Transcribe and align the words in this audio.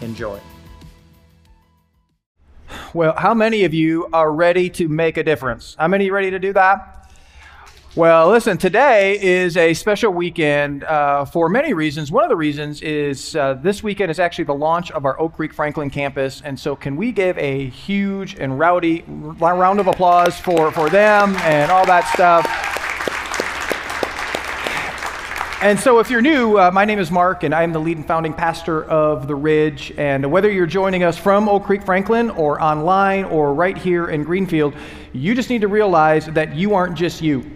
Enjoy. 0.00 0.40
Well, 2.94 3.14
how 3.16 3.34
many 3.34 3.64
of 3.64 3.74
you 3.74 4.08
are 4.12 4.32
ready 4.32 4.70
to 4.70 4.88
make 4.88 5.16
a 5.16 5.22
difference? 5.22 5.76
How 5.78 5.88
many 5.88 6.10
are 6.10 6.12
ready 6.12 6.30
to 6.30 6.38
do 6.38 6.52
that? 6.54 6.96
Well, 7.96 8.28
listen, 8.28 8.58
today 8.58 9.18
is 9.18 9.56
a 9.56 9.72
special 9.72 10.12
weekend 10.12 10.84
uh, 10.84 11.24
for 11.24 11.48
many 11.48 11.72
reasons. 11.72 12.12
One 12.12 12.24
of 12.24 12.28
the 12.28 12.36
reasons 12.36 12.82
is 12.82 13.34
uh, 13.34 13.54
this 13.54 13.82
weekend 13.82 14.10
is 14.10 14.18
actually 14.18 14.44
the 14.44 14.54
launch 14.54 14.90
of 14.90 15.06
our 15.06 15.18
Oak 15.18 15.36
Creek 15.36 15.54
Franklin 15.54 15.88
campus. 15.88 16.42
And 16.44 16.60
so, 16.60 16.76
can 16.76 16.96
we 16.96 17.10
give 17.10 17.38
a 17.38 17.70
huge 17.70 18.34
and 18.34 18.58
rowdy 18.58 19.02
round 19.06 19.80
of 19.80 19.86
applause 19.86 20.38
for, 20.38 20.70
for 20.72 20.90
them 20.90 21.36
and 21.36 21.70
all 21.70 21.86
that 21.86 22.06
stuff? 22.12 22.65
And 25.66 25.80
so, 25.80 25.98
if 25.98 26.10
you're 26.10 26.22
new, 26.22 26.56
uh, 26.60 26.70
my 26.70 26.84
name 26.84 27.00
is 27.00 27.10
Mark, 27.10 27.42
and 27.42 27.52
I'm 27.52 27.72
the 27.72 27.80
lead 27.80 27.96
and 27.96 28.06
founding 28.06 28.32
pastor 28.32 28.84
of 28.84 29.26
The 29.26 29.34
Ridge. 29.34 29.92
And 29.96 30.30
whether 30.30 30.48
you're 30.48 30.64
joining 30.64 31.02
us 31.02 31.18
from 31.18 31.48
Oak 31.48 31.64
Creek 31.64 31.82
Franklin 31.82 32.30
or 32.30 32.62
online 32.62 33.24
or 33.24 33.52
right 33.52 33.76
here 33.76 34.06
in 34.06 34.22
Greenfield, 34.22 34.74
you 35.12 35.34
just 35.34 35.50
need 35.50 35.62
to 35.62 35.66
realize 35.66 36.26
that 36.26 36.54
you 36.54 36.76
aren't 36.76 36.94
just 36.94 37.20
you 37.20 37.55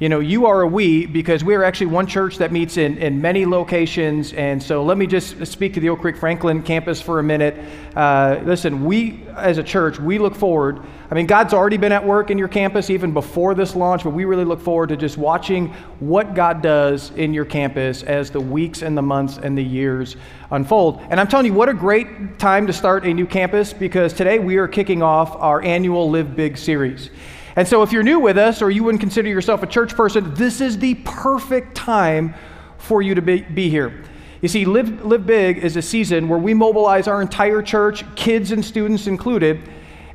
you 0.00 0.08
know, 0.08 0.20
you 0.20 0.46
are 0.46 0.62
a 0.62 0.66
we 0.66 1.04
because 1.04 1.44
we 1.44 1.54
are 1.54 1.62
actually 1.62 1.88
one 1.88 2.06
church 2.06 2.38
that 2.38 2.52
meets 2.52 2.78
in, 2.78 2.96
in 2.96 3.20
many 3.20 3.44
locations. 3.44 4.32
And 4.32 4.60
so 4.62 4.82
let 4.82 4.96
me 4.96 5.06
just 5.06 5.46
speak 5.46 5.74
to 5.74 5.80
the 5.80 5.90
Oak 5.90 6.00
Creek 6.00 6.16
Franklin 6.16 6.62
campus 6.62 7.02
for 7.02 7.18
a 7.18 7.22
minute. 7.22 7.54
Uh, 7.94 8.40
listen, 8.42 8.86
we 8.86 9.22
as 9.36 9.58
a 9.58 9.62
church, 9.62 10.00
we 10.00 10.18
look 10.18 10.34
forward. 10.34 10.80
I 11.10 11.14
mean, 11.14 11.26
God's 11.26 11.52
already 11.52 11.76
been 11.76 11.92
at 11.92 12.02
work 12.02 12.30
in 12.30 12.38
your 12.38 12.48
campus 12.48 12.88
even 12.88 13.12
before 13.12 13.54
this 13.54 13.76
launch, 13.76 14.02
but 14.02 14.10
we 14.10 14.24
really 14.24 14.46
look 14.46 14.62
forward 14.62 14.88
to 14.88 14.96
just 14.96 15.18
watching 15.18 15.68
what 15.98 16.34
God 16.34 16.62
does 16.62 17.10
in 17.10 17.34
your 17.34 17.44
campus 17.44 18.02
as 18.02 18.30
the 18.30 18.40
weeks 18.40 18.80
and 18.80 18.96
the 18.96 19.02
months 19.02 19.36
and 19.36 19.56
the 19.56 19.62
years 19.62 20.16
unfold. 20.50 21.02
And 21.10 21.20
I'm 21.20 21.28
telling 21.28 21.44
you, 21.44 21.52
what 21.52 21.68
a 21.68 21.74
great 21.74 22.38
time 22.38 22.66
to 22.68 22.72
start 22.72 23.04
a 23.04 23.12
new 23.12 23.26
campus 23.26 23.74
because 23.74 24.14
today 24.14 24.38
we 24.38 24.56
are 24.56 24.66
kicking 24.66 25.02
off 25.02 25.36
our 25.36 25.60
annual 25.60 26.08
Live 26.08 26.34
Big 26.34 26.56
series. 26.56 27.10
And 27.56 27.66
so, 27.66 27.82
if 27.82 27.92
you're 27.92 28.02
new 28.02 28.20
with 28.20 28.38
us 28.38 28.62
or 28.62 28.70
you 28.70 28.84
wouldn't 28.84 29.00
consider 29.00 29.28
yourself 29.28 29.62
a 29.62 29.66
church 29.66 29.96
person, 29.96 30.34
this 30.34 30.60
is 30.60 30.78
the 30.78 30.94
perfect 31.04 31.74
time 31.74 32.34
for 32.78 33.02
you 33.02 33.14
to 33.14 33.22
be, 33.22 33.42
be 33.42 33.68
here. 33.68 34.04
You 34.40 34.48
see, 34.48 34.64
Live, 34.64 35.04
Live 35.04 35.26
Big 35.26 35.58
is 35.58 35.76
a 35.76 35.82
season 35.82 36.28
where 36.28 36.38
we 36.38 36.54
mobilize 36.54 37.08
our 37.08 37.20
entire 37.20 37.60
church, 37.60 38.04
kids 38.14 38.52
and 38.52 38.64
students 38.64 39.06
included. 39.06 39.60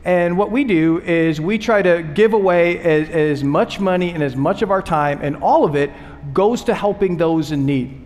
And 0.04 0.38
what 0.38 0.52
we 0.52 0.64
do 0.64 1.00
is 1.02 1.42
we 1.42 1.58
try 1.58 1.82
to 1.82 2.02
give 2.02 2.34
away 2.34 2.80
as, 2.80 3.10
as 3.10 3.44
much 3.44 3.80
money 3.80 4.12
and 4.12 4.24
as 4.24 4.36
much 4.36 4.62
of 4.62 4.72
our 4.72 4.82
time, 4.82 5.20
and 5.22 5.36
all 5.38 5.66
of 5.66 5.76
it 5.76 5.92
goes 6.34 6.64
to 6.66 6.74
helping 6.74 7.18
those 7.18 7.52
in 7.52 7.66
need. 7.66 8.02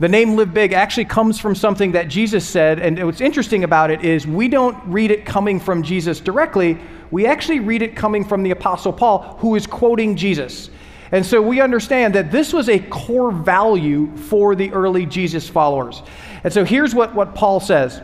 The 0.00 0.08
name 0.08 0.36
Live 0.36 0.54
Big 0.54 0.72
actually 0.72 1.06
comes 1.06 1.38
from 1.38 1.54
something 1.54 1.92
that 1.92 2.08
Jesus 2.08 2.48
said, 2.48 2.78
and 2.78 3.04
what's 3.04 3.20
interesting 3.20 3.64
about 3.64 3.90
it 3.90 4.04
is 4.04 4.26
we 4.26 4.48
don't 4.48 4.76
read 4.86 5.10
it 5.10 5.26
coming 5.26 5.58
from 5.58 5.82
Jesus 5.82 6.20
directly, 6.20 6.78
we 7.10 7.26
actually 7.26 7.60
read 7.60 7.82
it 7.82 7.96
coming 7.96 8.24
from 8.24 8.42
the 8.42 8.50
Apostle 8.50 8.92
Paul, 8.92 9.36
who 9.40 9.54
is 9.54 9.66
quoting 9.66 10.16
Jesus. 10.16 10.70
And 11.10 11.24
so 11.24 11.40
we 11.40 11.60
understand 11.60 12.14
that 12.14 12.30
this 12.30 12.52
was 12.52 12.68
a 12.68 12.78
core 12.78 13.32
value 13.32 14.14
for 14.16 14.54
the 14.54 14.70
early 14.72 15.06
Jesus 15.06 15.48
followers. 15.48 16.02
And 16.44 16.52
so 16.52 16.64
here's 16.64 16.94
what, 16.94 17.14
what 17.14 17.34
Paul 17.34 17.60
says 17.60 18.02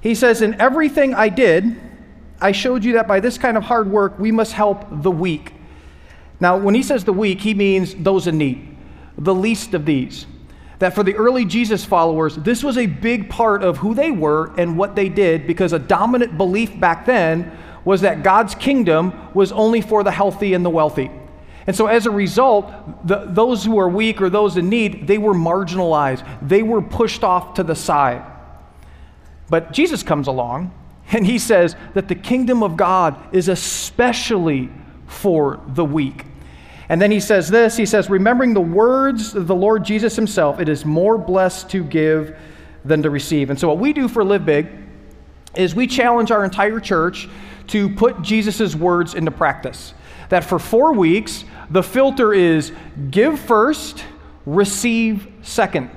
He 0.00 0.14
says, 0.14 0.42
In 0.42 0.60
everything 0.60 1.14
I 1.14 1.28
did, 1.28 1.80
I 2.40 2.52
showed 2.52 2.84
you 2.84 2.94
that 2.94 3.06
by 3.06 3.20
this 3.20 3.38
kind 3.38 3.56
of 3.56 3.62
hard 3.62 3.90
work, 3.90 4.18
we 4.18 4.32
must 4.32 4.52
help 4.52 4.84
the 4.90 5.10
weak. 5.10 5.52
Now, 6.40 6.56
when 6.56 6.74
he 6.74 6.82
says 6.82 7.04
the 7.04 7.12
weak, 7.12 7.40
he 7.40 7.54
means 7.54 7.94
those 7.94 8.26
in 8.26 8.38
need, 8.38 8.76
the 9.16 9.34
least 9.34 9.72
of 9.72 9.86
these 9.86 10.26
that 10.78 10.94
for 10.94 11.02
the 11.02 11.14
early 11.14 11.44
Jesus 11.44 11.84
followers, 11.84 12.36
this 12.36 12.62
was 12.62 12.76
a 12.76 12.86
big 12.86 13.30
part 13.30 13.62
of 13.62 13.78
who 13.78 13.94
they 13.94 14.10
were 14.10 14.52
and 14.58 14.76
what 14.76 14.94
they 14.94 15.08
did 15.08 15.46
because 15.46 15.72
a 15.72 15.78
dominant 15.78 16.36
belief 16.36 16.78
back 16.78 17.06
then 17.06 17.56
was 17.84 18.00
that 18.02 18.22
God's 18.22 18.54
kingdom 18.54 19.12
was 19.34 19.52
only 19.52 19.80
for 19.80 20.02
the 20.02 20.10
healthy 20.10 20.54
and 20.54 20.64
the 20.64 20.70
wealthy. 20.70 21.10
And 21.66 21.74
so, 21.74 21.86
as 21.86 22.06
a 22.06 22.10
result, 22.10 22.70
the, 23.06 23.26
those 23.26 23.64
who 23.64 23.78
are 23.78 23.88
weak 23.88 24.20
or 24.20 24.28
those 24.28 24.56
in 24.56 24.68
need, 24.68 25.06
they 25.06 25.18
were 25.18 25.34
marginalized. 25.34 26.26
They 26.46 26.62
were 26.62 26.82
pushed 26.82 27.24
off 27.24 27.54
to 27.54 27.62
the 27.62 27.74
side. 27.74 28.22
But 29.48 29.72
Jesus 29.72 30.02
comes 30.02 30.26
along 30.26 30.72
and 31.12 31.26
he 31.26 31.38
says 31.38 31.76
that 31.94 32.08
the 32.08 32.14
kingdom 32.14 32.62
of 32.62 32.76
God 32.76 33.34
is 33.34 33.48
especially 33.48 34.70
for 35.06 35.60
the 35.68 35.84
weak. 35.84 36.24
And 36.88 37.00
then 37.00 37.10
he 37.10 37.20
says 37.20 37.48
this 37.48 37.76
he 37.76 37.86
says, 37.86 38.10
remembering 38.10 38.52
the 38.52 38.60
words 38.60 39.34
of 39.34 39.46
the 39.46 39.54
Lord 39.54 39.84
Jesus 39.84 40.16
himself, 40.16 40.60
it 40.60 40.68
is 40.68 40.84
more 40.84 41.16
blessed 41.16 41.70
to 41.70 41.82
give 41.82 42.36
than 42.84 43.02
to 43.02 43.10
receive. 43.10 43.50
And 43.50 43.58
so, 43.58 43.68
what 43.68 43.78
we 43.78 43.92
do 43.92 44.06
for 44.08 44.22
Live 44.22 44.44
Big 44.44 44.68
is 45.56 45.74
we 45.74 45.86
challenge 45.86 46.30
our 46.30 46.44
entire 46.44 46.80
church 46.80 47.28
to 47.68 47.88
put 47.88 48.22
Jesus' 48.22 48.74
words 48.74 49.14
into 49.14 49.30
practice. 49.30 49.94
That 50.28 50.44
for 50.44 50.58
four 50.58 50.92
weeks, 50.92 51.44
the 51.70 51.82
filter 51.82 52.32
is 52.32 52.72
give 53.10 53.38
first, 53.38 54.04
receive 54.46 55.28
second. 55.42 55.90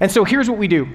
And 0.00 0.10
so, 0.10 0.24
here's 0.24 0.48
what 0.48 0.58
we 0.58 0.68
do. 0.68 0.88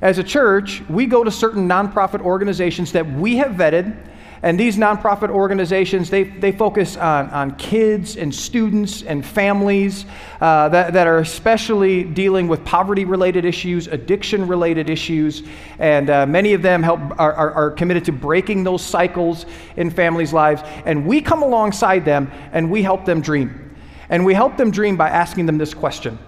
As 0.00 0.18
a 0.18 0.24
church, 0.24 0.82
we 0.88 1.06
go 1.06 1.24
to 1.24 1.30
certain 1.30 1.68
nonprofit 1.68 2.20
organizations 2.20 2.92
that 2.92 3.10
we 3.10 3.36
have 3.36 3.52
vetted 3.52 3.96
and 4.44 4.60
these 4.60 4.76
nonprofit 4.76 5.30
organizations, 5.30 6.10
they, 6.10 6.24
they 6.24 6.52
focus 6.52 6.98
on, 6.98 7.30
on 7.30 7.56
kids 7.56 8.18
and 8.18 8.32
students 8.32 9.02
and 9.02 9.24
families 9.24 10.04
uh, 10.38 10.68
that, 10.68 10.92
that 10.92 11.06
are 11.06 11.16
especially 11.16 12.04
dealing 12.04 12.46
with 12.46 12.62
poverty 12.62 13.06
related 13.06 13.46
issues, 13.46 13.86
addiction 13.86 14.46
related 14.46 14.90
issues. 14.90 15.44
And 15.78 16.10
uh, 16.10 16.26
many 16.26 16.52
of 16.52 16.60
them 16.60 16.82
help, 16.82 17.00
are, 17.18 17.32
are, 17.32 17.52
are 17.52 17.70
committed 17.70 18.04
to 18.04 18.12
breaking 18.12 18.64
those 18.64 18.84
cycles 18.84 19.46
in 19.78 19.88
families' 19.88 20.34
lives. 20.34 20.60
And 20.84 21.06
we 21.06 21.22
come 21.22 21.42
alongside 21.42 22.04
them 22.04 22.30
and 22.52 22.70
we 22.70 22.82
help 22.82 23.06
them 23.06 23.22
dream. 23.22 23.74
And 24.10 24.26
we 24.26 24.34
help 24.34 24.58
them 24.58 24.70
dream 24.70 24.98
by 24.98 25.08
asking 25.08 25.46
them 25.46 25.56
this 25.56 25.72
question 25.72 26.18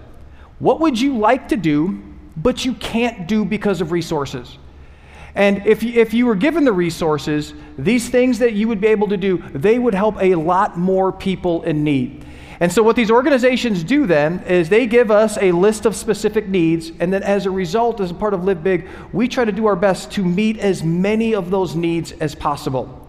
What 0.57 0.79
would 0.79 0.99
you 0.99 1.19
like 1.19 1.49
to 1.49 1.55
do, 1.55 2.01
but 2.35 2.65
you 2.65 2.73
can't 2.73 3.27
do 3.27 3.45
because 3.45 3.79
of 3.79 3.91
resources? 3.91 4.57
And 5.37 5.67
if, 5.67 5.83
if 5.83 6.15
you 6.15 6.25
were 6.25 6.35
given 6.35 6.65
the 6.65 6.73
resources, 6.73 7.53
these 7.77 8.09
things 8.09 8.39
that 8.39 8.53
you 8.53 8.67
would 8.67 8.81
be 8.81 8.87
able 8.87 9.07
to 9.09 9.17
do, 9.17 9.37
they 9.53 9.77
would 9.77 9.93
help 9.93 10.19
a 10.19 10.33
lot 10.33 10.79
more 10.79 11.11
people 11.11 11.61
in 11.61 11.83
need. 11.83 12.25
And 12.59 12.71
so, 12.71 12.81
what 12.81 12.95
these 12.95 13.11
organizations 13.11 13.83
do 13.83 14.07
then 14.07 14.39
is 14.47 14.67
they 14.67 14.87
give 14.87 15.11
us 15.11 15.37
a 15.37 15.51
list 15.51 15.85
of 15.85 15.95
specific 15.95 16.47
needs, 16.47 16.91
and 16.99 17.13
then 17.13 17.21
as 17.21 17.45
a 17.45 17.51
result, 17.51 18.01
as 18.01 18.09
a 18.09 18.15
part 18.15 18.33
of 18.33 18.45
Live 18.45 18.63
Big, 18.63 18.87
we 19.13 19.27
try 19.27 19.45
to 19.45 19.51
do 19.51 19.67
our 19.67 19.75
best 19.75 20.11
to 20.13 20.25
meet 20.25 20.57
as 20.57 20.83
many 20.83 21.35
of 21.35 21.51
those 21.51 21.75
needs 21.75 22.13
as 22.13 22.33
possible. 22.33 23.07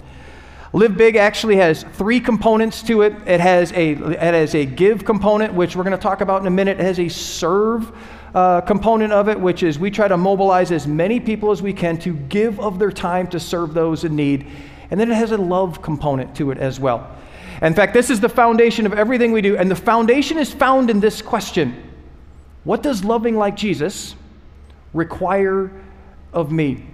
Live 0.74 0.98
Big 0.98 1.16
actually 1.16 1.56
has 1.56 1.82
three 1.94 2.20
components 2.20 2.82
to 2.82 3.00
it. 3.00 3.14
It 3.26 3.40
has 3.40 3.72
a, 3.72 3.92
it 3.92 4.34
has 4.34 4.54
a 4.54 4.66
give 4.66 5.02
component, 5.06 5.54
which 5.54 5.74
we're 5.74 5.84
going 5.84 5.96
to 5.96 6.02
talk 6.02 6.20
about 6.20 6.42
in 6.42 6.46
a 6.46 6.50
minute. 6.50 6.78
It 6.78 6.84
has 6.84 7.00
a 7.00 7.08
serve 7.08 7.90
uh, 8.38 8.61
component 8.61 9.12
of 9.12 9.29
it, 9.29 9.40
which 9.40 9.64
is 9.64 9.81
we 9.81 9.90
try 9.90 10.06
to 10.06 10.17
mobilize 10.17 10.70
as 10.70 10.87
many 10.87 11.19
people 11.19 11.50
as 11.50 11.61
we 11.61 11.73
can 11.73 11.99
to 11.99 12.14
give 12.14 12.61
of 12.61 12.79
their 12.79 12.93
time 12.93 13.26
to 13.26 13.40
serve 13.40 13.75
those 13.75 14.05
in 14.05 14.14
need. 14.14 14.46
And 14.93 15.00
then 15.00 15.11
it 15.11 15.17
has 15.17 15.32
a 15.32 15.37
love 15.37 15.82
component 15.82 16.37
to 16.37 16.52
it 16.52 16.58
as 16.58 16.79
well. 16.79 17.11
In 17.62 17.75
fact, 17.75 17.94
this 17.94 18.11
is 18.11 18.20
the 18.20 18.29
foundation 18.29 18.87
of 18.87 18.93
everything 18.93 19.32
we 19.32 19.43
do. 19.43 19.56
And 19.56 19.69
the 19.69 19.75
foundation 19.75 20.38
is 20.38 20.52
found 20.52 20.88
in 20.88 21.00
this 21.00 21.20
question 21.20 21.82
What 22.62 22.81
does 22.81 23.02
loving 23.02 23.37
like 23.37 23.56
Jesus 23.56 24.14
require 24.94 25.73
of 26.32 26.52
me? 26.52 26.87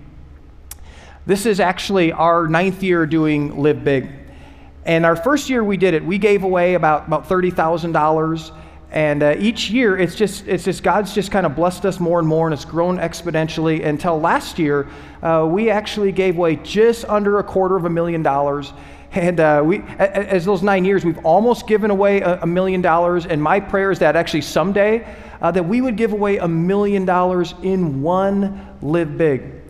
This 1.26 1.44
is 1.44 1.61
actually 1.61 2.11
our 2.11 2.49
ninth 2.49 2.82
year 2.82 3.05
doing 3.05 3.61
Live 3.62 3.85
Big. 3.85 4.08
And 4.87 5.05
our 5.05 5.17
first 5.17 5.50
year 5.50 5.62
we 5.62 5.76
did 5.76 5.93
it, 5.93 6.02
we 6.02 6.17
gave 6.17 6.43
away 6.43 6.73
about, 6.73 7.06
about 7.06 7.29
$30,000 7.29 8.50
And 8.94 9.25
uh, 9.25 9.35
each 9.38 9.70
year, 9.70 9.99
it's 9.99 10.14
just, 10.14 10.46
it's 10.46 10.62
just, 10.62 10.85
God's 10.85 11.12
just 11.12 11.32
kind 11.32 11.44
of 11.44 11.56
blessed 11.56 11.85
us 11.85 11.99
more 11.99 12.20
and 12.20 12.29
more, 12.29 12.46
and 12.46 12.55
it's 12.55 12.64
grown 12.64 12.99
exponentially 12.99 13.85
until 13.85 14.20
last 14.20 14.56
year, 14.56 14.87
uh, 15.20 15.44
we 15.50 15.69
actually 15.69 16.12
gave 16.12 16.37
away 16.38 16.55
just 16.56 17.05
under 17.06 17.41
a 17.41 17.43
quarter 17.43 17.75
of 17.76 17.87
a 17.87 17.91
million 17.91 18.23
dollars. 18.23 18.73
And 19.11 19.41
uh, 19.41 19.62
we, 19.64 19.81
as 19.99 20.44
those 20.44 20.62
nine 20.62 20.85
years, 20.85 21.05
we've 21.05 21.19
almost 21.25 21.67
given 21.67 21.91
away 21.91 22.20
a, 22.20 22.46
million 22.46 22.82
dollars. 22.82 23.26
And 23.26 23.43
my 23.43 23.58
prayer 23.58 23.91
is 23.91 23.99
that 23.99 24.14
actually 24.14 24.43
someday, 24.43 25.05
uh, 25.43 25.50
that 25.50 25.64
we 25.64 25.81
would 25.81 25.97
give 25.97 26.12
away 26.12 26.38
a 26.38 26.47
million 26.47 27.05
dollars 27.05 27.55
in 27.64 28.00
one 28.00 28.76
Live 28.81 29.19
Big. 29.19 29.63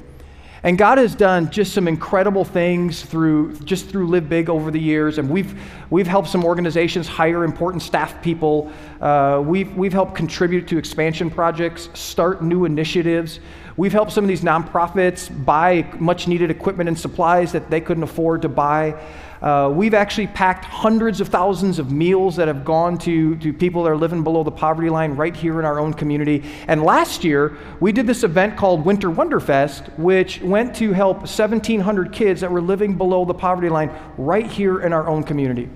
And 0.64 0.78
God 0.78 0.96
has 0.96 1.14
done 1.14 1.50
just 1.50 1.74
some 1.74 1.86
incredible 1.86 2.42
things 2.42 3.02
through 3.02 3.54
just 3.58 3.86
through 3.90 4.06
Live 4.06 4.30
Big 4.30 4.48
over 4.48 4.70
the 4.70 4.80
years, 4.80 5.18
and 5.18 5.28
we've 5.28 5.60
we've 5.90 6.06
helped 6.06 6.28
some 6.30 6.42
organizations 6.42 7.06
hire 7.06 7.44
important 7.44 7.82
staff 7.82 8.22
people. 8.22 8.72
Uh, 8.98 9.42
we've 9.44 9.76
we've 9.76 9.92
helped 9.92 10.14
contribute 10.14 10.66
to 10.68 10.78
expansion 10.78 11.30
projects, 11.30 11.90
start 11.92 12.42
new 12.42 12.64
initiatives. 12.64 13.40
We've 13.76 13.92
helped 13.92 14.12
some 14.12 14.24
of 14.24 14.28
these 14.28 14.40
nonprofits 14.40 15.28
buy 15.44 15.86
much 15.98 16.28
needed 16.28 16.50
equipment 16.50 16.88
and 16.88 16.98
supplies 16.98 17.52
that 17.52 17.68
they 17.68 17.82
couldn't 17.82 18.04
afford 18.04 18.40
to 18.42 18.48
buy. 18.48 18.98
Uh, 19.44 19.68
we've 19.68 19.92
actually 19.92 20.26
packed 20.26 20.64
hundreds 20.64 21.20
of 21.20 21.28
thousands 21.28 21.78
of 21.78 21.92
meals 21.92 22.34
that 22.34 22.48
have 22.48 22.64
gone 22.64 22.96
to, 22.96 23.36
to 23.36 23.52
people 23.52 23.82
that 23.82 23.90
are 23.90 23.96
living 23.96 24.24
below 24.24 24.42
the 24.42 24.50
poverty 24.50 24.88
line 24.88 25.12
right 25.12 25.36
here 25.36 25.58
in 25.58 25.66
our 25.66 25.78
own 25.78 25.92
community. 25.92 26.42
And 26.66 26.82
last 26.82 27.24
year, 27.24 27.58
we 27.78 27.92
did 27.92 28.06
this 28.06 28.24
event 28.24 28.56
called 28.56 28.86
Winter 28.86 29.10
Wonderfest, 29.10 29.98
which 29.98 30.40
went 30.40 30.74
to 30.76 30.94
help 30.94 31.18
1,700 31.18 32.10
kids 32.10 32.40
that 32.40 32.50
were 32.50 32.62
living 32.62 32.96
below 32.96 33.26
the 33.26 33.34
poverty 33.34 33.68
line 33.68 33.94
right 34.16 34.46
here 34.46 34.80
in 34.80 34.94
our 34.94 35.08
own 35.08 35.22
community. 35.22 35.68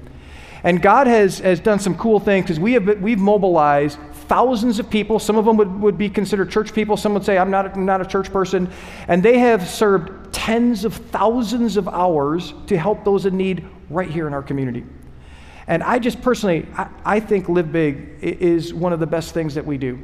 And 0.65 0.81
God 0.81 1.07
has, 1.07 1.41
has 1.41 1.61
done 1.61 1.79
some 1.79 1.95
cool 1.99 2.21
things 2.21 2.45
because 2.47 2.59
we 2.59 2.73
have, 2.73 2.87
we've 3.03 3.19
mobilized 3.19 3.99
thousands 4.29 4.79
of 4.79 4.89
people. 4.89 5.19
Some 5.19 5.37
of 5.37 5.45
them 5.45 5.59
would, 5.59 5.81
would 5.81 5.99
be 5.99 6.09
considered 6.09 6.51
church 6.51 6.73
people. 6.73 6.97
Some 6.97 7.13
would 7.13 7.25
say, 7.25 7.37
I'm 7.37 7.51
not, 7.51 7.75
I'm 7.75 7.85
not 7.85 8.01
a 8.01 8.07
church 8.07 8.33
person. 8.33 8.71
And 9.09 9.23
they 9.23 9.39
have 9.39 9.69
served 9.69 10.28
tens 10.49 10.87
of 10.87 10.95
thousands 10.95 11.77
of 11.77 11.87
hours 11.87 12.55
to 12.67 12.79
help 12.79 13.05
those 13.05 13.27
in 13.27 13.37
need 13.37 13.63
right 13.91 14.09
here 14.09 14.27
in 14.27 14.33
our 14.33 14.43
community. 14.43 14.83
And 15.67 15.83
I 15.83 15.99
just 15.99 16.23
personally, 16.23 16.67
I, 16.75 16.89
I, 17.05 17.21
think 17.21 17.51
Live 17.51 17.71
Big 17.71 18.15
is 18.23 18.73
one 18.73 18.95
of 18.95 18.99
the 18.99 19.07
best 19.07 19.35
things 19.35 19.55
that 19.57 19.67
we 19.67 19.77
do. 19.77 19.99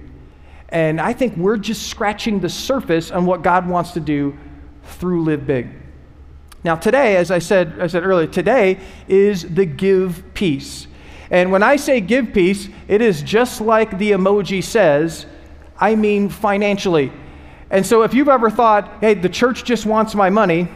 And 0.68 1.00
I 1.00 1.14
think 1.14 1.34
we're 1.38 1.56
just 1.56 1.88
scratching 1.88 2.40
the 2.40 2.50
surface 2.50 3.10
on 3.10 3.24
what 3.24 3.40
God 3.40 3.66
wants 3.66 3.92
to 3.92 4.00
do 4.00 4.36
through 4.82 5.24
Live 5.24 5.46
Big. 5.46 5.70
Now, 6.62 6.76
today, 6.76 7.16
as 7.16 7.30
I 7.30 7.38
said, 7.38 7.80
I 7.80 7.86
said 7.86 8.04
earlier, 8.04 8.26
today 8.26 8.80
is 9.08 9.54
the 9.54 9.64
give 9.64 10.22
piece. 10.34 10.88
And 11.30 11.52
when 11.52 11.62
I 11.62 11.76
say 11.76 12.02
give 12.02 12.34
piece, 12.34 12.68
it 12.86 13.00
is 13.00 13.22
just 13.22 13.62
like 13.62 13.96
the 13.96 14.10
emoji 14.10 14.62
says, 14.62 15.24
I 15.80 15.94
mean 15.94 16.28
financially. 16.28 17.12
And 17.74 17.84
so 17.84 18.02
if 18.02 18.14
you've 18.14 18.28
ever 18.28 18.50
thought, 18.50 18.88
hey, 19.00 19.14
the 19.14 19.28
church 19.28 19.64
just 19.64 19.84
wants 19.84 20.14
my 20.14 20.30
money, 20.30 20.68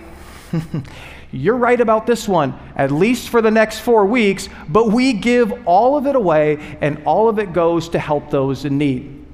you're 1.31 1.57
right 1.57 1.81
about 1.81 2.09
this 2.09 2.27
one, 2.27 2.59
at 2.75 2.91
least 2.91 3.29
for 3.29 3.41
the 3.41 3.53
next 3.53 3.79
four 3.79 4.05
weeks, 4.05 4.49
but 4.69 4.91
we 4.91 5.13
give 5.13 5.65
all 5.65 5.97
of 5.97 6.09
it 6.09 6.17
away 6.17 6.77
and 6.81 7.01
all 7.05 7.29
of 7.29 7.39
it 7.39 7.53
goes 7.53 7.89
to 7.91 8.01
help 8.01 8.33
those 8.33 8.65
in 8.65 8.79
need. 8.79 9.25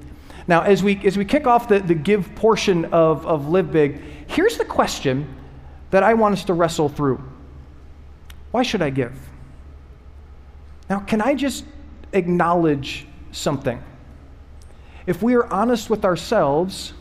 Now, 0.47 0.61
as 0.61 0.83
we, 0.83 1.03
as 1.07 1.17
we 1.17 1.25
kick 1.25 1.47
off 1.47 1.67
the, 1.67 1.79
the 1.79 1.95
give 1.95 2.35
portion 2.35 2.85
of, 2.85 3.25
of 3.25 3.49
Live 3.49 3.71
Big, 3.71 3.99
here's 4.27 4.57
the 4.57 4.65
question 4.65 5.27
that 5.89 6.03
I 6.03 6.13
want 6.13 6.33
us 6.33 6.45
to 6.45 6.53
wrestle 6.53 6.87
through 6.87 7.19
Why 8.51 8.61
should 8.61 8.83
I 8.83 8.91
give? 8.91 9.17
Now, 10.87 10.99
can 10.99 11.19
I 11.19 11.33
just 11.33 11.65
acknowledge 12.13 13.07
something? 13.31 13.81
If 15.07 15.23
we 15.23 15.33
are 15.33 15.51
honest 15.51 15.89
with 15.89 16.05
ourselves, 16.05 16.93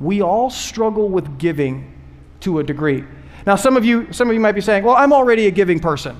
we 0.00 0.22
all 0.22 0.50
struggle 0.50 1.08
with 1.08 1.38
giving 1.38 1.94
to 2.40 2.60
a 2.60 2.62
degree. 2.62 3.04
Now, 3.46 3.56
some 3.56 3.76
of 3.76 3.84
you, 3.84 4.12
some 4.12 4.28
of 4.28 4.34
you 4.34 4.40
might 4.40 4.52
be 4.52 4.60
saying, 4.60 4.84
well, 4.84 4.96
I'm 4.96 5.12
already 5.12 5.46
a 5.46 5.50
giving 5.50 5.80
person. 5.80 6.16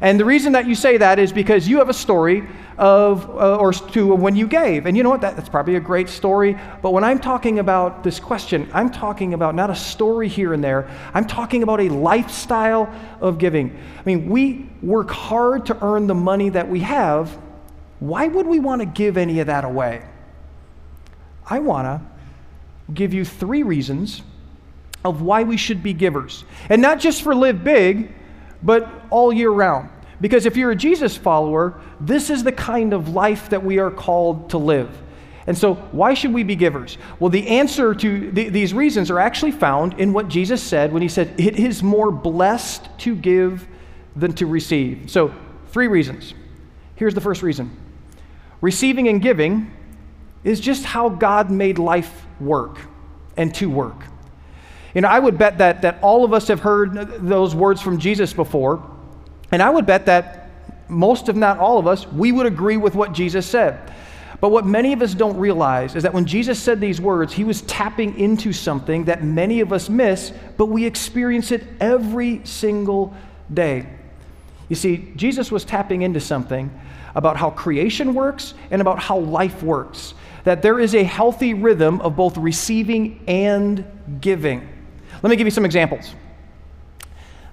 And 0.00 0.18
the 0.18 0.24
reason 0.24 0.52
that 0.52 0.66
you 0.66 0.74
say 0.74 0.96
that 0.98 1.18
is 1.18 1.32
because 1.32 1.68
you 1.68 1.78
have 1.78 1.88
a 1.88 1.94
story 1.94 2.42
of, 2.76 3.30
uh, 3.30 3.56
or 3.56 3.72
to 3.72 4.14
when 4.14 4.34
you 4.34 4.48
gave. 4.48 4.86
And 4.86 4.96
you 4.96 5.02
know 5.02 5.10
what? 5.10 5.20
That, 5.20 5.36
that's 5.36 5.48
probably 5.48 5.76
a 5.76 5.80
great 5.80 6.08
story. 6.08 6.58
But 6.82 6.92
when 6.92 7.04
I'm 7.04 7.20
talking 7.20 7.60
about 7.60 8.02
this 8.02 8.18
question, 8.18 8.68
I'm 8.74 8.90
talking 8.90 9.34
about 9.34 9.54
not 9.54 9.70
a 9.70 9.74
story 9.76 10.28
here 10.28 10.52
and 10.52 10.64
there. 10.64 10.90
I'm 11.14 11.26
talking 11.26 11.62
about 11.62 11.80
a 11.80 11.88
lifestyle 11.88 12.92
of 13.20 13.38
giving. 13.38 13.78
I 13.98 14.02
mean, 14.04 14.28
we 14.28 14.68
work 14.82 15.10
hard 15.10 15.66
to 15.66 15.78
earn 15.84 16.08
the 16.08 16.14
money 16.14 16.48
that 16.48 16.68
we 16.68 16.80
have. 16.80 17.30
Why 18.00 18.26
would 18.26 18.46
we 18.46 18.58
want 18.58 18.82
to 18.82 18.86
give 18.86 19.16
any 19.16 19.38
of 19.40 19.46
that 19.46 19.64
away? 19.64 20.04
I 21.46 21.60
want 21.60 21.86
to 21.86 22.13
give 22.92 23.14
you 23.14 23.24
three 23.24 23.62
reasons 23.62 24.22
of 25.04 25.22
why 25.22 25.42
we 25.42 25.56
should 25.56 25.82
be 25.82 25.92
givers. 25.92 26.44
And 26.68 26.80
not 26.82 26.98
just 26.98 27.22
for 27.22 27.34
live 27.34 27.62
big, 27.62 28.12
but 28.62 28.90
all 29.10 29.32
year 29.32 29.50
round. 29.50 29.90
Because 30.20 30.46
if 30.46 30.56
you're 30.56 30.70
a 30.70 30.76
Jesus 30.76 31.16
follower, 31.16 31.80
this 32.00 32.30
is 32.30 32.44
the 32.44 32.52
kind 32.52 32.92
of 32.92 33.10
life 33.10 33.50
that 33.50 33.62
we 33.62 33.78
are 33.78 33.90
called 33.90 34.50
to 34.50 34.58
live. 34.58 34.90
And 35.46 35.56
so, 35.56 35.74
why 35.74 36.14
should 36.14 36.32
we 36.32 36.42
be 36.42 36.56
givers? 36.56 36.96
Well, 37.20 37.28
the 37.28 37.46
answer 37.48 37.94
to 37.94 38.32
th- 38.32 38.52
these 38.52 38.72
reasons 38.72 39.10
are 39.10 39.18
actually 39.18 39.52
found 39.52 40.00
in 40.00 40.14
what 40.14 40.28
Jesus 40.28 40.62
said 40.62 40.90
when 40.90 41.02
he 41.02 41.08
said, 41.08 41.38
It 41.38 41.58
is 41.58 41.82
more 41.82 42.10
blessed 42.10 42.88
to 43.00 43.14
give 43.14 43.66
than 44.16 44.32
to 44.34 44.46
receive. 44.46 45.10
So, 45.10 45.34
three 45.68 45.88
reasons. 45.88 46.32
Here's 46.96 47.14
the 47.14 47.20
first 47.20 47.42
reason 47.42 47.76
receiving 48.62 49.08
and 49.08 49.20
giving 49.20 49.70
is 50.44 50.60
just 50.60 50.84
how 50.84 51.08
God 51.08 51.50
made 51.50 51.78
life 51.78 52.26
work 52.38 52.78
and 53.36 53.54
to 53.56 53.68
work. 53.68 54.04
You 54.94 55.00
know, 55.00 55.08
I 55.08 55.18
would 55.18 55.38
bet 55.38 55.58
that, 55.58 55.82
that 55.82 55.98
all 56.02 56.24
of 56.24 56.32
us 56.32 56.46
have 56.48 56.60
heard 56.60 56.94
those 57.26 57.54
words 57.54 57.80
from 57.80 57.98
Jesus 57.98 58.32
before, 58.32 58.88
and 59.50 59.62
I 59.62 59.70
would 59.70 59.86
bet 59.86 60.06
that 60.06 60.50
most, 60.88 61.28
if 61.28 61.34
not 61.34 61.58
all 61.58 61.78
of 61.78 61.86
us, 61.86 62.06
we 62.06 62.30
would 62.30 62.46
agree 62.46 62.76
with 62.76 62.94
what 62.94 63.12
Jesus 63.12 63.46
said. 63.46 63.92
But 64.40 64.50
what 64.50 64.66
many 64.66 64.92
of 64.92 65.00
us 65.00 65.14
don't 65.14 65.38
realize 65.38 65.96
is 65.96 66.02
that 66.02 66.12
when 66.12 66.26
Jesus 66.26 66.62
said 66.62 66.80
these 66.80 67.00
words, 67.00 67.32
he 67.32 67.44
was 67.44 67.62
tapping 67.62 68.18
into 68.18 68.52
something 68.52 69.04
that 69.04 69.24
many 69.24 69.60
of 69.60 69.72
us 69.72 69.88
miss, 69.88 70.32
but 70.56 70.66
we 70.66 70.84
experience 70.84 71.50
it 71.50 71.64
every 71.80 72.42
single 72.44 73.14
day. 73.52 73.88
You 74.68 74.76
see, 74.76 75.12
Jesus 75.16 75.50
was 75.50 75.64
tapping 75.64 76.02
into 76.02 76.20
something 76.20 76.70
about 77.14 77.36
how 77.36 77.50
creation 77.50 78.14
works 78.14 78.54
and 78.70 78.80
about 78.80 78.98
how 78.98 79.18
life 79.18 79.62
works 79.62 80.14
that 80.44 80.60
there 80.60 80.78
is 80.78 80.94
a 80.94 81.02
healthy 81.02 81.54
rhythm 81.54 82.00
of 82.02 82.16
both 82.16 82.36
receiving 82.36 83.22
and 83.26 83.84
giving. 84.20 84.68
Let 85.22 85.30
me 85.30 85.36
give 85.36 85.46
you 85.46 85.50
some 85.50 85.64
examples. 85.64 86.14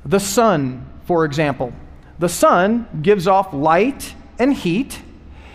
The 0.06 0.20
sun, 0.20 0.88
for 1.06 1.26
example, 1.26 1.74
the 2.20 2.30
sun 2.30 2.88
gives 3.02 3.28
off 3.28 3.54
light 3.54 4.14
and 4.38 4.54
heat, 4.54 5.02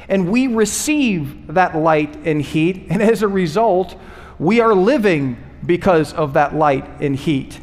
and 0.08 0.30
we 0.30 0.46
receive 0.46 1.54
that 1.54 1.76
light 1.76 2.16
and 2.24 2.40
heat, 2.40 2.86
and 2.90 3.02
as 3.02 3.22
a 3.22 3.28
result, 3.28 3.94
we 4.38 4.60
are 4.60 4.74
living 4.74 5.36
because 5.64 6.12
of 6.14 6.34
that 6.34 6.54
light 6.54 6.86
and 7.00 7.16
heat. 7.16 7.60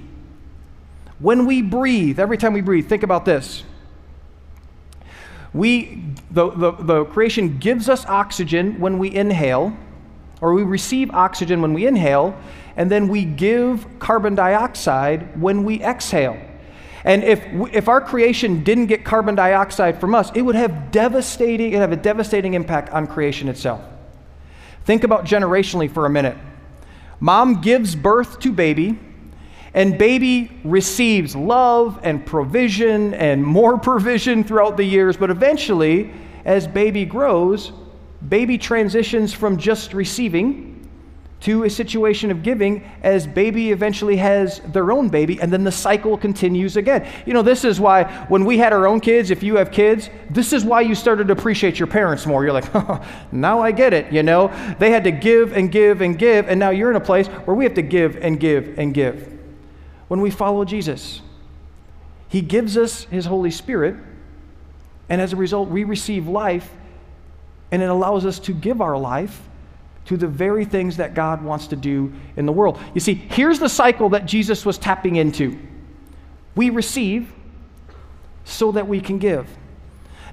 When 1.19 1.45
we 1.45 1.61
breathe, 1.61 2.19
every 2.19 2.37
time 2.37 2.53
we 2.53 2.61
breathe, 2.61 2.87
think 2.87 3.03
about 3.03 3.25
this 3.25 3.63
we, 5.53 6.03
the, 6.31 6.49
the, 6.49 6.71
the 6.71 7.05
creation 7.05 7.57
gives 7.59 7.87
us 7.89 8.05
oxygen 8.05 8.79
when 8.79 8.97
we 8.97 9.13
inhale, 9.13 9.75
or 10.41 10.53
we 10.53 10.63
receive 10.63 11.11
oxygen 11.11 11.61
when 11.61 11.73
we 11.73 11.85
inhale, 11.85 12.35
and 12.75 12.89
then 12.89 13.07
we 13.07 13.23
give 13.23 13.85
carbon 13.99 14.35
dioxide 14.35 15.39
when 15.39 15.63
we 15.63 15.81
exhale. 15.81 16.37
And 17.05 17.23
if, 17.23 17.43
if 17.73 17.87
our 17.87 18.01
creation 18.01 18.63
didn't 18.63 18.87
get 18.87 19.03
carbon 19.03 19.35
dioxide 19.35 19.99
from 19.99 20.15
us, 20.15 20.31
it 20.33 20.41
would 20.41 20.55
have 20.55 20.91
devastating, 20.91 21.73
it 21.73 21.77
have 21.77 21.91
a 21.91 21.97
devastating 21.97 22.53
impact 22.53 22.89
on 22.89 23.07
creation 23.07 23.49
itself. 23.49 23.81
Think 24.85 25.03
about 25.03 25.25
generationally 25.25 25.91
for 25.91 26.05
a 26.05 26.09
minute. 26.09 26.37
Mom 27.19 27.61
gives 27.61 27.95
birth 27.95 28.39
to 28.39 28.51
baby, 28.51 28.97
and 29.73 29.97
baby 29.97 30.51
receives 30.63 31.35
love 31.35 31.99
and 32.03 32.25
provision 32.25 33.13
and 33.13 33.43
more 33.43 33.77
provision 33.79 34.43
throughout 34.43 34.77
the 34.77 34.83
years, 34.83 35.17
but 35.17 35.29
eventually, 35.29 36.11
as 36.45 36.67
baby 36.67 37.05
grows, 37.05 37.71
baby 38.29 38.57
transitions 38.57 39.33
from 39.33 39.57
just 39.57 39.93
receiving 39.93 40.69
to 41.39 41.65
a 41.65 41.69
situation 41.69 42.31
of 42.31 42.41
giving 42.41 42.89
as 43.01 43.27
baby 43.27 43.73
eventually 43.73 44.15
has 44.15 44.61
their 44.71 44.93
own 44.93 45.09
baby 45.09 45.41
and 45.41 45.51
then 45.51 45.65
the 45.65 45.71
cycle 45.71 46.17
continues 46.17 46.77
again. 46.77 47.05
You 47.25 47.33
know, 47.33 47.41
this 47.41 47.65
is 47.65 47.81
why 47.81 48.05
when 48.29 48.45
we 48.45 48.57
had 48.57 48.71
our 48.71 48.87
own 48.87 49.01
kids, 49.01 49.29
if 49.29 49.43
you 49.43 49.57
have 49.57 49.69
kids, 49.69 50.09
this 50.29 50.53
is 50.53 50.63
why 50.63 50.79
you 50.81 50.95
started 50.95 51.27
to 51.27 51.33
appreciate 51.33 51.79
your 51.79 51.87
parents 51.87 52.25
more. 52.25 52.45
You're 52.45 52.53
like, 52.53 52.73
oh, 52.73 53.05
now 53.33 53.59
I 53.59 53.73
get 53.73 53.93
it, 53.93 54.09
you 54.09 54.23
know? 54.23 54.53
They 54.79 54.91
had 54.91 55.03
to 55.03 55.11
give 55.11 55.51
and 55.51 55.69
give 55.69 55.99
and 55.99 56.17
give, 56.17 56.47
and 56.47 56.57
now 56.57 56.69
you're 56.69 56.89
in 56.89 56.95
a 56.95 57.01
place 57.01 57.27
where 57.27 57.55
we 57.55 57.65
have 57.65 57.73
to 57.73 57.81
give 57.81 58.15
and 58.17 58.39
give 58.39 58.79
and 58.79 58.93
give 58.93 59.32
when 60.07 60.21
we 60.21 60.29
follow 60.29 60.65
Jesus. 60.65 61.21
He 62.27 62.41
gives 62.41 62.77
us 62.77 63.03
His 63.05 63.25
Holy 63.25 63.51
Spirit, 63.51 63.95
and 65.09 65.21
as 65.21 65.33
a 65.33 65.35
result, 65.35 65.69
we 65.69 65.83
receive 65.83 66.27
life, 66.27 66.69
and 67.71 67.81
it 67.81 67.89
allows 67.89 68.25
us 68.25 68.39
to 68.39 68.53
give 68.53 68.81
our 68.81 68.97
life 68.97 69.41
to 70.05 70.17
the 70.17 70.27
very 70.27 70.65
things 70.65 70.97
that 70.97 71.13
God 71.13 71.43
wants 71.43 71.67
to 71.67 71.75
do 71.75 72.13
in 72.35 72.45
the 72.45 72.51
world. 72.51 72.79
You 72.93 72.99
see, 72.99 73.13
here's 73.13 73.59
the 73.59 73.69
cycle 73.69 74.09
that 74.09 74.25
Jesus 74.25 74.65
was 74.65 74.77
tapping 74.77 75.15
into 75.15 75.57
we 76.55 76.69
receive 76.69 77.33
so 78.43 78.71
that 78.73 78.87
we 78.87 78.99
can 78.99 79.17
give. 79.17 79.47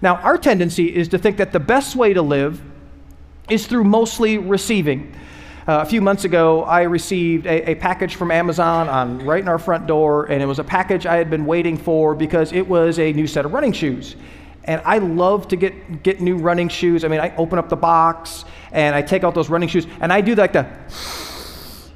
Now, 0.02 0.16
our 0.16 0.36
tendency 0.36 0.94
is 0.94 1.08
to 1.08 1.18
think 1.18 1.36
that 1.38 1.52
the 1.52 1.60
best 1.60 1.96
way 1.96 2.12
to 2.12 2.22
live 2.22 2.60
is 3.48 3.66
through 3.66 3.84
mostly 3.84 4.38
receiving. 4.38 5.14
Uh, 5.70 5.82
a 5.82 5.86
few 5.86 6.00
months 6.00 6.24
ago, 6.24 6.64
I 6.64 6.82
received 6.82 7.46
a, 7.46 7.70
a, 7.70 7.74
package 7.76 8.16
from 8.16 8.32
Amazon 8.32 8.88
on 8.88 9.24
right 9.24 9.40
in 9.40 9.46
our 9.46 9.56
front 9.56 9.86
door, 9.86 10.24
and 10.24 10.42
it 10.42 10.46
was 10.46 10.58
a 10.58 10.64
package 10.64 11.06
I 11.06 11.14
had 11.14 11.30
been 11.30 11.46
waiting 11.46 11.76
for 11.76 12.12
because 12.16 12.52
it 12.52 12.66
was 12.66 12.98
a 12.98 13.12
new 13.12 13.28
set 13.28 13.44
of 13.44 13.52
running 13.52 13.70
shoes. 13.72 14.16
And 14.64 14.82
I 14.84 14.98
love 14.98 15.46
to 15.46 15.54
get, 15.54 16.02
get 16.02 16.20
new 16.20 16.38
running 16.38 16.68
shoes. 16.68 17.04
I 17.04 17.08
mean, 17.08 17.20
I 17.20 17.36
open 17.36 17.56
up 17.56 17.68
the 17.68 17.76
box 17.76 18.44
and 18.72 18.96
I 18.96 19.02
take 19.02 19.22
out 19.22 19.32
those 19.32 19.48
running 19.48 19.68
shoes 19.68 19.86
and 20.00 20.12
I 20.12 20.22
do 20.22 20.34
like 20.34 20.54
the, 20.54 20.66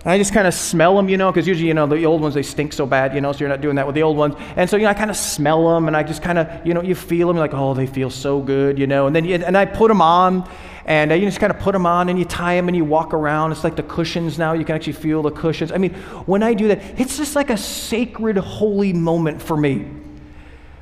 I 0.04 0.18
just 0.18 0.32
kind 0.32 0.46
of 0.46 0.54
smell 0.54 0.94
them, 0.94 1.08
you 1.08 1.16
know, 1.16 1.32
because 1.32 1.48
usually, 1.48 1.66
you 1.66 1.74
know, 1.74 1.88
the 1.88 2.04
old 2.04 2.20
ones, 2.20 2.34
they 2.34 2.42
stink 2.44 2.74
so 2.74 2.86
bad, 2.86 3.12
you 3.12 3.20
know, 3.20 3.32
so 3.32 3.40
you're 3.40 3.48
not 3.48 3.60
doing 3.60 3.74
that 3.74 3.86
with 3.86 3.96
the 3.96 4.04
old 4.04 4.16
ones. 4.16 4.36
And 4.54 4.70
so, 4.70 4.76
you 4.76 4.84
know, 4.84 4.90
I 4.90 4.94
kind 4.94 5.10
of 5.10 5.16
smell 5.16 5.74
them 5.74 5.88
and 5.88 5.96
I 5.96 6.04
just 6.04 6.22
kind 6.22 6.38
of, 6.38 6.64
you 6.64 6.74
know, 6.74 6.82
you 6.82 6.94
feel 6.94 7.26
them, 7.26 7.38
like, 7.38 7.54
oh, 7.54 7.74
they 7.74 7.88
feel 7.88 8.10
so 8.10 8.40
good, 8.40 8.78
you 8.78 8.86
know. 8.86 9.08
And 9.08 9.16
then, 9.16 9.26
and 9.26 9.56
I 9.56 9.64
put 9.64 9.88
them 9.88 10.00
on 10.00 10.48
and 10.86 11.12
uh, 11.12 11.14
you 11.14 11.26
just 11.26 11.40
kind 11.40 11.52
of 11.52 11.58
put 11.58 11.72
them 11.72 11.86
on 11.86 12.08
and 12.08 12.18
you 12.18 12.24
tie 12.24 12.56
them 12.56 12.68
and 12.68 12.76
you 12.76 12.84
walk 12.84 13.14
around. 13.14 13.52
It's 13.52 13.64
like 13.64 13.76
the 13.76 13.82
cushions 13.82 14.38
now. 14.38 14.52
You 14.52 14.64
can 14.64 14.74
actually 14.74 14.92
feel 14.94 15.22
the 15.22 15.30
cushions. 15.30 15.72
I 15.72 15.78
mean, 15.78 15.94
when 16.26 16.42
I 16.42 16.54
do 16.54 16.68
that, 16.68 16.82
it's 17.00 17.16
just 17.16 17.34
like 17.34 17.50
a 17.50 17.56
sacred, 17.56 18.36
holy 18.36 18.92
moment 18.92 19.40
for 19.40 19.56
me. 19.56 19.88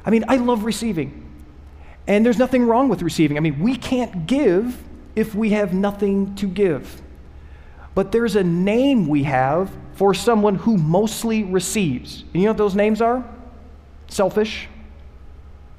I 0.04 0.10
mean, 0.10 0.24
I 0.26 0.36
love 0.36 0.64
receiving. 0.64 1.18
And 2.06 2.26
there's 2.26 2.38
nothing 2.38 2.66
wrong 2.66 2.88
with 2.88 3.02
receiving. 3.02 3.36
I 3.36 3.40
mean, 3.40 3.60
we 3.60 3.76
can't 3.76 4.26
give 4.26 4.76
if 5.14 5.34
we 5.34 5.50
have 5.50 5.72
nothing 5.72 6.34
to 6.36 6.48
give. 6.48 7.00
But 7.94 8.10
there's 8.10 8.34
a 8.36 8.42
name 8.42 9.06
we 9.06 9.22
have 9.24 9.70
for 9.94 10.14
someone 10.14 10.56
who 10.56 10.76
mostly 10.76 11.44
receives. 11.44 12.22
And 12.32 12.42
you 12.42 12.42
know 12.42 12.50
what 12.50 12.58
those 12.58 12.74
names 12.74 13.00
are? 13.00 13.24
Selfish, 14.08 14.68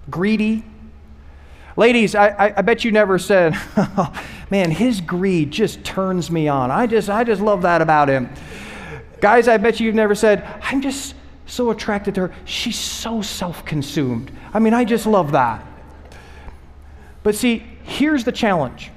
greedy. 0.10 0.64
Ladies, 1.76 2.14
I, 2.14 2.28
I, 2.28 2.54
I 2.58 2.62
bet 2.62 2.84
you 2.84 2.92
never 2.92 3.18
said, 3.18 3.54
oh, 3.78 4.14
man, 4.50 4.72
his 4.72 5.02
greed 5.02 5.52
just 5.52 5.84
turns 5.84 6.30
me 6.30 6.48
on. 6.48 6.72
I 6.72 6.88
just, 6.88 7.10
I 7.10 7.24
just 7.24 7.42
love 7.42 7.64
that 7.64 7.82
about 7.82 8.10
him. 8.10 8.30
Guys, 9.20 9.48
I 9.48 9.58
bet 9.58 9.80
you've 9.80 9.96
never 9.96 10.16
said, 10.16 10.44
I'm 10.62 10.82
just 10.82 11.16
so 11.46 11.72
attracted 11.72 12.16
to 12.16 12.22
her. 12.22 12.36
She's 12.46 12.78
so 12.78 13.22
self 13.22 13.66
consumed. 13.66 14.32
I 14.54 14.60
mean, 14.60 14.74
I 14.74 14.86
just 14.86 15.06
love 15.06 15.32
that. 15.32 15.66
But 17.24 17.36
see, 17.36 17.66
here's 17.84 18.24
the 18.24 18.32
challenge. 18.32 18.92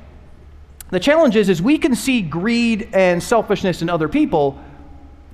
The 0.90 1.00
challenge 1.00 1.36
is, 1.36 1.48
is 1.48 1.60
we 1.60 1.78
can 1.78 1.94
see 1.94 2.22
greed 2.22 2.90
and 2.92 3.22
selfishness 3.22 3.82
in 3.82 3.88
other 3.88 4.08
people, 4.08 4.62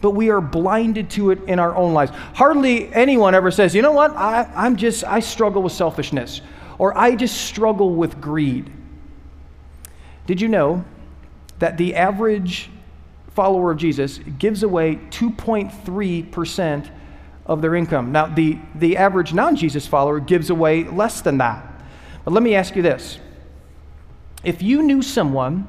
but 0.01 0.13
we 0.13 0.31
are 0.31 0.41
blinded 0.41 1.11
to 1.11 1.31
it 1.31 1.43
in 1.45 1.59
our 1.59 1.75
own 1.77 1.93
lives. 1.93 2.13
Hardly 2.35 2.93
anyone 2.95 3.35
ever 3.35 3.51
says, 3.51 3.75
you 3.75 3.83
know 3.83 3.93
what, 3.93 4.13
I, 4.13 4.51
I'm 4.55 4.77
just, 4.77 5.05
I 5.05 5.21
struggle 5.21 5.63
with 5.63 5.73
selfishness, 5.73 6.41
or 6.83 6.99
I 6.99 7.15
just 7.15 7.43
struggle 7.43 7.95
with 7.95 8.21
greed. 8.21 8.69
Did 10.27 10.41
you 10.41 10.49
know 10.49 10.85
that 11.61 11.79
the 11.79 11.95
average 11.95 12.71
follower 13.29 13.71
of 13.71 13.79
Jesus 13.79 14.19
gives 14.19 14.65
away 14.65 14.97
2.3% 15.11 16.91
of 17.47 17.63
their 17.63 17.77
income? 17.77 18.11
Now, 18.11 18.27
the, 18.27 18.59
the 18.75 18.97
average 18.97 19.33
non 19.33 19.55
Jesus 19.55 19.87
follower 19.87 20.19
gives 20.19 20.51
away 20.51 20.83
less 20.83 21.21
than 21.21 21.39
that. 21.39 21.65
But 22.25 22.35
let 22.35 22.43
me 22.43 22.57
ask 22.57 22.75
you 22.75 22.83
this 22.83 23.21
if 24.43 24.61
you 24.61 24.83
knew 24.83 25.03
someone 25.03 25.69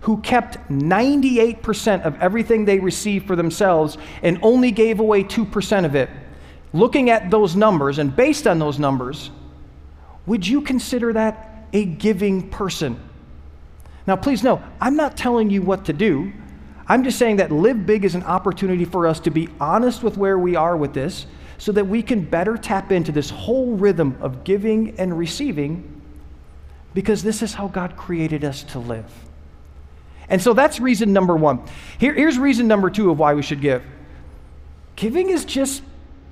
who 0.00 0.20
kept 0.20 0.58
98% 0.68 2.02
of 2.02 2.20
everything 2.20 2.66
they 2.66 2.80
received 2.80 3.26
for 3.26 3.34
themselves 3.34 3.96
and 4.22 4.38
only 4.42 4.72
gave 4.72 5.00
away 5.00 5.24
2% 5.24 5.86
of 5.86 5.94
it, 5.94 6.10
looking 6.74 7.08
at 7.08 7.30
those 7.30 7.56
numbers 7.56 7.98
and 7.98 8.14
based 8.14 8.46
on 8.46 8.58
those 8.58 8.78
numbers, 8.78 9.30
would 10.26 10.46
you 10.46 10.60
consider 10.60 11.12
that 11.12 11.66
a 11.72 11.84
giving 11.84 12.50
person? 12.50 13.00
Now, 14.06 14.16
please 14.16 14.42
know, 14.42 14.62
I'm 14.80 14.96
not 14.96 15.16
telling 15.16 15.50
you 15.50 15.62
what 15.62 15.86
to 15.86 15.92
do. 15.92 16.32
I'm 16.86 17.04
just 17.04 17.18
saying 17.18 17.36
that 17.36 17.50
Live 17.50 17.86
Big 17.86 18.04
is 18.04 18.14
an 18.14 18.22
opportunity 18.24 18.84
for 18.84 19.06
us 19.06 19.20
to 19.20 19.30
be 19.30 19.48
honest 19.60 20.02
with 20.02 20.16
where 20.16 20.38
we 20.38 20.56
are 20.56 20.76
with 20.76 20.92
this 20.92 21.26
so 21.56 21.72
that 21.72 21.86
we 21.86 22.02
can 22.02 22.22
better 22.22 22.58
tap 22.58 22.92
into 22.92 23.12
this 23.12 23.30
whole 23.30 23.76
rhythm 23.76 24.16
of 24.20 24.44
giving 24.44 24.98
and 24.98 25.16
receiving 25.16 26.02
because 26.92 27.22
this 27.22 27.42
is 27.42 27.54
how 27.54 27.68
God 27.68 27.96
created 27.96 28.44
us 28.44 28.62
to 28.64 28.78
live. 28.78 29.10
And 30.28 30.40
so 30.40 30.52
that's 30.52 30.80
reason 30.80 31.12
number 31.12 31.36
one. 31.36 31.62
Here, 31.98 32.14
here's 32.14 32.38
reason 32.38 32.68
number 32.68 32.90
two 32.90 33.10
of 33.10 33.18
why 33.18 33.34
we 33.34 33.42
should 33.42 33.60
give. 33.60 33.82
Giving 34.96 35.30
is 35.30 35.44
just, 35.44 35.82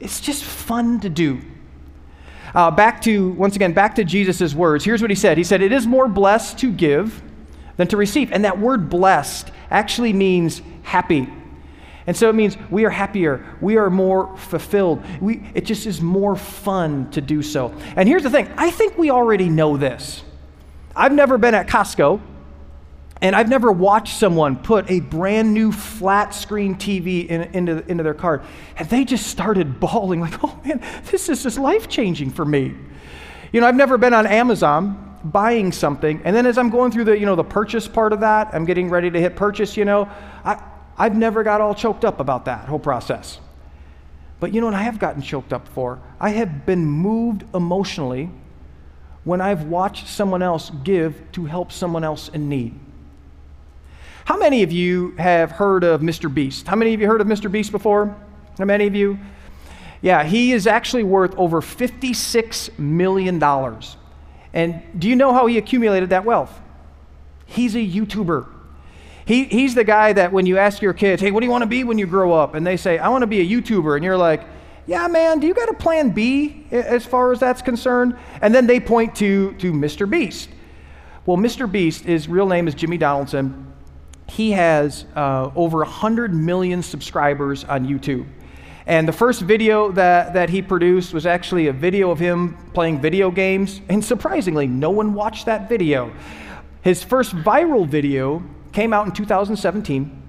it's 0.00 0.20
just 0.20 0.44
fun 0.44 1.00
to 1.00 1.10
do. 1.10 1.40
Uh, 2.54 2.70
back 2.70 3.00
to, 3.02 3.30
once 3.30 3.56
again, 3.56 3.72
back 3.72 3.94
to 3.94 4.04
Jesus' 4.04 4.54
words. 4.54 4.84
Here's 4.84 5.00
what 5.00 5.10
he 5.10 5.16
said 5.16 5.38
He 5.38 5.44
said, 5.44 5.62
It 5.62 5.72
is 5.72 5.86
more 5.86 6.08
blessed 6.08 6.58
to 6.58 6.72
give 6.72 7.22
than 7.76 7.86
to 7.88 7.96
receive. 7.96 8.32
And 8.32 8.44
that 8.44 8.58
word 8.58 8.90
blessed 8.90 9.50
actually 9.70 10.12
means 10.12 10.62
happy. 10.82 11.28
And 12.06 12.16
so 12.16 12.28
it 12.28 12.34
means 12.34 12.56
we 12.70 12.84
are 12.84 12.90
happier, 12.90 13.44
we 13.60 13.76
are 13.76 13.88
more 13.88 14.36
fulfilled. 14.36 15.02
We, 15.20 15.48
it 15.54 15.64
just 15.64 15.86
is 15.86 16.00
more 16.00 16.36
fun 16.36 17.10
to 17.12 17.20
do 17.20 17.42
so. 17.42 17.74
And 17.96 18.08
here's 18.08 18.24
the 18.24 18.30
thing 18.30 18.52
I 18.56 18.70
think 18.70 18.98
we 18.98 19.10
already 19.10 19.48
know 19.48 19.76
this. 19.76 20.22
I've 20.94 21.12
never 21.12 21.38
been 21.38 21.54
at 21.54 21.68
Costco, 21.68 22.20
and 23.22 23.34
I've 23.34 23.48
never 23.48 23.72
watched 23.72 24.18
someone 24.18 24.56
put 24.56 24.90
a 24.90 25.00
brand 25.00 25.54
new 25.54 25.72
flat 25.72 26.34
screen 26.34 26.74
TV 26.74 27.26
in, 27.26 27.42
into, 27.54 27.90
into 27.90 28.02
their 28.02 28.12
cart, 28.12 28.44
and 28.76 28.88
they 28.90 29.04
just 29.04 29.28
started 29.28 29.80
bawling, 29.80 30.20
like, 30.20 30.44
oh 30.44 30.60
man, 30.64 30.82
this 31.10 31.30
is 31.30 31.42
just 31.42 31.58
life 31.58 31.88
changing 31.88 32.30
for 32.30 32.44
me. 32.44 32.74
You 33.52 33.60
know, 33.62 33.66
I've 33.66 33.76
never 33.76 33.96
been 33.96 34.12
on 34.12 34.26
Amazon 34.26 35.08
buying 35.24 35.70
something 35.70 36.20
and 36.24 36.34
then 36.34 36.46
as 36.46 36.58
i'm 36.58 36.68
going 36.68 36.90
through 36.90 37.04
the 37.04 37.16
you 37.16 37.24
know 37.24 37.36
the 37.36 37.44
purchase 37.44 37.86
part 37.86 38.12
of 38.12 38.18
that 38.18 38.52
i'm 38.52 38.64
getting 38.64 38.90
ready 38.90 39.08
to 39.08 39.20
hit 39.20 39.36
purchase 39.36 39.76
you 39.76 39.84
know 39.84 40.10
I, 40.44 40.60
I've 40.96 41.16
never 41.16 41.42
got 41.42 41.60
all 41.60 41.74
choked 41.74 42.04
up 42.04 42.20
about 42.20 42.44
that 42.46 42.68
whole 42.68 42.78
process. 42.78 43.40
But 44.40 44.52
you 44.52 44.60
know 44.60 44.66
what 44.66 44.74
I 44.74 44.82
have 44.82 44.98
gotten 44.98 45.22
choked 45.22 45.52
up 45.52 45.68
for? 45.68 46.00
I 46.20 46.30
have 46.30 46.66
been 46.66 46.84
moved 46.84 47.44
emotionally 47.54 48.30
when 49.24 49.40
I've 49.40 49.64
watched 49.64 50.08
someone 50.08 50.42
else 50.42 50.70
give 50.82 51.30
to 51.32 51.44
help 51.44 51.70
someone 51.70 52.02
else 52.04 52.28
in 52.28 52.48
need. 52.48 52.78
How 54.24 54.36
many 54.36 54.62
of 54.62 54.70
you 54.70 55.14
have 55.18 55.50
heard 55.50 55.84
of 55.84 56.00
Mr. 56.00 56.32
Beast? 56.32 56.66
How 56.66 56.76
many 56.76 56.94
of 56.94 57.00
you 57.00 57.06
heard 57.06 57.20
of 57.20 57.26
Mr. 57.26 57.50
Beast 57.50 57.72
before? 57.72 58.16
How 58.58 58.64
many 58.64 58.86
of 58.86 58.94
you? 58.94 59.18
Yeah, 60.00 60.24
he 60.24 60.52
is 60.52 60.66
actually 60.66 61.04
worth 61.04 61.34
over 61.36 61.60
$56 61.60 62.78
million. 62.78 63.42
And 64.52 64.82
do 64.98 65.08
you 65.08 65.16
know 65.16 65.32
how 65.32 65.46
he 65.46 65.58
accumulated 65.58 66.10
that 66.10 66.24
wealth? 66.24 66.60
He's 67.46 67.74
a 67.74 67.78
YouTuber. 67.78 68.48
He, 69.24 69.44
he's 69.44 69.74
the 69.74 69.84
guy 69.84 70.12
that 70.12 70.32
when 70.32 70.46
you 70.46 70.58
ask 70.58 70.82
your 70.82 70.92
kids, 70.92 71.22
hey, 71.22 71.30
what 71.30 71.40
do 71.40 71.46
you 71.46 71.50
want 71.50 71.62
to 71.62 71.68
be 71.68 71.84
when 71.84 71.98
you 71.98 72.06
grow 72.06 72.32
up? 72.32 72.54
And 72.54 72.66
they 72.66 72.76
say, 72.76 72.98
I 72.98 73.08
want 73.08 73.22
to 73.22 73.26
be 73.26 73.40
a 73.40 73.46
YouTuber. 73.46 73.94
And 73.96 74.04
you're 74.04 74.16
like, 74.16 74.42
yeah, 74.86 75.06
man, 75.06 75.38
do 75.38 75.46
you 75.46 75.54
got 75.54 75.68
a 75.68 75.74
plan 75.74 76.10
B 76.10 76.66
as 76.72 77.06
far 77.06 77.32
as 77.32 77.38
that's 77.38 77.62
concerned? 77.62 78.16
And 78.40 78.54
then 78.54 78.66
they 78.66 78.80
point 78.80 79.14
to, 79.16 79.52
to 79.54 79.72
Mr. 79.72 80.10
Beast. 80.10 80.48
Well, 81.24 81.36
Mr. 81.36 81.70
Beast, 81.70 82.04
his 82.04 82.28
real 82.28 82.48
name 82.48 82.66
is 82.66 82.74
Jimmy 82.74 82.98
Donaldson. 82.98 83.71
He 84.36 84.52
has 84.52 85.04
uh, 85.14 85.50
over 85.54 85.78
100 85.78 86.34
million 86.34 86.82
subscribers 86.82 87.64
on 87.64 87.86
YouTube. 87.86 88.26
And 88.86 89.06
the 89.06 89.12
first 89.12 89.42
video 89.42 89.92
that, 89.92 90.32
that 90.32 90.48
he 90.48 90.62
produced 90.62 91.12
was 91.12 91.26
actually 91.26 91.66
a 91.66 91.72
video 91.72 92.10
of 92.10 92.18
him 92.18 92.56
playing 92.72 93.02
video 93.02 93.30
games. 93.30 93.82
And 93.90 94.02
surprisingly, 94.02 94.66
no 94.66 94.88
one 94.88 95.12
watched 95.12 95.44
that 95.44 95.68
video. 95.68 96.14
His 96.80 97.02
first 97.02 97.36
viral 97.36 97.86
video 97.86 98.42
came 98.72 98.94
out 98.94 99.04
in 99.04 99.12
2017. 99.12 100.22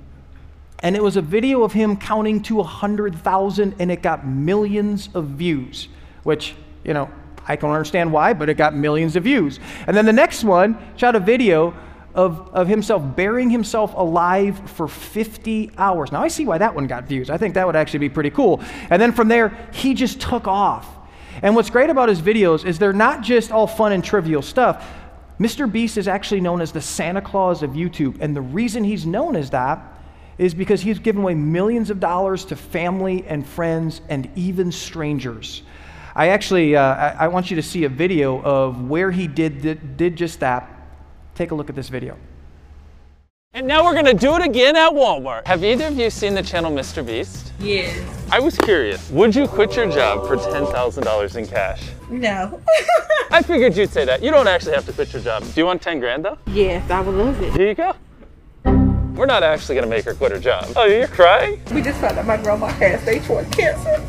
And 0.80 0.96
it 0.98 1.02
was 1.02 1.16
a 1.16 1.22
video 1.22 1.64
of 1.64 1.72
him 1.72 1.96
counting 1.96 2.42
to 2.44 2.56
100,000 2.56 3.76
and 3.80 3.90
it 3.90 4.02
got 4.02 4.28
millions 4.28 5.08
of 5.14 5.28
views, 5.28 5.88
which, 6.24 6.56
you 6.84 6.94
know, 6.94 7.10
I 7.48 7.56
can 7.56 7.70
understand 7.70 8.12
why, 8.12 8.34
but 8.34 8.50
it 8.50 8.56
got 8.56 8.76
millions 8.76 9.16
of 9.16 9.24
views. 9.24 9.62
And 9.88 9.96
then 9.96 10.06
the 10.06 10.14
next 10.14 10.44
one 10.44 10.78
shot 10.98 11.16
a 11.16 11.22
video 11.22 11.74
of, 12.16 12.50
of 12.54 12.68
himself 12.68 13.04
burying 13.16 13.50
himself 13.50 13.94
alive 13.96 14.70
for 14.70 14.88
50 14.88 15.72
hours. 15.78 16.12
Now, 16.12 16.22
I 16.24 16.28
see 16.28 16.46
why 16.46 16.58
that 16.60 16.76
one 16.76 16.88
got 16.88 17.06
views. 17.06 17.30
I 17.30 17.38
think 17.38 17.56
that 17.56 17.66
would 17.66 17.76
actually 17.76 18.00
be 18.00 18.10
pretty 18.10 18.30
cool. 18.30 18.62
And 18.90 19.02
then 19.02 19.12
from 19.12 19.28
there, 19.28 19.70
he 19.74 19.94
just 19.94 20.22
took 20.22 20.48
off. 20.48 20.88
And 21.42 21.56
what's 21.56 21.70
great 21.70 21.90
about 21.90 22.10
his 22.10 22.22
videos 22.22 22.66
is 22.66 22.78
they're 22.78 22.94
not 22.94 23.22
just 23.22 23.52
all 23.52 23.68
fun 23.68 23.92
and 23.92 24.04
trivial 24.04 24.42
stuff. 24.42 24.88
Mr. 25.40 25.70
Beast 25.70 25.98
is 25.98 26.08
actually 26.08 26.42
known 26.42 26.62
as 26.62 26.72
the 26.72 26.82
Santa 26.82 27.22
Claus 27.22 27.64
of 27.64 27.72
YouTube. 27.72 28.18
And 28.22 28.36
the 28.36 28.42
reason 28.42 28.84
he's 28.84 29.06
known 29.06 29.36
as 29.36 29.50
that 29.50 29.80
is 30.38 30.54
because 30.54 30.82
he's 30.82 31.00
given 31.00 31.22
away 31.22 31.34
millions 31.34 31.90
of 31.90 32.00
dollars 32.00 32.46
to 32.46 32.56
family 32.56 33.26
and 33.28 33.46
friends 33.46 34.02
and 34.10 34.30
even 34.36 34.72
strangers. 34.72 35.64
I 36.16 36.30
actually, 36.30 36.76
uh, 36.76 36.82
I, 36.82 37.10
I, 37.22 37.28
want 37.28 37.50
you 37.50 37.56
to 37.56 37.64
see 37.64 37.86
a 37.86 37.90
video 37.90 38.42
of 38.42 38.88
where 38.88 39.10
he 39.10 39.28
did, 39.28 39.62
did, 39.62 39.98
did 39.98 40.16
just 40.16 40.42
that. 40.42 40.70
Take 41.36 41.52
a 41.52 41.56
look 41.56 41.70
at 41.70 41.76
this 41.76 41.90
video. 41.90 42.18
And 43.56 43.68
now 43.68 43.84
we're 43.84 43.94
gonna 43.94 44.16
do 44.16 44.36
it 44.36 44.42
again 44.44 44.76
at 44.76 44.92
Walmart. 44.92 45.46
Have 45.46 45.64
either 45.64 45.86
of 45.88 45.98
you 45.98 46.10
seen 46.10 46.34
the 46.34 46.42
channel 46.42 46.72
Mr. 46.72 47.06
Beast? 47.06 47.54
Yes. 47.60 48.04
I 48.32 48.40
was 48.40 48.58
curious, 48.58 49.12
would 49.12 49.36
you 49.36 49.48
quit 49.48 49.76
your 49.76 49.90
job 49.92 50.28
for 50.28 50.38
$10,000 50.38 51.36
in 51.36 51.46
cash? 51.46 51.84
No. 52.10 52.60
I 53.32 53.44
figured 53.44 53.78
you'd 53.78 53.92
say 53.92 54.06
that. 54.06 54.24
You 54.24 54.32
don't 54.32 54.48
actually 54.48 54.74
have 54.74 54.86
to 54.88 54.94
quit 54.94 55.14
your 55.14 55.22
job. 55.22 55.44
Do 55.44 55.52
you 55.62 55.66
want 55.66 55.82
10 55.84 56.00
grand 56.00 56.26
though? 56.26 56.38
yes, 56.48 56.90
I 56.90 57.00
would 57.02 57.14
love 57.14 57.40
it. 57.42 57.54
Here 57.54 57.68
you 57.68 57.76
go. 57.76 57.94
We're 59.16 59.28
not 59.28 59.44
actually 59.44 59.76
gonna 59.76 59.86
make 59.88 60.06
her 60.06 60.16
quit 60.16 60.32
her 60.32 60.40
job. 60.40 60.70
Oh, 60.76 60.86
you're 60.86 61.08
crying? 61.08 61.62
We 61.72 61.84
just 61.84 62.00
found 62.02 62.18
out 62.18 62.26
my 62.26 62.38
grandma 62.38 62.68
had 62.68 63.00
stage 63.02 63.22
four 63.22 63.44
cancer. 63.52 64.04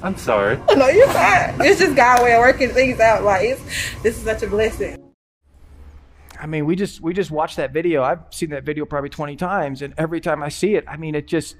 I'm 0.00 0.16
sorry. 0.16 0.60
No, 0.76 0.88
you're 0.88 1.08
fine. 1.08 1.56
It's 1.60 1.80
just 1.80 1.96
God 1.96 2.22
way 2.22 2.34
of 2.34 2.40
working 2.40 2.70
things 2.70 3.00
out. 3.00 3.24
Like 3.24 3.58
this 4.02 4.16
is 4.16 4.22
such 4.22 4.44
a 4.44 4.46
blessing. 4.46 5.03
I 6.40 6.46
mean, 6.46 6.66
we 6.66 6.76
just 6.76 7.00
we 7.00 7.14
just 7.14 7.30
watched 7.30 7.56
that 7.56 7.72
video. 7.72 8.02
I've 8.02 8.20
seen 8.30 8.50
that 8.50 8.64
video 8.64 8.84
probably 8.84 9.10
20 9.10 9.36
times, 9.36 9.82
and 9.82 9.94
every 9.96 10.20
time 10.20 10.42
I 10.42 10.48
see 10.48 10.74
it, 10.74 10.84
I 10.88 10.96
mean, 10.96 11.14
it 11.14 11.26
just 11.26 11.56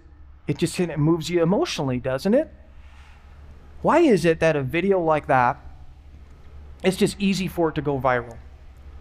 it 0.46 0.58
just 0.58 0.78
it 0.78 0.98
moves 0.98 1.30
you 1.30 1.42
emotionally, 1.42 1.98
doesn't 1.98 2.34
it? 2.34 2.52
Why 3.82 3.98
is 3.98 4.24
it 4.24 4.40
that 4.40 4.56
a 4.56 4.62
video 4.62 5.00
like 5.00 5.26
that, 5.26 5.60
it's 6.82 6.96
just 6.96 7.20
easy 7.20 7.48
for 7.48 7.68
it 7.68 7.74
to 7.76 7.82
go 7.82 8.00
viral, 8.00 8.36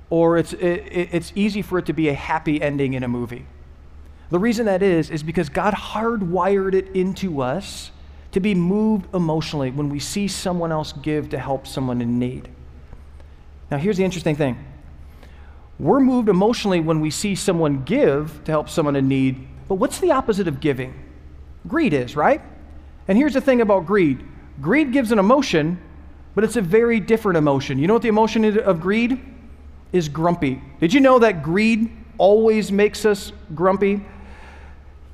or 0.09 0.37
it's 0.37 0.53
it, 0.53 0.87
it's 0.91 1.31
easy 1.35 1.61
for 1.61 1.79
it 1.79 1.85
to 1.87 1.93
be 1.93 2.09
a 2.09 2.13
happy 2.13 2.61
ending 2.61 2.93
in 2.93 3.03
a 3.03 3.07
movie? 3.07 3.45
The 4.29 4.39
reason 4.39 4.65
that 4.65 4.81
is 4.81 5.09
is 5.09 5.23
because 5.23 5.49
God 5.49 5.73
hardwired 5.73 6.73
it 6.73 6.87
into 6.95 7.41
us 7.41 7.91
to 8.31 8.39
be 8.39 8.55
moved 8.55 9.13
emotionally 9.13 9.69
when 9.69 9.89
we 9.89 9.99
see 9.99 10.27
someone 10.27 10.71
else 10.71 10.91
give 10.91 11.29
to 11.29 11.37
help 11.37 11.67
someone 11.67 12.01
in 12.01 12.17
need. 12.17 12.49
Now, 13.69 13.77
here's 13.77 13.97
the 13.97 14.03
interesting 14.03 14.35
thing. 14.35 14.57
We're 15.79 15.99
moved 15.99 16.29
emotionally 16.29 16.79
when 16.79 16.99
we 16.99 17.09
see 17.09 17.35
someone 17.35 17.83
give 17.83 18.43
to 18.45 18.51
help 18.51 18.69
someone 18.69 18.95
in 18.95 19.07
need, 19.07 19.47
but 19.67 19.75
what's 19.75 19.99
the 19.99 20.11
opposite 20.11 20.47
of 20.47 20.59
giving? 20.59 20.93
Greed 21.67 21.93
is, 21.93 22.15
right? 22.15 22.41
And 23.07 23.17
here's 23.17 23.33
the 23.33 23.41
thing 23.41 23.61
about 23.61 23.85
greed 23.85 24.23
greed 24.61 24.91
gives 24.93 25.11
an 25.11 25.19
emotion, 25.19 25.81
but 26.35 26.43
it's 26.43 26.55
a 26.55 26.61
very 26.61 26.99
different 26.99 27.37
emotion. 27.37 27.79
You 27.79 27.87
know 27.87 27.93
what 27.93 28.03
the 28.03 28.09
emotion 28.09 28.59
of 28.59 28.79
greed 28.79 29.19
is? 29.91 30.09
Grumpy. 30.09 30.61
Did 30.79 30.93
you 30.93 30.99
know 30.99 31.19
that 31.19 31.43
greed 31.43 31.91
always 32.17 32.71
makes 32.71 33.05
us 33.05 33.31
grumpy? 33.55 34.05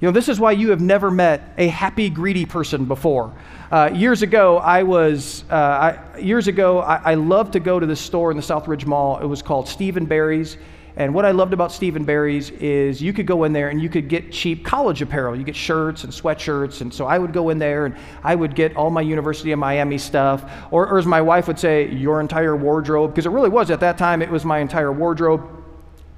You 0.01 0.08
know, 0.08 0.13
this 0.13 0.29
is 0.29 0.39
why 0.39 0.53
you 0.53 0.70
have 0.70 0.79
never 0.79 1.12
met 1.12 1.53
a 1.58 1.68
happy, 1.68 2.10
greedy 2.10 2.46
person 2.46 2.86
before. 2.86 3.34
Uh, 3.70 3.91
years 3.94 4.22
ago, 4.22 4.58
I 4.58 4.84
was, 4.84 5.44
uh, 5.51 5.56
I, 5.56 6.18
years 6.18 6.48
ago, 6.48 6.79
I, 6.79 7.12
I 7.12 7.13
loved 7.15 7.51
to 7.53 7.60
go 7.60 7.82
to 7.82 7.86
this 7.86 8.00
store 8.00 8.32
in 8.32 8.38
the 8.38 8.44
Southridge 8.44 8.86
Mall. 8.86 9.20
It 9.20 9.25
was 9.25 9.41
called 9.41 9.68
Steve 9.68 9.98
& 10.08 10.08
Barry's. 10.08 10.56
And 10.96 11.13
what 11.13 11.25
I 11.25 11.32
loved 11.32 11.51
about 11.51 11.74
Steve 11.74 12.03
& 12.06 12.06
Barry's 12.06 12.50
is 12.50 13.01
you 13.01 13.12
could 13.12 13.27
go 13.27 13.44
in 13.44 13.51
there 13.51 13.70
and 13.70 13.82
you 13.82 13.89
could 13.89 14.08
get 14.08 14.32
cheap 14.32 14.63
college 14.63 15.01
apparel. 15.01 15.36
You 15.36 15.44
get 15.44 15.56
shirts 15.56 16.06
and 16.06 16.13
sweatshirts. 16.13 16.79
And 16.79 16.94
so 16.94 17.06
I 17.06 17.20
would 17.20 17.34
go 17.34 17.50
in 17.50 17.60
there 17.60 17.86
and 17.86 17.96
I 18.24 18.36
would 18.36 18.56
get 18.56 18.77
all 18.77 18.89
my 18.89 19.01
University 19.01 19.51
of 19.51 19.60
Miami 19.60 19.98
stuff. 19.98 20.50
Or, 20.72 20.88
or 20.88 20.98
as 20.98 21.06
my 21.06 21.22
wife 21.22 21.50
would 21.50 21.60
say, 21.60 21.89
your 21.91 22.22
entire 22.22 22.56
wardrobe, 22.56 23.12
because 23.12 23.25
it 23.25 23.32
really 23.32 23.50
was 23.50 23.70
at 23.70 23.82
that 23.82 23.98
time, 23.98 24.22
it 24.22 24.29
was 24.29 24.46
my 24.46 24.60
entire 24.60 24.94
wardrobe. 24.94 25.46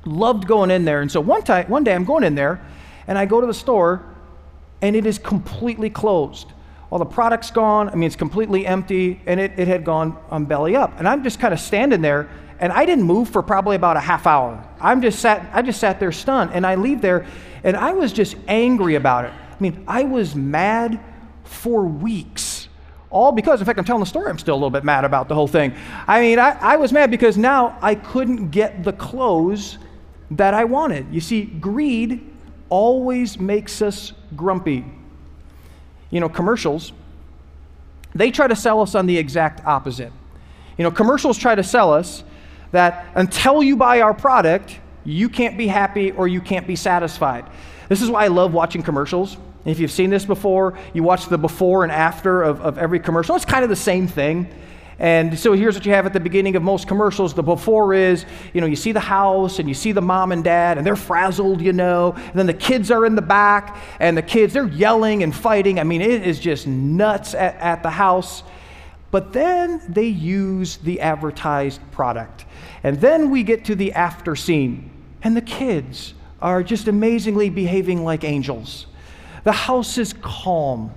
Loved 0.05 0.45
going 0.45 0.69
in 0.69 0.85
there. 0.85 1.01
And 1.01 1.11
so 1.11 1.19
one, 1.19 1.41
time, 1.41 1.67
one 1.67 1.83
day 1.83 1.95
I'm 1.95 2.05
going 2.05 2.23
in 2.23 2.35
there 2.35 2.61
and 3.07 3.17
I 3.17 3.25
go 3.25 3.41
to 3.41 3.47
the 3.47 3.53
store 3.53 4.03
and 4.81 4.95
it 4.95 5.05
is 5.05 5.19
completely 5.19 5.89
closed. 5.89 6.47
All 6.89 6.99
the 6.99 7.05
product's 7.05 7.51
gone. 7.51 7.89
I 7.89 7.95
mean, 7.95 8.07
it's 8.07 8.17
completely 8.17 8.67
empty, 8.67 9.21
and 9.25 9.39
it, 9.39 9.53
it 9.57 9.67
had 9.67 9.85
gone 9.85 10.17
on 10.29 10.45
belly 10.45 10.75
up. 10.75 10.93
And 10.97 11.07
I'm 11.07 11.23
just 11.23 11.39
kind 11.39 11.53
of 11.53 11.59
standing 11.59 12.01
there, 12.01 12.29
and 12.59 12.73
I 12.73 12.85
didn't 12.85 13.05
move 13.05 13.29
for 13.29 13.41
probably 13.41 13.77
about 13.77 13.95
a 13.95 14.01
half 14.01 14.27
hour. 14.27 14.61
I'm 14.79 15.01
just 15.01 15.19
sat, 15.19 15.49
I 15.53 15.61
just 15.61 15.79
sat 15.79 15.99
there 15.99 16.11
stunned, 16.11 16.51
and 16.53 16.67
I 16.67 16.75
leave 16.75 17.01
there, 17.01 17.25
and 17.63 17.77
I 17.77 17.93
was 17.93 18.11
just 18.11 18.35
angry 18.47 18.95
about 18.95 19.25
it. 19.25 19.31
I 19.31 19.55
mean, 19.61 19.85
I 19.87 20.03
was 20.03 20.35
mad 20.35 20.99
for 21.45 21.85
weeks. 21.85 22.67
All 23.09 23.31
because, 23.31 23.59
in 23.59 23.65
fact, 23.65 23.77
I'm 23.79 23.85
telling 23.85 24.01
the 24.01 24.05
story, 24.05 24.29
I'm 24.29 24.39
still 24.39 24.55
a 24.55 24.57
little 24.57 24.69
bit 24.69 24.83
mad 24.83 25.05
about 25.05 25.29
the 25.29 25.35
whole 25.35 25.47
thing. 25.47 25.73
I 26.07 26.21
mean, 26.21 26.39
I, 26.39 26.57
I 26.59 26.75
was 26.77 26.91
mad 26.91 27.11
because 27.11 27.37
now 27.37 27.77
I 27.81 27.95
couldn't 27.95 28.51
get 28.51 28.83
the 28.83 28.93
clothes 28.93 29.77
that 30.31 30.53
I 30.53 30.63
wanted. 30.65 31.13
You 31.13 31.21
see, 31.21 31.45
greed 31.45 32.30
always 32.71 33.37
makes 33.37 33.83
us 33.83 34.13
grumpy. 34.35 34.83
You 36.09 36.19
know, 36.19 36.29
commercials, 36.29 36.93
they 38.15 38.31
try 38.31 38.47
to 38.47 38.55
sell 38.55 38.81
us 38.81 38.95
on 38.95 39.05
the 39.05 39.17
exact 39.17 39.63
opposite. 39.67 40.11
You 40.77 40.83
know, 40.83 40.91
commercials 40.91 41.37
try 41.37 41.53
to 41.53 41.63
sell 41.63 41.93
us 41.93 42.23
that 42.71 43.05
until 43.13 43.61
you 43.61 43.75
buy 43.75 44.01
our 44.01 44.13
product, 44.13 44.79
you 45.03 45.29
can't 45.29 45.57
be 45.57 45.67
happy 45.67 46.11
or 46.11 46.27
you 46.27 46.41
can't 46.41 46.65
be 46.65 46.75
satisfied. 46.75 47.45
This 47.89 48.01
is 48.01 48.09
why 48.09 48.25
I 48.25 48.27
love 48.29 48.53
watching 48.53 48.81
commercials. 48.81 49.37
If 49.65 49.79
you've 49.79 49.91
seen 49.91 50.09
this 50.09 50.25
before, 50.25 50.77
you 50.93 51.03
watch 51.03 51.27
the 51.27 51.37
before 51.37 51.83
and 51.83 51.91
after 51.91 52.41
of, 52.41 52.61
of 52.61 52.77
every 52.77 52.99
commercial. 52.99 53.35
It's 53.35 53.45
kind 53.45 53.63
of 53.63 53.69
the 53.69 53.75
same 53.75 54.07
thing. 54.07 54.47
And 55.01 55.37
so 55.37 55.53
here's 55.53 55.73
what 55.73 55.83
you 55.83 55.93
have 55.93 56.05
at 56.05 56.13
the 56.13 56.19
beginning 56.19 56.55
of 56.55 56.61
most 56.61 56.87
commercials. 56.87 57.33
The 57.33 57.41
before 57.41 57.95
is, 57.95 58.23
you 58.53 58.61
know, 58.61 58.67
you 58.67 58.75
see 58.75 58.91
the 58.91 58.99
house 58.99 59.57
and 59.57 59.67
you 59.67 59.73
see 59.73 59.93
the 59.93 60.01
mom 60.01 60.31
and 60.31 60.43
dad 60.43 60.77
and 60.77 60.85
they're 60.85 60.95
frazzled, 60.95 61.59
you 61.59 61.73
know. 61.73 62.13
And 62.15 62.33
then 62.35 62.45
the 62.45 62.53
kids 62.53 62.91
are 62.91 63.03
in 63.03 63.15
the 63.15 63.21
back 63.23 63.77
and 63.99 64.15
the 64.15 64.21
kids, 64.21 64.53
they're 64.53 64.67
yelling 64.67 65.23
and 65.23 65.35
fighting. 65.35 65.79
I 65.79 65.83
mean, 65.85 66.01
it 66.01 66.27
is 66.27 66.39
just 66.39 66.67
nuts 66.67 67.33
at, 67.33 67.55
at 67.55 67.81
the 67.81 67.89
house. 67.89 68.43
But 69.09 69.33
then 69.33 69.81
they 69.89 70.05
use 70.05 70.77
the 70.77 71.01
advertised 71.01 71.81
product. 71.91 72.45
And 72.83 73.01
then 73.01 73.31
we 73.31 73.41
get 73.41 73.65
to 73.65 73.75
the 73.75 73.93
after 73.93 74.35
scene. 74.35 74.91
And 75.23 75.35
the 75.35 75.41
kids 75.41 76.13
are 76.43 76.61
just 76.61 76.87
amazingly 76.87 77.49
behaving 77.49 78.03
like 78.03 78.23
angels. 78.23 78.85
The 79.45 79.51
house 79.51 79.97
is 79.97 80.13
calm. 80.21 80.93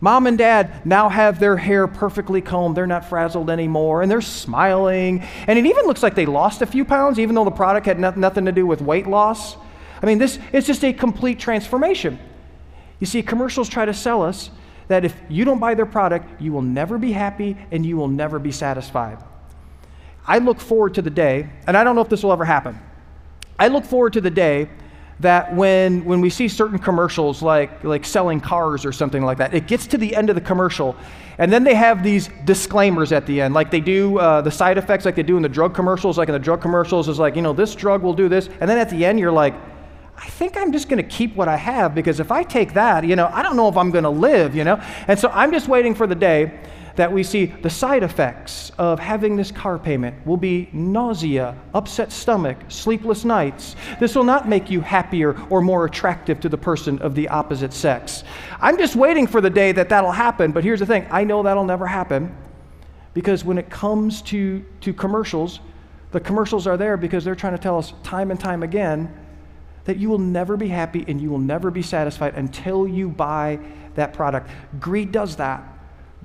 Mom 0.00 0.26
and 0.26 0.36
dad 0.36 0.84
now 0.84 1.08
have 1.08 1.40
their 1.40 1.56
hair 1.56 1.86
perfectly 1.86 2.40
combed. 2.40 2.76
They're 2.76 2.86
not 2.86 3.08
frazzled 3.08 3.48
anymore, 3.48 4.02
and 4.02 4.10
they're 4.10 4.20
smiling. 4.20 5.22
And 5.46 5.58
it 5.58 5.66
even 5.66 5.86
looks 5.86 6.02
like 6.02 6.14
they 6.14 6.26
lost 6.26 6.62
a 6.62 6.66
few 6.66 6.84
pounds, 6.84 7.18
even 7.18 7.34
though 7.34 7.44
the 7.44 7.50
product 7.50 7.86
had 7.86 7.98
nothing 7.98 8.44
to 8.44 8.52
do 8.52 8.66
with 8.66 8.80
weight 8.80 9.06
loss. 9.06 9.56
I 10.02 10.06
mean, 10.06 10.18
this 10.18 10.38
is 10.52 10.66
just 10.66 10.84
a 10.84 10.92
complete 10.92 11.38
transformation. 11.38 12.18
You 13.00 13.06
see, 13.06 13.22
commercials 13.22 13.68
try 13.68 13.84
to 13.86 13.94
sell 13.94 14.22
us 14.22 14.50
that 14.88 15.04
if 15.04 15.16
you 15.28 15.44
don't 15.44 15.58
buy 15.58 15.74
their 15.74 15.86
product, 15.86 16.40
you 16.40 16.52
will 16.52 16.62
never 16.62 16.98
be 16.98 17.12
happy 17.12 17.56
and 17.70 17.84
you 17.84 17.96
will 17.96 18.08
never 18.08 18.38
be 18.38 18.52
satisfied. 18.52 19.18
I 20.26 20.38
look 20.38 20.60
forward 20.60 20.94
to 20.94 21.02
the 21.02 21.10
day, 21.10 21.48
and 21.66 21.76
I 21.76 21.84
don't 21.84 21.94
know 21.94 22.02
if 22.02 22.08
this 22.08 22.22
will 22.22 22.32
ever 22.32 22.44
happen. 22.44 22.78
I 23.58 23.68
look 23.68 23.84
forward 23.84 24.12
to 24.12 24.20
the 24.20 24.30
day 24.30 24.68
that 25.20 25.54
when, 25.54 26.04
when 26.04 26.20
we 26.20 26.28
see 26.28 26.48
certain 26.48 26.78
commercials 26.78 27.42
like, 27.42 27.82
like 27.84 28.04
selling 28.04 28.40
cars 28.40 28.84
or 28.84 28.92
something 28.92 29.22
like 29.22 29.38
that, 29.38 29.54
it 29.54 29.66
gets 29.66 29.86
to 29.88 29.98
the 29.98 30.14
end 30.14 30.28
of 30.28 30.34
the 30.34 30.42
commercial, 30.42 30.94
and 31.38 31.52
then 31.52 31.64
they 31.64 31.74
have 31.74 32.02
these 32.02 32.30
disclaimers 32.44 33.12
at 33.12 33.26
the 33.26 33.40
end, 33.40 33.54
like 33.54 33.70
they 33.70 33.80
do 33.80 34.18
uh, 34.18 34.40
the 34.40 34.50
side 34.50 34.78
effects, 34.78 35.04
like 35.04 35.14
they 35.14 35.22
do 35.22 35.36
in 35.36 35.42
the 35.42 35.48
drug 35.48 35.74
commercials. 35.74 36.18
Like 36.18 36.28
in 36.28 36.32
the 36.32 36.38
drug 36.38 36.62
commercials, 36.62 37.08
is 37.08 37.18
like, 37.18 37.36
you 37.36 37.42
know, 37.42 37.52
this 37.52 37.74
drug 37.74 38.02
will 38.02 38.14
do 38.14 38.28
this. 38.28 38.48
And 38.60 38.68
then 38.68 38.78
at 38.78 38.90
the 38.90 39.04
end, 39.04 39.18
you're 39.18 39.32
like, 39.32 39.54
I 40.16 40.28
think 40.28 40.56
I'm 40.56 40.72
just 40.72 40.88
going 40.88 41.02
to 41.02 41.08
keep 41.08 41.36
what 41.36 41.46
I 41.46 41.56
have 41.56 41.94
because 41.94 42.20
if 42.20 42.32
I 42.32 42.42
take 42.42 42.72
that, 42.72 43.04
you 43.04 43.16
know, 43.16 43.28
I 43.32 43.42
don't 43.42 43.56
know 43.56 43.68
if 43.68 43.76
I'm 43.76 43.90
going 43.90 44.04
to 44.04 44.10
live, 44.10 44.56
you 44.56 44.64
know? 44.64 44.82
And 45.08 45.18
so 45.18 45.28
I'm 45.28 45.52
just 45.52 45.68
waiting 45.68 45.94
for 45.94 46.06
the 46.06 46.14
day 46.14 46.58
that 46.96 47.12
we 47.12 47.22
see 47.22 47.46
the 47.46 47.70
side 47.70 48.02
effects 48.02 48.72
of 48.78 48.98
having 48.98 49.36
this 49.36 49.50
car 49.50 49.78
payment 49.78 50.26
will 50.26 50.36
be 50.36 50.68
nausea, 50.72 51.54
upset 51.74 52.10
stomach, 52.10 52.56
sleepless 52.68 53.24
nights. 53.24 53.76
This 54.00 54.14
will 54.14 54.24
not 54.24 54.48
make 54.48 54.70
you 54.70 54.80
happier 54.80 55.38
or 55.50 55.60
more 55.60 55.84
attractive 55.84 56.40
to 56.40 56.48
the 56.48 56.58
person 56.58 56.98
of 57.00 57.14
the 57.14 57.28
opposite 57.28 57.72
sex. 57.72 58.24
I'm 58.60 58.78
just 58.78 58.96
waiting 58.96 59.26
for 59.26 59.40
the 59.40 59.50
day 59.50 59.72
that 59.72 59.90
that'll 59.90 60.12
happen, 60.12 60.52
but 60.52 60.64
here's 60.64 60.80
the 60.80 60.86
thing 60.86 61.06
I 61.10 61.24
know 61.24 61.42
that'll 61.42 61.64
never 61.64 61.86
happen 61.86 62.34
because 63.12 63.44
when 63.44 63.58
it 63.58 63.70
comes 63.70 64.22
to, 64.22 64.64
to 64.80 64.92
commercials, 64.92 65.60
the 66.12 66.20
commercials 66.20 66.66
are 66.66 66.76
there 66.76 66.96
because 66.96 67.24
they're 67.24 67.34
trying 67.34 67.54
to 67.54 67.62
tell 67.62 67.78
us 67.78 67.92
time 68.02 68.30
and 68.30 68.40
time 68.40 68.62
again 68.62 69.14
that 69.84 69.98
you 69.98 70.08
will 70.08 70.18
never 70.18 70.56
be 70.56 70.68
happy 70.68 71.04
and 71.08 71.20
you 71.20 71.30
will 71.30 71.38
never 71.38 71.70
be 71.70 71.82
satisfied 71.82 72.34
until 72.34 72.88
you 72.88 73.08
buy 73.08 73.58
that 73.94 74.12
product. 74.12 74.50
Greed 74.80 75.12
does 75.12 75.36
that. 75.36 75.75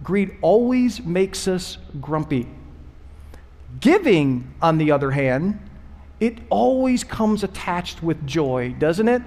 Greed 0.04 0.38
always 0.42 1.04
makes 1.04 1.48
us 1.48 1.78
grumpy. 2.00 2.48
Giving, 3.80 4.54
on 4.62 4.78
the 4.78 4.92
other 4.92 5.12
hand, 5.12 5.60
it 6.20 6.38
always 6.50 7.04
comes 7.04 7.44
attached 7.44 8.04
with 8.04 8.26
joy, 8.28 8.76
doesn't 8.78 9.08
it? 9.08 9.22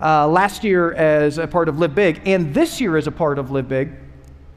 Uh, 0.00 0.26
last 0.26 0.64
year, 0.64 0.92
as 0.94 1.38
a 1.38 1.46
part 1.46 1.68
of 1.68 1.78
Live 1.78 1.94
Big, 1.94 2.20
and 2.24 2.54
this 2.54 2.80
year, 2.80 2.96
as 2.96 3.06
a 3.06 3.12
part 3.12 3.38
of 3.38 3.50
Live 3.50 3.68
Big, 3.68 3.90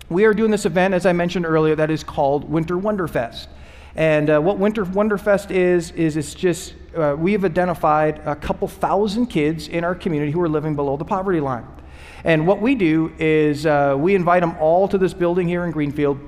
we 0.10 0.26
are 0.26 0.34
doing 0.34 0.52
this 0.52 0.66
event, 0.66 0.94
as 0.94 1.06
I 1.06 1.13
mentioned 1.13 1.46
earlier, 1.46 1.76
that 1.76 1.89
is 1.89 2.04
called 2.04 2.50
Winter 2.50 2.76
Wonderfest. 2.76 3.48
And 3.96 4.30
uh, 4.30 4.39
what 4.39 4.58
Winter 4.58 4.86
Wonderfest 4.86 5.52
is, 5.52 5.92
is 5.92 6.18
it's 6.18 6.34
just, 6.34 6.76
uh, 6.96 7.16
we 7.18 7.32
have 7.34 7.46
identified 7.46 8.22
a 8.26 8.36
couple 8.36 8.68
thousand 8.68 9.28
kids 9.28 9.68
in 9.68 9.84
our 9.84 9.96
community 9.96 10.32
who 10.32 10.42
are 10.42 10.50
living 10.50 10.76
below 10.76 10.98
the 10.98 11.06
poverty 11.06 11.39
line. 11.39 11.66
And 12.24 12.48
what 12.48 12.62
we 12.62 12.76
do 12.76 13.14
is 13.20 13.66
uh, 13.66 13.96
we 13.98 14.16
invite 14.16 14.42
them 14.42 14.56
all 14.60 14.88
to 14.88 14.98
this 14.98 15.14
building 15.14 15.48
here 15.48 15.66
in 15.66 15.72
Greenfield. 15.72 16.20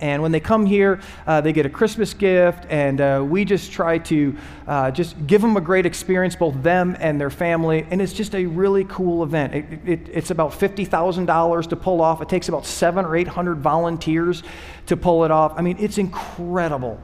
And 0.00 0.20
when 0.22 0.32
they 0.32 0.40
come 0.40 0.66
here, 0.66 1.00
uh, 1.26 1.40
they 1.40 1.52
get 1.52 1.66
a 1.66 1.70
Christmas 1.70 2.14
gift, 2.14 2.66
and 2.68 3.00
uh, 3.00 3.24
we 3.26 3.44
just 3.44 3.70
try 3.70 3.98
to 3.98 4.36
uh, 4.66 4.90
just 4.90 5.26
give 5.26 5.40
them 5.40 5.56
a 5.56 5.60
great 5.60 5.86
experience, 5.86 6.34
both 6.34 6.60
them 6.62 6.96
and 6.98 7.20
their 7.20 7.30
family. 7.30 7.86
And 7.90 8.02
it's 8.02 8.12
just 8.12 8.34
a 8.34 8.44
really 8.44 8.84
cool 8.84 9.22
event. 9.22 9.54
It, 9.54 9.88
it, 9.88 10.08
it's 10.12 10.30
about 10.30 10.50
$50,000 10.50 11.68
to 11.68 11.76
pull 11.76 12.00
off. 12.02 12.20
It 12.20 12.28
takes 12.28 12.48
about 12.48 12.66
seven 12.66 13.04
or 13.04 13.16
800 13.16 13.60
volunteers 13.60 14.42
to 14.86 14.96
pull 14.96 15.24
it 15.24 15.30
off. 15.30 15.54
I 15.56 15.62
mean, 15.62 15.76
it's 15.78 15.96
incredible. 15.96 17.00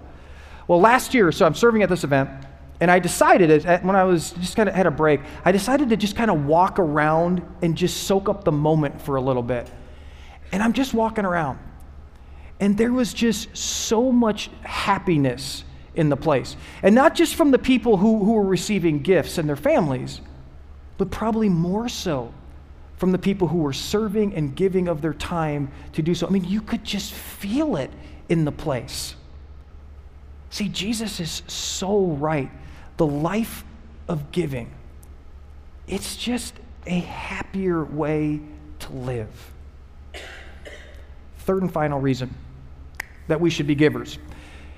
Well, 0.66 0.80
last 0.80 1.14
year, 1.14 1.30
so 1.32 1.46
I'm 1.46 1.54
serving 1.54 1.82
at 1.82 1.88
this 1.88 2.04
event, 2.04 2.28
and 2.80 2.90
I 2.90 2.98
decided 2.98 3.64
when 3.84 3.94
I 3.94 4.04
was 4.04 4.32
just 4.32 4.56
kind 4.56 4.68
of 4.68 4.74
had 4.74 4.86
a 4.86 4.90
break, 4.90 5.20
I 5.44 5.52
decided 5.52 5.90
to 5.90 5.96
just 5.96 6.16
kind 6.16 6.30
of 6.30 6.46
walk 6.46 6.78
around 6.78 7.42
and 7.60 7.76
just 7.76 8.04
soak 8.04 8.28
up 8.28 8.44
the 8.44 8.52
moment 8.52 9.02
for 9.02 9.16
a 9.16 9.20
little 9.20 9.42
bit. 9.42 9.70
And 10.50 10.62
I'm 10.62 10.72
just 10.72 10.94
walking 10.94 11.26
around. 11.26 11.58
And 12.58 12.76
there 12.76 12.92
was 12.92 13.12
just 13.12 13.54
so 13.56 14.10
much 14.10 14.50
happiness 14.62 15.64
in 15.94 16.08
the 16.08 16.16
place. 16.16 16.56
And 16.82 16.94
not 16.94 17.14
just 17.14 17.34
from 17.34 17.50
the 17.50 17.58
people 17.58 17.98
who, 17.98 18.24
who 18.24 18.32
were 18.32 18.44
receiving 18.44 19.00
gifts 19.02 19.38
and 19.38 19.48
their 19.48 19.56
families, 19.56 20.20
but 20.96 21.10
probably 21.10 21.48
more 21.48 21.88
so 21.88 22.32
from 22.96 23.12
the 23.12 23.18
people 23.18 23.48
who 23.48 23.58
were 23.58 23.72
serving 23.72 24.34
and 24.34 24.54
giving 24.54 24.88
of 24.88 25.00
their 25.00 25.14
time 25.14 25.70
to 25.92 26.02
do 26.02 26.14
so. 26.14 26.26
I 26.26 26.30
mean, 26.30 26.44
you 26.44 26.60
could 26.60 26.84
just 26.84 27.12
feel 27.12 27.76
it 27.76 27.90
in 28.28 28.44
the 28.44 28.52
place. 28.52 29.14
See, 30.50 30.68
Jesus 30.68 31.20
is 31.20 31.42
so 31.46 32.06
right. 32.06 32.50
The 33.00 33.06
life 33.06 33.64
of 34.08 34.30
giving, 34.30 34.70
it's 35.88 36.16
just 36.16 36.52
a 36.86 36.98
happier 36.98 37.82
way 37.82 38.40
to 38.80 38.92
live. 38.92 39.52
Third 41.38 41.62
and 41.62 41.72
final 41.72 41.98
reason 41.98 42.34
that 43.26 43.40
we 43.40 43.48
should 43.48 43.66
be 43.66 43.74
givers 43.74 44.18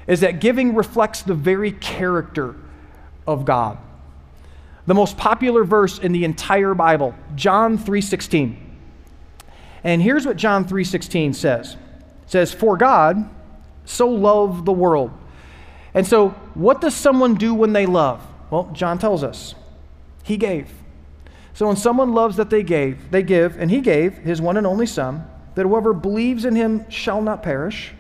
is 0.07 0.21
that 0.21 0.41
giving 0.41 0.77
reflects 0.77 1.23
the 1.23 1.35
very 1.35 1.73
character 1.73 2.55
of 3.27 3.45
God. 3.45 3.79
The 4.87 4.95
most 4.95 5.17
popular 5.17 5.65
verse 5.65 5.99
in 5.99 6.13
the 6.13 6.25
entire 6.25 6.75
Bible, 6.75 7.17
John 7.35 7.77
3:16. 7.77 8.57
And 9.83 10.01
here's 10.01 10.27
what 10.27 10.37
John 10.37 10.65
3:16 10.65 11.33
says. 11.33 11.77
It 12.23 12.31
says, 12.31 12.53
"For 12.55 12.77
God 12.77 13.29
so 13.85 14.09
loved 14.09 14.65
the 14.65 14.73
world." 14.73 15.11
And 15.95 16.07
so, 16.07 16.31
what 16.55 16.81
does 16.81 16.95
someone 16.95 17.35
do 17.35 17.55
when 17.55 17.73
they 17.73 17.87
love? 17.87 18.27
Well, 18.51 18.71
John 18.73 18.99
tells 18.99 19.23
us. 19.23 19.55
He 20.25 20.37
gave. 20.37 20.71
So 21.55 21.67
when 21.67 21.77
someone 21.77 22.13
loves 22.13 22.37
that 22.37 22.51
they 22.51 22.63
gave, 22.63 23.11
they 23.11 23.23
give, 23.23 23.59
and 23.59 23.71
he 23.71 23.81
gave 23.81 24.15
his 24.19 24.41
one 24.41 24.57
and 24.57 24.67
only 24.67 24.87
son, 24.87 25.25
that 25.55 25.67
whoever 25.67 25.93
believes 25.93 26.45
in 26.45 26.57
him 26.57 26.89
shall 26.91 27.21
not 27.21 27.43
perish, 27.43 27.93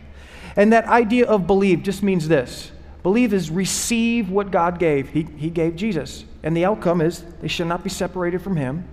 and 0.56 0.72
that 0.72 0.86
idea 0.86 1.26
of 1.26 1.46
believe 1.46 1.82
just 1.82 2.02
means 2.02 2.28
this 2.28 2.72
believe 3.02 3.34
is 3.34 3.50
receive 3.50 4.30
what 4.30 4.50
God 4.50 4.78
gave. 4.78 5.08
He, 5.08 5.24
he 5.36 5.50
gave 5.50 5.74
Jesus. 5.74 6.24
And 6.42 6.56
the 6.56 6.64
outcome 6.64 7.00
is 7.00 7.22
they 7.40 7.48
shall 7.48 7.66
not 7.66 7.82
be 7.82 7.90
separated 7.90 8.42
from 8.42 8.56
Him, 8.56 8.88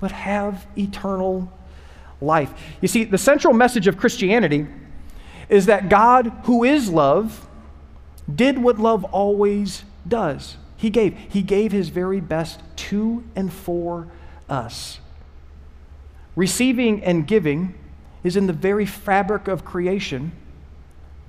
but 0.00 0.12
have 0.12 0.66
eternal 0.76 1.50
life. 2.20 2.52
You 2.80 2.88
see, 2.88 3.04
the 3.04 3.18
central 3.18 3.54
message 3.54 3.86
of 3.86 3.96
Christianity 3.96 4.66
is 5.48 5.66
that 5.66 5.88
God, 5.88 6.32
who 6.44 6.64
is 6.64 6.90
love, 6.90 7.46
did 8.32 8.58
what 8.58 8.78
love 8.78 9.04
always 9.04 9.84
does. 10.06 10.56
He 10.76 10.90
gave. 10.90 11.16
He 11.28 11.42
gave 11.42 11.72
His 11.72 11.88
very 11.88 12.20
best 12.20 12.60
to 12.76 13.24
and 13.34 13.52
for 13.52 14.08
us. 14.48 15.00
Receiving 16.34 17.02
and 17.02 17.26
giving 17.26 17.74
is 18.22 18.36
in 18.36 18.46
the 18.46 18.52
very 18.52 18.86
fabric 18.86 19.48
of 19.48 19.64
creation 19.64 20.32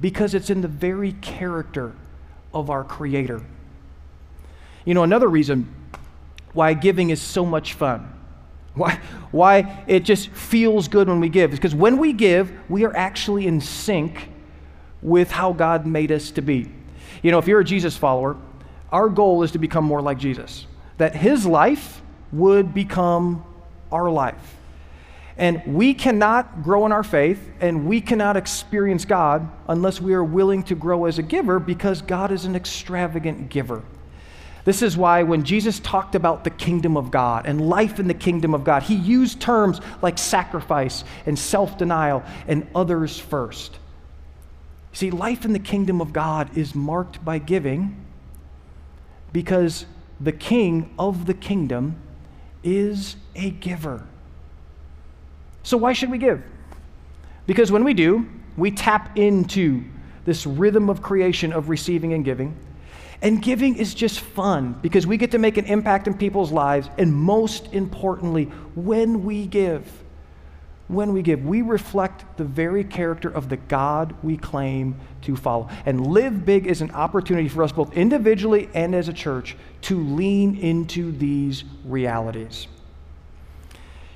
because 0.01 0.33
it's 0.33 0.49
in 0.49 0.62
the 0.62 0.67
very 0.67 1.13
character 1.13 1.93
of 2.53 2.69
our 2.69 2.83
Creator. 2.83 3.41
You 4.86 4.93
know, 4.93 5.03
another 5.03 5.27
reason 5.27 5.73
why 6.53 6.73
giving 6.73 7.10
is 7.10 7.21
so 7.21 7.45
much 7.45 7.73
fun, 7.73 8.12
why, 8.73 8.99
why 9.31 9.83
it 9.88 10.01
just 10.01 10.29
feels 10.29 10.88
good 10.88 11.07
when 11.07 11.19
we 11.19 11.29
give, 11.29 11.53
is 11.53 11.60
because 11.60 11.75
when 11.75 11.97
we 11.97 12.13
give, 12.13 12.51
we 12.69 12.83
are 12.86 12.95
actually 12.95 13.47
in 13.47 13.62
sync 13.62 14.29
with 15.01 15.31
how 15.31 15.53
God 15.53 15.86
made 15.86 16.12
us 16.12 16.31
to 16.31 16.41
be. 16.41 16.71
You 17.21 17.32
know, 17.32 17.39
if 17.39 17.47
you're 17.47 17.60
a 17.60 17.65
Jesus 17.65 17.97
follower, 17.97 18.38
our 18.91 19.10
goal 19.10 19.43
is 19.43 19.51
to 19.51 19.60
become 19.60 19.84
more 19.84 20.01
like 20.01 20.17
Jesus, 20.17 20.65
that 20.97 21.15
His 21.15 21.45
life 21.45 22.01
would 22.32 22.73
become 22.73 23.43
our 23.91 24.10
life. 24.10 24.56
And 25.38 25.75
we 25.75 25.93
cannot 25.93 26.63
grow 26.63 26.86
in 26.88 26.91
our 26.91 27.03
faith 27.03 27.39
and 27.62 27.86
we 27.86 28.01
cannot 28.01 28.38
experience 28.38 29.06
God 29.06 29.47
unless 29.67 30.01
we 30.01 30.13
are 30.13 30.23
willing 30.23 30.63
to 30.63 30.75
grow 30.75 31.06
as 31.06 31.19
a 31.19 31.23
giver 31.23 31.60
because 31.60 32.01
God 32.01 32.32
is 32.32 32.45
an 32.45 32.56
extravagant 32.56 33.49
giver. 33.49 33.84
This 34.65 34.82
is 34.82 34.97
why 34.97 35.23
when 35.23 35.43
Jesus 35.43 35.80
talked 35.80 36.15
about 36.15 36.43
the 36.43 36.49
kingdom 36.49 36.97
of 36.97 37.12
God 37.12 37.45
and 37.45 37.69
life 37.69 37.99
in 37.99 38.08
the 38.08 38.13
kingdom 38.13 38.53
of 38.53 38.63
God, 38.63 38.84
he 38.84 38.95
used 38.95 39.39
terms 39.39 39.80
like 40.01 40.17
sacrifice 40.17 41.03
and 41.25 41.38
self 41.38 41.77
denial 41.77 42.23
and 42.47 42.67
others 42.75 43.17
first. 43.17 43.77
See, 44.93 45.12
life 45.12 45.45
in 45.45 45.54
the 45.54 45.60
kingdom 45.60 46.02
of 46.02 46.13
God 46.13 46.58
is 46.58 46.73
marked 46.73 47.23
by 47.23 47.38
giving 47.38 47.95
because 49.32 49.86
the 50.19 50.32
king 50.32 50.93
of 50.97 51.26
the 51.26 51.34
kingdom 51.34 51.95
is 52.63 53.15
a 53.36 53.52
giver. 53.52 54.08
So, 55.63 55.78
why 55.78 55.93
should 55.93 56.10
we 56.10 56.17
give? 56.17 56.41
Because 57.45 57.71
when 57.71 57.84
we 57.84 57.93
do, 57.93 58.28
we 58.56 58.71
tap 58.71 59.17
into 59.17 59.84
this 60.26 60.45
rhythm 60.45 60.89
of 60.89 61.02
creation 61.02 61.54
of 61.54 61.69
receiving 61.69 62.13
and 62.13 62.26
giving. 62.26 62.58
And 63.21 63.41
giving 63.41 63.78
is 63.78 63.95
just 63.95 64.19
fun 64.19 64.78
because 64.82 65.08
we 65.08 65.17
get 65.17 65.32
to 65.32 65.38
make 65.38 65.58
an 65.58 65.65
impact 65.65 66.08
in 66.08 66.13
people's 66.13 66.52
lives. 66.52 66.89
And 66.97 67.13
most 67.13 67.73
importantly, 67.73 68.45
when 68.76 69.23
we 69.23 69.47
give, 69.47 69.89
when 70.88 71.12
we 71.12 71.21
give, 71.21 71.45
we 71.45 71.62
reflect 71.62 72.38
the 72.38 72.43
very 72.43 72.84
character 72.84 73.30
of 73.30 73.50
the 73.50 73.58
God 73.58 74.15
we 74.23 74.38
claim 74.38 74.95
to 75.23 75.36
follow. 75.36 75.69
And 75.86 76.08
Live 76.08 76.45
Big 76.45 76.65
is 76.65 76.82
an 76.82 76.91
opportunity 76.91 77.50
for 77.50 77.63
us, 77.63 77.71
both 77.71 77.93
individually 77.93 78.69
and 78.73 78.95
as 78.95 79.10
a 79.10 79.13
church, 79.13 79.58
to 79.84 80.00
lean 80.00 80.56
into 80.58 81.12
these 81.12 81.65
realities. 81.86 82.67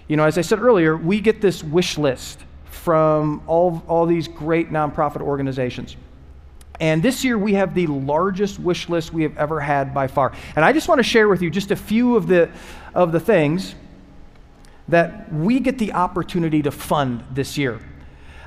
You 0.08 0.18
know, 0.18 0.26
as 0.26 0.38
I 0.38 0.42
said 0.42 0.60
earlier, 0.60 0.96
we 0.96 1.20
get 1.20 1.42
this 1.42 1.64
wish 1.64 1.98
list 1.98 2.40
from 2.66 3.42
all, 3.48 3.84
all 3.88 4.06
these 4.06 4.28
great 4.28 4.72
nonprofit 4.72 5.22
organizations. 5.22 5.98
And 6.80 7.04
this 7.04 7.24
year 7.24 7.38
we 7.38 7.54
have 7.54 7.76
the 7.76 7.88
largest 7.88 8.60
wish 8.60 8.90
list 8.90 9.14
we 9.14 9.24
have 9.24 9.38
ever 9.38 9.60
had 9.60 9.94
by 9.94 10.08
far. 10.08 10.34
And 10.56 10.66
I 10.66 10.74
just 10.74 10.88
want 10.88 11.00
to 11.00 11.04
share 11.04 11.28
with 11.28 11.42
you 11.42 11.52
just 11.52 11.70
a 11.70 11.76
few 11.76 12.16
of 12.16 12.28
the, 12.28 12.50
of 12.96 13.12
the 13.12 13.20
things 13.20 13.76
that 14.92 15.32
we 15.34 15.60
get 15.60 15.78
the 15.78 15.94
opportunity 15.94 16.62
to 16.62 16.72
fund 16.72 17.24
this 17.32 17.58
year. 17.58 17.80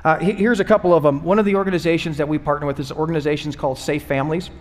Uh, 0.03 0.19
here's 0.19 0.59
a 0.59 0.63
couple 0.63 0.93
of 0.93 1.03
them. 1.03 1.23
One 1.23 1.39
of 1.39 1.45
the 1.45 1.55
organizations 1.55 2.17
that 2.17 2.27
we 2.27 2.37
partner 2.37 2.67
with 2.67 2.79
is 2.79 2.91
organizations 2.91 3.55
called 3.55 3.79
Safe 3.79 4.03
Families. 4.03 4.51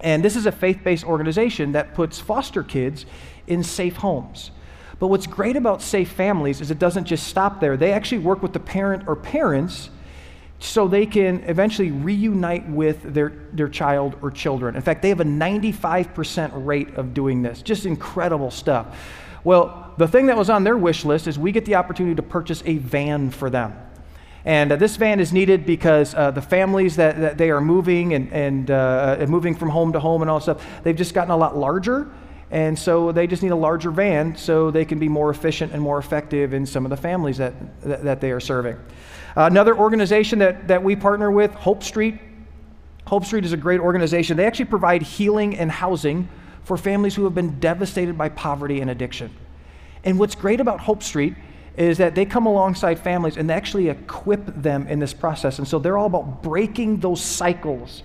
And 0.00 0.24
this 0.24 0.36
is 0.36 0.46
a 0.46 0.52
faith 0.52 0.80
based 0.84 1.04
organization 1.04 1.72
that 1.72 1.94
puts 1.94 2.20
foster 2.20 2.62
kids 2.62 3.06
in 3.46 3.64
safe 3.64 3.96
homes. 3.96 4.52
But 5.00 5.08
what's 5.08 5.26
great 5.26 5.56
about 5.56 5.82
Safe 5.82 6.10
Families 6.10 6.60
is 6.60 6.70
it 6.70 6.78
doesn't 6.78 7.04
just 7.04 7.26
stop 7.26 7.58
there. 7.58 7.76
They 7.76 7.92
actually 7.92 8.18
work 8.18 8.42
with 8.42 8.52
the 8.52 8.60
parent 8.60 9.08
or 9.08 9.16
parents 9.16 9.90
so 10.60 10.86
they 10.86 11.04
can 11.04 11.42
eventually 11.44 11.90
reunite 11.90 12.68
with 12.68 13.02
their, 13.02 13.32
their 13.52 13.68
child 13.68 14.16
or 14.22 14.30
children. 14.30 14.76
In 14.76 14.82
fact, 14.82 15.02
they 15.02 15.08
have 15.08 15.20
a 15.20 15.24
95% 15.24 16.64
rate 16.64 16.94
of 16.94 17.12
doing 17.12 17.42
this. 17.42 17.60
Just 17.60 17.86
incredible 17.86 18.52
stuff. 18.52 18.96
Well, 19.44 19.92
the 19.98 20.08
thing 20.08 20.26
that 20.26 20.36
was 20.36 20.50
on 20.50 20.64
their 20.64 20.76
wish 20.76 21.04
list 21.04 21.26
is 21.26 21.38
we 21.38 21.52
get 21.52 21.66
the 21.66 21.76
opportunity 21.76 22.16
to 22.16 22.22
purchase 22.22 22.62
a 22.64 22.78
van 22.78 23.30
for 23.30 23.50
them. 23.50 23.78
And 24.44 24.72
uh, 24.72 24.76
this 24.76 24.96
van 24.96 25.20
is 25.20 25.32
needed 25.32 25.64
because 25.64 26.14
uh, 26.14 26.30
the 26.30 26.42
families 26.42 26.96
that, 26.96 27.20
that, 27.20 27.38
they 27.38 27.50
are 27.50 27.60
moving 27.60 28.14
and, 28.14 28.32
and 28.32 28.70
uh, 28.70 29.24
moving 29.28 29.54
from 29.54 29.70
home 29.70 29.92
to 29.92 30.00
home 30.00 30.22
and 30.22 30.30
all 30.30 30.40
stuff, 30.40 30.64
they've 30.82 30.96
just 30.96 31.14
gotten 31.14 31.30
a 31.30 31.36
lot 31.36 31.56
larger. 31.56 32.10
And 32.50 32.78
so 32.78 33.10
they 33.10 33.26
just 33.26 33.42
need 33.42 33.52
a 33.52 33.56
larger 33.56 33.90
van 33.90 34.36
so 34.36 34.70
they 34.70 34.84
can 34.84 34.98
be 34.98 35.08
more 35.08 35.30
efficient 35.30 35.72
and 35.72 35.80
more 35.80 35.98
effective 35.98 36.52
in 36.52 36.66
some 36.66 36.84
of 36.84 36.90
the 36.90 36.96
families 36.96 37.38
that, 37.38 37.80
that, 37.82 38.04
that 38.04 38.20
they 38.20 38.32
are 38.32 38.40
serving. 38.40 38.76
Another 39.34 39.76
organization 39.76 40.38
that, 40.38 40.68
that 40.68 40.82
we 40.82 40.94
partner 40.94 41.30
with, 41.30 41.52
Hope 41.54 41.82
Street. 41.82 42.18
Hope 43.06 43.24
Street 43.24 43.44
is 43.44 43.52
a 43.52 43.56
great 43.56 43.80
organization. 43.80 44.36
They 44.36 44.46
actually 44.46 44.66
provide 44.66 45.02
healing 45.02 45.56
and 45.56 45.70
housing 45.70 46.28
for 46.64 46.76
families 46.76 47.14
who 47.14 47.24
have 47.24 47.34
been 47.34 47.60
devastated 47.60 48.18
by 48.18 48.28
poverty 48.28 48.80
and 48.80 48.90
addiction. 48.90 49.30
And 50.02 50.18
what's 50.18 50.34
great 50.34 50.60
about 50.60 50.80
Hope 50.80 51.02
Street 51.02 51.34
is 51.76 51.98
that 51.98 52.14
they 52.14 52.24
come 52.24 52.46
alongside 52.46 52.98
families 52.98 53.36
and 53.36 53.50
they 53.50 53.54
actually 53.54 53.88
equip 53.88 54.46
them 54.46 54.86
in 54.86 54.98
this 54.98 55.12
process. 55.12 55.58
And 55.58 55.66
so 55.66 55.78
they're 55.78 55.98
all 55.98 56.06
about 56.06 56.42
breaking 56.42 57.00
those 57.00 57.20
cycles 57.20 58.02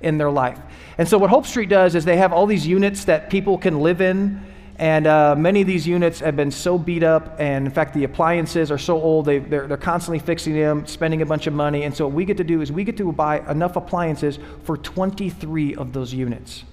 in 0.00 0.18
their 0.18 0.30
life. 0.30 0.58
And 0.98 1.08
so, 1.08 1.16
what 1.16 1.30
Hope 1.30 1.46
Street 1.46 1.68
does 1.68 1.94
is 1.94 2.04
they 2.04 2.16
have 2.16 2.32
all 2.32 2.46
these 2.46 2.66
units 2.66 3.04
that 3.04 3.30
people 3.30 3.56
can 3.56 3.80
live 3.80 4.00
in 4.00 4.40
And 4.82 5.06
uh, 5.06 5.36
many 5.36 5.60
of 5.60 5.66
these 5.66 5.86
units 5.86 6.20
have 6.20 6.34
been 6.34 6.50
so 6.50 6.78
beat 6.78 7.02
up, 7.02 7.36
and 7.38 7.66
in 7.66 7.72
fact, 7.72 7.94
the 7.94 8.04
appliances 8.04 8.70
are 8.70 8.78
so 8.78 9.00
old, 9.00 9.26
they, 9.26 9.38
they're, 9.38 9.66
they're 9.68 9.76
constantly 9.76 10.18
fixing 10.18 10.54
them, 10.54 10.86
spending 10.86 11.22
a 11.22 11.26
bunch 11.26 11.46
of 11.46 11.52
money. 11.52 11.84
And 11.84 11.94
so, 11.94 12.06
what 12.06 12.14
we 12.14 12.24
get 12.24 12.38
to 12.38 12.44
do 12.44 12.62
is 12.62 12.72
we 12.72 12.82
get 12.82 12.96
to 12.96 13.12
buy 13.12 13.48
enough 13.48 13.76
appliances 13.76 14.38
for 14.64 14.76
23 14.76 15.76
of 15.76 15.92
those 15.92 16.12
units. 16.12 16.64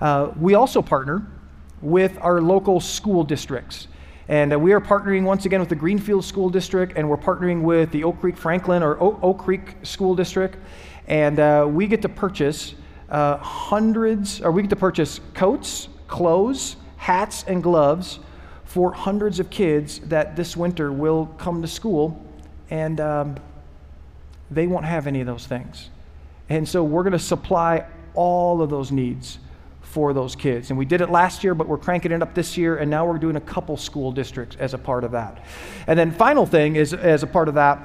Uh, 0.00 0.32
we 0.38 0.54
also 0.54 0.82
partner 0.82 1.26
with 1.80 2.18
our 2.20 2.40
local 2.40 2.80
school 2.80 3.24
districts. 3.24 3.88
And 4.28 4.52
uh, 4.52 4.58
we 4.58 4.72
are 4.72 4.80
partnering 4.80 5.22
once 5.22 5.46
again 5.46 5.60
with 5.60 5.68
the 5.68 5.76
Greenfield 5.76 6.24
School 6.24 6.50
District, 6.50 6.94
and 6.96 7.08
we're 7.08 7.16
partnering 7.16 7.62
with 7.62 7.92
the 7.92 8.02
Oak 8.02 8.20
Creek 8.20 8.36
Franklin 8.36 8.82
or 8.82 9.00
o- 9.00 9.18
Oak 9.22 9.38
Creek 9.38 9.76
School 9.84 10.16
District. 10.16 10.56
And 11.06 11.38
uh, 11.38 11.66
we 11.68 11.86
get 11.86 12.02
to 12.02 12.08
purchase 12.08 12.74
uh, 13.08 13.36
hundreds, 13.36 14.40
or 14.40 14.50
we 14.50 14.62
get 14.62 14.70
to 14.70 14.76
purchase 14.76 15.20
coats, 15.34 15.88
clothes, 16.08 16.76
hats, 16.96 17.44
and 17.46 17.62
gloves 17.62 18.18
for 18.64 18.92
hundreds 18.92 19.38
of 19.38 19.48
kids 19.48 20.00
that 20.00 20.34
this 20.34 20.56
winter 20.56 20.92
will 20.92 21.26
come 21.38 21.62
to 21.62 21.68
school, 21.68 22.20
and 22.68 23.00
um, 23.00 23.36
they 24.50 24.66
won't 24.66 24.84
have 24.84 25.06
any 25.06 25.20
of 25.20 25.26
those 25.26 25.46
things. 25.46 25.90
And 26.48 26.68
so 26.68 26.82
we're 26.82 27.04
going 27.04 27.12
to 27.12 27.18
supply 27.18 27.86
all 28.14 28.60
of 28.60 28.70
those 28.70 28.90
needs 28.90 29.38
for 29.86 30.12
those 30.12 30.36
kids. 30.36 30.70
And 30.70 30.78
we 30.78 30.84
did 30.84 31.00
it 31.00 31.10
last 31.10 31.42
year, 31.42 31.54
but 31.54 31.68
we're 31.68 31.78
cranking 31.78 32.12
it 32.12 32.20
up 32.20 32.34
this 32.34 32.56
year, 32.56 32.76
and 32.76 32.90
now 32.90 33.06
we're 33.06 33.18
doing 33.18 33.36
a 33.36 33.40
couple 33.40 33.76
school 33.76 34.12
districts 34.12 34.56
as 34.58 34.74
a 34.74 34.78
part 34.78 35.04
of 35.04 35.12
that. 35.12 35.42
And 35.86 35.98
then, 35.98 36.10
final 36.10 36.44
thing 36.44 36.76
is, 36.76 36.92
as 36.92 37.22
a 37.22 37.26
part 37.26 37.48
of 37.48 37.54
that, 37.54 37.78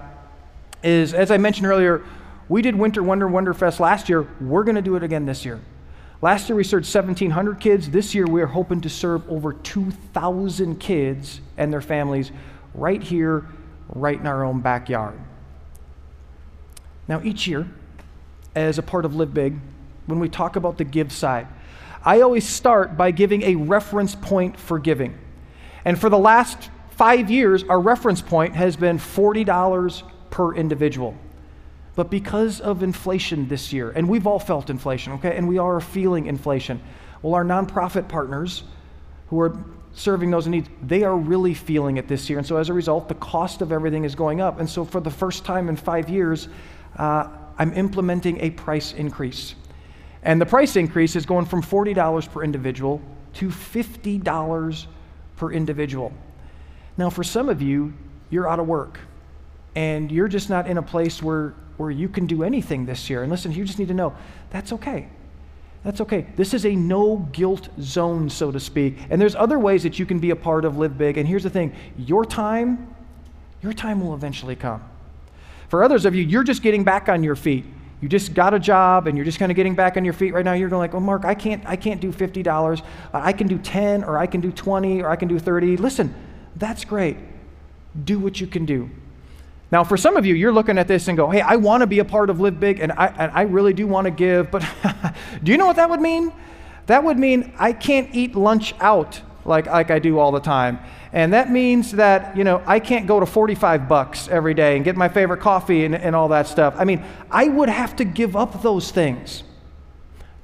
is 0.83 1.13
as 1.13 1.31
I 1.31 1.37
mentioned 1.37 1.67
earlier, 1.67 2.03
we 2.49 2.61
did 2.61 2.75
Winter 2.75 3.01
Wonder 3.01 3.27
Wonder 3.27 3.53
Fest 3.53 3.79
last 3.79 4.09
year. 4.09 4.27
We're 4.41 4.63
going 4.63 4.75
to 4.75 4.81
do 4.81 4.95
it 4.95 5.03
again 5.03 5.25
this 5.25 5.45
year. 5.45 5.61
Last 6.21 6.49
year 6.49 6.55
we 6.55 6.63
served 6.63 6.85
1,700 6.85 7.59
kids. 7.59 7.89
This 7.89 8.13
year 8.13 8.27
we 8.27 8.41
are 8.41 8.47
hoping 8.47 8.81
to 8.81 8.89
serve 8.89 9.27
over 9.29 9.53
2,000 9.53 10.79
kids 10.79 11.39
and 11.57 11.71
their 11.71 11.81
families 11.81 12.31
right 12.73 13.01
here, 13.01 13.45
right 13.89 14.19
in 14.19 14.27
our 14.27 14.43
own 14.43 14.59
backyard. 14.59 15.19
Now, 17.07 17.21
each 17.23 17.47
year, 17.47 17.67
as 18.53 18.77
a 18.77 18.83
part 18.83 19.05
of 19.05 19.15
Live 19.15 19.33
Big, 19.33 19.59
when 20.05 20.19
we 20.19 20.29
talk 20.29 20.55
about 20.55 20.77
the 20.77 20.83
give 20.83 21.11
side, 21.11 21.47
I 22.03 22.21
always 22.21 22.47
start 22.47 22.97
by 22.97 23.11
giving 23.11 23.43
a 23.43 23.55
reference 23.55 24.15
point 24.15 24.59
for 24.59 24.79
giving. 24.79 25.17
And 25.85 25.99
for 25.99 26.09
the 26.09 26.17
last 26.17 26.69
five 26.91 27.29
years, 27.29 27.63
our 27.63 27.79
reference 27.79 28.21
point 28.21 28.55
has 28.55 28.75
been 28.75 28.97
$40 28.97 30.03
per 30.29 30.55
individual. 30.55 31.15
But 31.95 32.09
because 32.09 32.61
of 32.61 32.83
inflation 32.83 33.47
this 33.47 33.73
year, 33.73 33.91
and 33.91 34.07
we've 34.07 34.25
all 34.25 34.39
felt 34.39 34.69
inflation, 34.69 35.13
okay, 35.13 35.35
and 35.35 35.47
we 35.47 35.57
are 35.57 35.79
feeling 35.79 36.25
inflation, 36.25 36.81
well, 37.21 37.35
our 37.35 37.43
nonprofit 37.43 38.07
partners 38.07 38.63
who 39.29 39.39
are 39.41 39.57
serving 39.93 40.31
those 40.31 40.45
in 40.45 40.51
need, 40.51 40.69
they 40.81 41.03
are 41.03 41.17
really 41.17 41.53
feeling 41.53 41.97
it 41.97 42.07
this 42.07 42.29
year. 42.29 42.39
And 42.39 42.47
so 42.47 42.57
as 42.57 42.69
a 42.69 42.73
result, 42.73 43.07
the 43.07 43.15
cost 43.15 43.61
of 43.61 43.71
everything 43.71 44.05
is 44.05 44.15
going 44.15 44.41
up. 44.41 44.59
And 44.59 44.69
so 44.69 44.85
for 44.85 45.01
the 45.01 45.11
first 45.11 45.43
time 45.43 45.69
in 45.69 45.75
five 45.75 46.09
years, 46.09 46.47
uh, 46.97 47.27
I'm 47.57 47.73
implementing 47.73 48.39
a 48.39 48.51
price 48.51 48.93
increase. 48.93 49.55
And 50.23 50.39
the 50.39 50.45
price 50.45 50.75
increase 50.75 51.15
is 51.15 51.25
going 51.25 51.45
from 51.45 51.63
$40 51.63 52.31
per 52.31 52.43
individual 52.43 53.01
to 53.33 53.47
$50 53.49 54.85
per 55.37 55.51
individual. 55.51 56.13
Now, 56.97 57.09
for 57.09 57.23
some 57.23 57.49
of 57.49 57.61
you, 57.61 57.93
you're 58.29 58.47
out 58.47 58.59
of 58.59 58.67
work 58.67 58.99
and 59.75 60.11
you're 60.11 60.27
just 60.27 60.49
not 60.49 60.67
in 60.67 60.77
a 60.77 60.83
place 60.83 61.23
where, 61.23 61.53
where 61.77 61.89
you 61.89 62.09
can 62.09 62.27
do 62.27 62.43
anything 62.43 62.85
this 62.85 63.09
year. 63.09 63.23
And 63.23 63.31
listen, 63.31 63.51
you 63.51 63.65
just 63.65 63.79
need 63.79 63.87
to 63.87 63.93
know 63.93 64.13
that's 64.49 64.73
okay. 64.73 65.07
That's 65.83 66.01
okay. 66.01 66.27
This 66.35 66.53
is 66.53 66.65
a 66.65 66.75
no 66.75 67.27
guilt 67.31 67.69
zone, 67.79 68.29
so 68.29 68.51
to 68.51 68.59
speak. 68.59 68.97
And 69.09 69.19
there's 69.19 69.33
other 69.33 69.57
ways 69.57 69.81
that 69.83 69.97
you 69.97 70.05
can 70.05 70.19
be 70.19 70.29
a 70.29 70.35
part 70.35 70.63
of 70.63 70.77
Live 70.77 70.97
Big. 70.97 71.17
And 71.17 71.27
here's 71.27 71.43
the 71.43 71.49
thing 71.49 71.73
your 71.97 72.23
time, 72.23 72.93
your 73.63 73.73
time 73.73 74.01
will 74.01 74.13
eventually 74.13 74.55
come. 74.55 74.83
For 75.69 75.83
others 75.83 76.05
of 76.05 76.13
you, 76.13 76.23
you're 76.23 76.43
just 76.43 76.61
getting 76.61 76.83
back 76.83 77.09
on 77.09 77.23
your 77.23 77.35
feet 77.35 77.65
you 78.01 78.09
just 78.09 78.33
got 78.33 78.53
a 78.53 78.59
job 78.59 79.07
and 79.07 79.15
you're 79.15 79.25
just 79.25 79.39
kind 79.39 79.51
of 79.51 79.55
getting 79.55 79.75
back 79.75 79.95
on 79.95 80.03
your 80.03 80.13
feet 80.13 80.33
right 80.33 80.43
now 80.43 80.53
you're 80.53 80.69
going 80.69 80.79
like 80.79 80.93
oh 80.93 80.99
mark 80.99 81.23
i 81.23 81.35
can't 81.35 81.63
i 81.65 81.75
can't 81.75 82.01
do 82.01 82.11
$50 82.11 82.81
i 83.13 83.31
can 83.31 83.47
do 83.47 83.57
10 83.57 84.03
or 84.03 84.17
i 84.17 84.25
can 84.25 84.41
do 84.41 84.51
20 84.51 85.01
or 85.01 85.09
i 85.09 85.15
can 85.15 85.27
do 85.27 85.37
30 85.39 85.77
listen 85.77 86.13
that's 86.55 86.85
great. 86.85 87.17
Do 88.05 88.19
what 88.19 88.39
you 88.39 88.47
can 88.47 88.65
do. 88.65 88.89
Now 89.71 89.83
for 89.83 89.95
some 89.95 90.17
of 90.17 90.25
you 90.25 90.35
you're 90.35 90.51
looking 90.51 90.77
at 90.77 90.87
this 90.87 91.07
and 91.07 91.15
go 91.15 91.29
hey 91.29 91.39
i 91.39 91.55
want 91.55 91.79
to 91.81 91.87
be 91.87 91.99
a 91.99 92.05
part 92.05 92.29
of 92.29 92.41
live 92.41 92.59
big 92.59 92.81
and 92.81 92.91
i, 92.91 93.07
and 93.07 93.31
I 93.31 93.43
really 93.43 93.73
do 93.73 93.87
want 93.87 94.03
to 94.03 94.11
give 94.11 94.51
but 94.51 94.65
do 95.43 95.51
you 95.51 95.57
know 95.57 95.65
what 95.65 95.77
that 95.77 95.89
would 95.89 96.01
mean? 96.01 96.33
That 96.87 97.03
would 97.03 97.17
mean 97.17 97.53
i 97.57 97.71
can't 97.71 98.13
eat 98.13 98.35
lunch 98.35 98.73
out 98.81 99.21
like, 99.45 99.65
like 99.65 99.91
i 99.91 99.99
do 99.99 100.19
all 100.19 100.31
the 100.31 100.39
time 100.39 100.79
and 101.13 101.33
that 101.33 101.51
means 101.51 101.91
that, 101.93 102.37
you 102.37 102.43
know, 102.43 102.63
I 102.65 102.79
can't 102.79 103.05
go 103.05 103.19
to 103.19 103.25
45 103.25 103.89
bucks 103.89 104.29
every 104.29 104.53
day 104.53 104.77
and 104.77 104.85
get 104.85 104.95
my 104.95 105.09
favorite 105.09 105.41
coffee 105.41 105.83
and, 105.83 105.93
and 105.93 106.15
all 106.15 106.29
that 106.29 106.47
stuff. 106.47 106.73
I 106.77 106.85
mean, 106.85 107.03
I 107.29 107.49
would 107.49 107.67
have 107.67 107.97
to 107.97 108.05
give 108.05 108.35
up 108.35 108.61
those 108.61 108.91
things. 108.91 109.43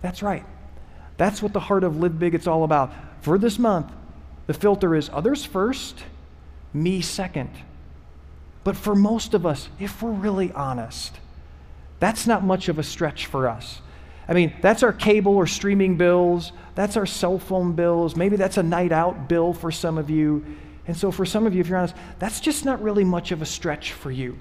That's 0.01 0.21
right. 0.21 0.45
That's 1.15 1.41
what 1.41 1.53
the 1.53 1.61
heart 1.61 1.83
of 1.83 1.97
Live 1.97 2.19
Big 2.19 2.35
it's 2.35 2.47
all 2.47 2.63
about. 2.63 2.93
For 3.21 3.37
this 3.37 3.57
month, 3.57 3.91
the 4.45 4.53
filter 4.53 4.93
is 4.93 5.09
others 5.13 5.45
first, 5.45 6.03
me 6.73 7.01
second. 7.01 7.49
But 8.65 8.75
for 8.75 8.93
most 8.93 9.33
of 9.33 9.45
us, 9.45 9.69
if 9.79 10.01
we're 10.01 10.11
really 10.11 10.51
honest, 10.51 11.15
that's 11.99 12.27
not 12.27 12.43
much 12.43 12.67
of 12.67 12.77
a 12.77 12.83
stretch 12.83 13.25
for 13.25 13.47
us. 13.47 13.81
I 14.27 14.33
mean, 14.33 14.53
that's 14.61 14.83
our 14.83 14.91
cable 14.91 15.35
or 15.35 15.47
streaming 15.47 15.95
bills, 15.95 16.51
that's 16.75 16.97
our 16.97 17.05
cell 17.05 17.39
phone 17.39 17.73
bills, 17.73 18.15
maybe 18.15 18.35
that's 18.35 18.57
a 18.57 18.63
night 18.63 18.91
out 18.91 19.29
bill 19.29 19.53
for 19.53 19.71
some 19.71 19.97
of 19.97 20.09
you. 20.09 20.45
And 20.85 20.95
so, 20.95 21.11
for 21.11 21.25
some 21.25 21.45
of 21.45 21.53
you, 21.53 21.61
if 21.61 21.67
you're 21.67 21.77
honest, 21.77 21.95
that's 22.19 22.39
just 22.39 22.63
not 22.63 22.81
really 22.81 23.03
much 23.03 23.31
of 23.31 23.41
a 23.41 23.45
stretch 23.45 23.93
for 23.93 24.09
you. 24.11 24.37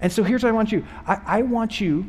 And 0.00 0.12
so, 0.12 0.22
here's 0.22 0.42
what 0.42 0.50
I 0.50 0.52
want 0.52 0.72
you 0.72 0.84
I, 1.06 1.20
I 1.26 1.42
want 1.42 1.80
you, 1.80 2.06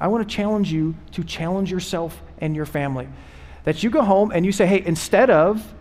I 0.00 0.08
want 0.08 0.28
to 0.28 0.34
challenge 0.34 0.72
you 0.72 0.94
to 1.12 1.24
challenge 1.24 1.70
yourself 1.70 2.20
and 2.38 2.54
your 2.54 2.66
family. 2.66 3.08
That 3.64 3.82
you 3.82 3.90
go 3.90 4.02
home 4.02 4.32
and 4.32 4.44
you 4.44 4.50
say, 4.50 4.66
hey, 4.66 4.82
instead 4.84 5.30
of, 5.30 5.74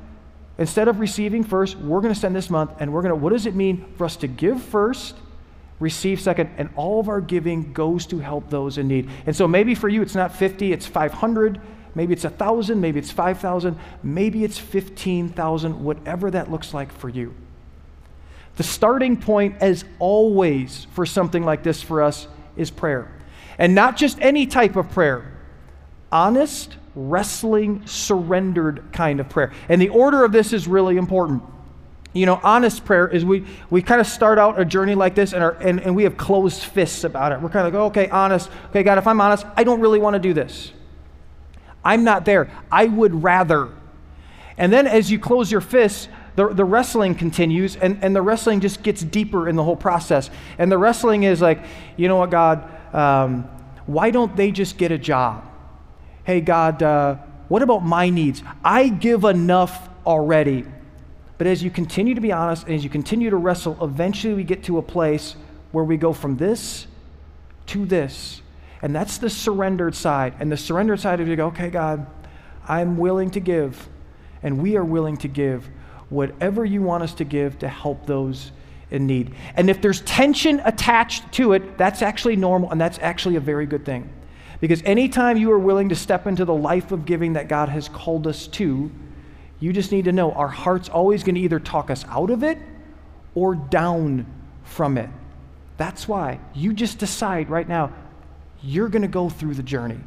instead 0.60 0.88
of 0.88 1.00
receiving 1.00 1.44
first, 1.44 1.76
we're 1.78 2.02
going 2.02 2.14
to 2.14 2.20
send 2.20 2.36
this 2.36 2.50
month 2.50 2.72
and 2.80 2.94
we're 2.94 3.02
going 3.02 3.12
to, 3.12 3.16
what 3.16 3.32
does 3.32 3.48
it 3.48 3.56
mean 3.56 3.92
for 3.98 4.06
us 4.06 4.16
to 4.18 4.28
give 4.28 4.62
first 4.62 5.16
receive 5.82 6.22
second, 6.22 6.50
and 6.58 6.70
all 6.76 7.00
of 7.00 7.10
our 7.10 7.20
giving 7.20 7.74
goes 7.74 8.06
to 8.06 8.20
help 8.20 8.50
those 8.50 8.78
in 8.78 8.88
need. 8.88 9.10
And 9.26 9.36
so 9.36 9.48
maybe 9.48 9.76
for 9.76 9.89
you 9.89 10.02
it's 10.02 10.15
not 10.15 10.34
50, 10.34 10.72
it's 10.72 10.86
500, 10.86 11.60
maybe 11.96 12.13
it's 12.13 12.24
1,000, 12.24 12.80
maybe 12.80 13.00
it's 13.00 13.12
5,000, 13.12 13.78
maybe 14.04 14.44
it's 14.46 14.58
15,000, 14.58 15.84
whatever 15.84 16.32
that 16.32 16.50
looks 16.50 16.74
like 16.74 16.94
for 16.94 17.10
you. 17.10 17.34
The 18.56 18.63
starting 18.63 19.17
point, 19.17 19.56
as 19.60 19.84
always, 19.98 20.86
for 20.94 21.06
something 21.06 21.44
like 21.44 21.63
this 21.63 21.82
for 21.82 22.02
us 22.02 22.28
is 22.56 22.70
prayer. 22.70 23.12
And 23.58 23.74
not 23.74 23.98
just 23.98 24.20
any 24.22 24.46
type 24.46 24.76
of 24.76 24.91
prayer, 24.91 25.32
honest, 26.12 26.78
wrestling, 26.94 27.88
surrendered 27.88 28.91
kind 28.91 29.20
of 29.20 29.30
prayer. 29.30 29.52
And 29.67 29.82
the 29.82 29.89
order 29.89 30.24
of 30.24 30.32
this 30.32 30.54
is 30.54 30.67
really 30.67 30.98
important 30.98 31.41
you 32.13 32.26
know, 32.26 32.39
honest 32.43 32.84
prayer 32.84 33.08
is 33.08 33.24
we, 33.24 33.45
we 33.69 33.82
kind 33.82 34.02
of 34.02 34.08
start 34.08 34.38
out 34.38 34.60
a 34.60 34.65
journey 34.65 34.95
like 34.95 35.15
this 35.15 35.32
and, 35.32 35.41
our, 35.41 35.52
and, 35.52 35.80
and 35.80 35.95
we 35.95 36.04
have 36.04 36.17
closed 36.17 36.63
fists 36.63 37.04
about 37.06 37.32
it. 37.32 37.39
We're 37.39 37.50
kind 37.50 37.65
of 37.65 37.74
like, 37.74 37.82
oh, 37.82 37.86
okay, 37.86 38.10
honest. 38.10 38.50
Okay, 38.69 38.84
God, 38.84 38.97
if 38.97 39.08
I'm 39.08 39.21
honest, 39.21 39.45
I 39.56 39.63
don't 39.63 39.80
really 39.80 40.00
want 40.00 40.15
to 40.15 40.19
do 40.19 40.34
this. 40.34 40.74
I'm 41.86 42.04
not 42.04 42.26
there. 42.26 42.52
I 42.71 42.86
would 42.86 43.24
rather. 43.24 43.69
And 44.58 44.74
then 44.74 44.88
as 44.88 45.10
you 45.10 45.19
close 45.19 45.52
your 45.52 45.62
fists, 45.62 46.10
the, 46.36 46.50
the 46.50 46.65
wrestling 46.65 47.15
continues 47.15 47.76
and, 47.76 48.04
and 48.04 48.15
the 48.15 48.21
wrestling 48.21 48.60
just 48.60 48.84
gets 48.84 49.02
deeper 49.02 49.47
in 49.47 49.56
the 49.56 49.63
whole 49.63 49.76
process. 49.76 50.30
And 50.58 50.71
the 50.71 50.78
wrestling 50.78 51.24
is 51.24 51.41
like, 51.41 51.63
you 51.97 52.08
know 52.08 52.17
what, 52.17 52.30
God, 52.30 52.69
um, 52.93 53.43
why 53.86 54.12
don't 54.12 54.36
they 54.36 54.52
just 54.52 54.78
get 54.78 54.91
a 54.91 54.97
job? 54.97 55.45
Hey, 56.24 56.41
God, 56.41 56.84
uh, 56.84 57.15
what 57.47 57.62
about 57.62 57.84
my 57.86 58.10
needs? 58.10 58.43
I 58.63 58.89
give 58.89 59.24
enough 59.24 59.89
already. 60.06 60.65
But 61.42 61.48
as 61.48 61.64
you 61.64 61.72
continue 61.72 62.14
to 62.14 62.22
be 62.22 62.32
honest 62.32 62.68
and 62.68 62.76
as 62.76 62.84
you 62.84 62.90
continue 62.92 63.32
to 63.32 63.36
wrestle, 63.36 63.76
eventually 63.84 64.36
we 64.36 64.44
get 64.44 64.66
to 64.66 64.78
a 64.78 64.82
place 64.84 65.36
where 65.72 65.84
we 65.84 65.98
go 65.98 66.14
from 66.14 66.38
this 66.38 66.86
to 67.66 67.84
this. 67.84 68.44
And 68.84 68.96
that's 68.96 69.18
the 69.18 69.28
surrendered 69.28 69.96
side. 69.96 70.36
And 70.40 70.52
the 70.52 70.56
surrendered 70.56 71.00
side 71.00 71.20
is 71.20 71.28
you 71.28 71.36
go, 71.36 71.48
okay, 71.48 71.72
God, 71.72 72.06
I'm 72.68 72.96
willing 72.96 73.32
to 73.32 73.40
give. 73.40 73.90
And 74.44 74.62
we 74.62 74.78
are 74.78 74.86
willing 74.86 75.18
to 75.18 75.28
give 75.28 75.68
whatever 76.10 76.64
you 76.64 76.84
want 76.84 77.02
us 77.02 77.16
to 77.16 77.24
give 77.24 77.58
to 77.58 77.68
help 77.68 78.06
those 78.06 78.52
in 78.92 79.08
need. 79.08 79.34
And 79.56 79.68
if 79.68 79.82
there's 79.82 80.02
tension 80.02 80.62
attached 80.64 81.32
to 81.32 81.54
it, 81.54 81.76
that's 81.76 82.04
actually 82.04 82.36
normal 82.36 82.70
and 82.70 82.80
that's 82.80 83.00
actually 83.00 83.38
a 83.38 83.40
very 83.40 83.66
good 83.66 83.84
thing. 83.84 84.08
Because 84.60 84.84
anytime 84.84 85.38
you 85.38 85.52
are 85.52 85.58
willing 85.58 85.90
to 85.90 85.96
step 85.96 86.28
into 86.28 86.46
the 86.46 86.54
life 86.54 86.92
of 86.92 87.08
giving 87.08 87.34
that 87.34 87.48
God 87.48 87.68
has 87.70 87.90
called 87.90 88.28
us 88.28 88.46
to, 88.46 88.92
you 89.62 89.71
just 89.71 89.93
need 89.93 90.06
to 90.06 90.12
know 90.12 90.34
our 90.34 90.50
heart's 90.50 90.89
always 90.89 91.24
going 91.24 91.36
to 91.36 91.41
either 91.41 91.60
talk 91.60 91.89
us 91.89 92.04
out 92.10 92.30
of 92.30 92.43
it 92.43 92.58
or 93.34 93.56
down 93.56 94.26
from 94.63 94.97
it. 94.97 95.10
That's 95.78 96.08
why 96.08 96.39
you 96.54 96.74
just 96.74 96.97
decide 96.97 97.50
right 97.50 97.67
now 97.67 97.93
you're 98.63 98.89
going 98.89 99.02
to 99.02 99.08
go 99.08 99.30
through 99.30 99.56
the 99.56 99.63
journey 99.63 100.00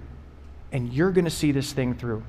and 0.73 0.93
you're 0.93 1.11
going 1.13 1.25
to 1.25 1.31
see 1.31 1.53
this 1.53 1.73
thing 1.73 1.95
through. 1.95 2.23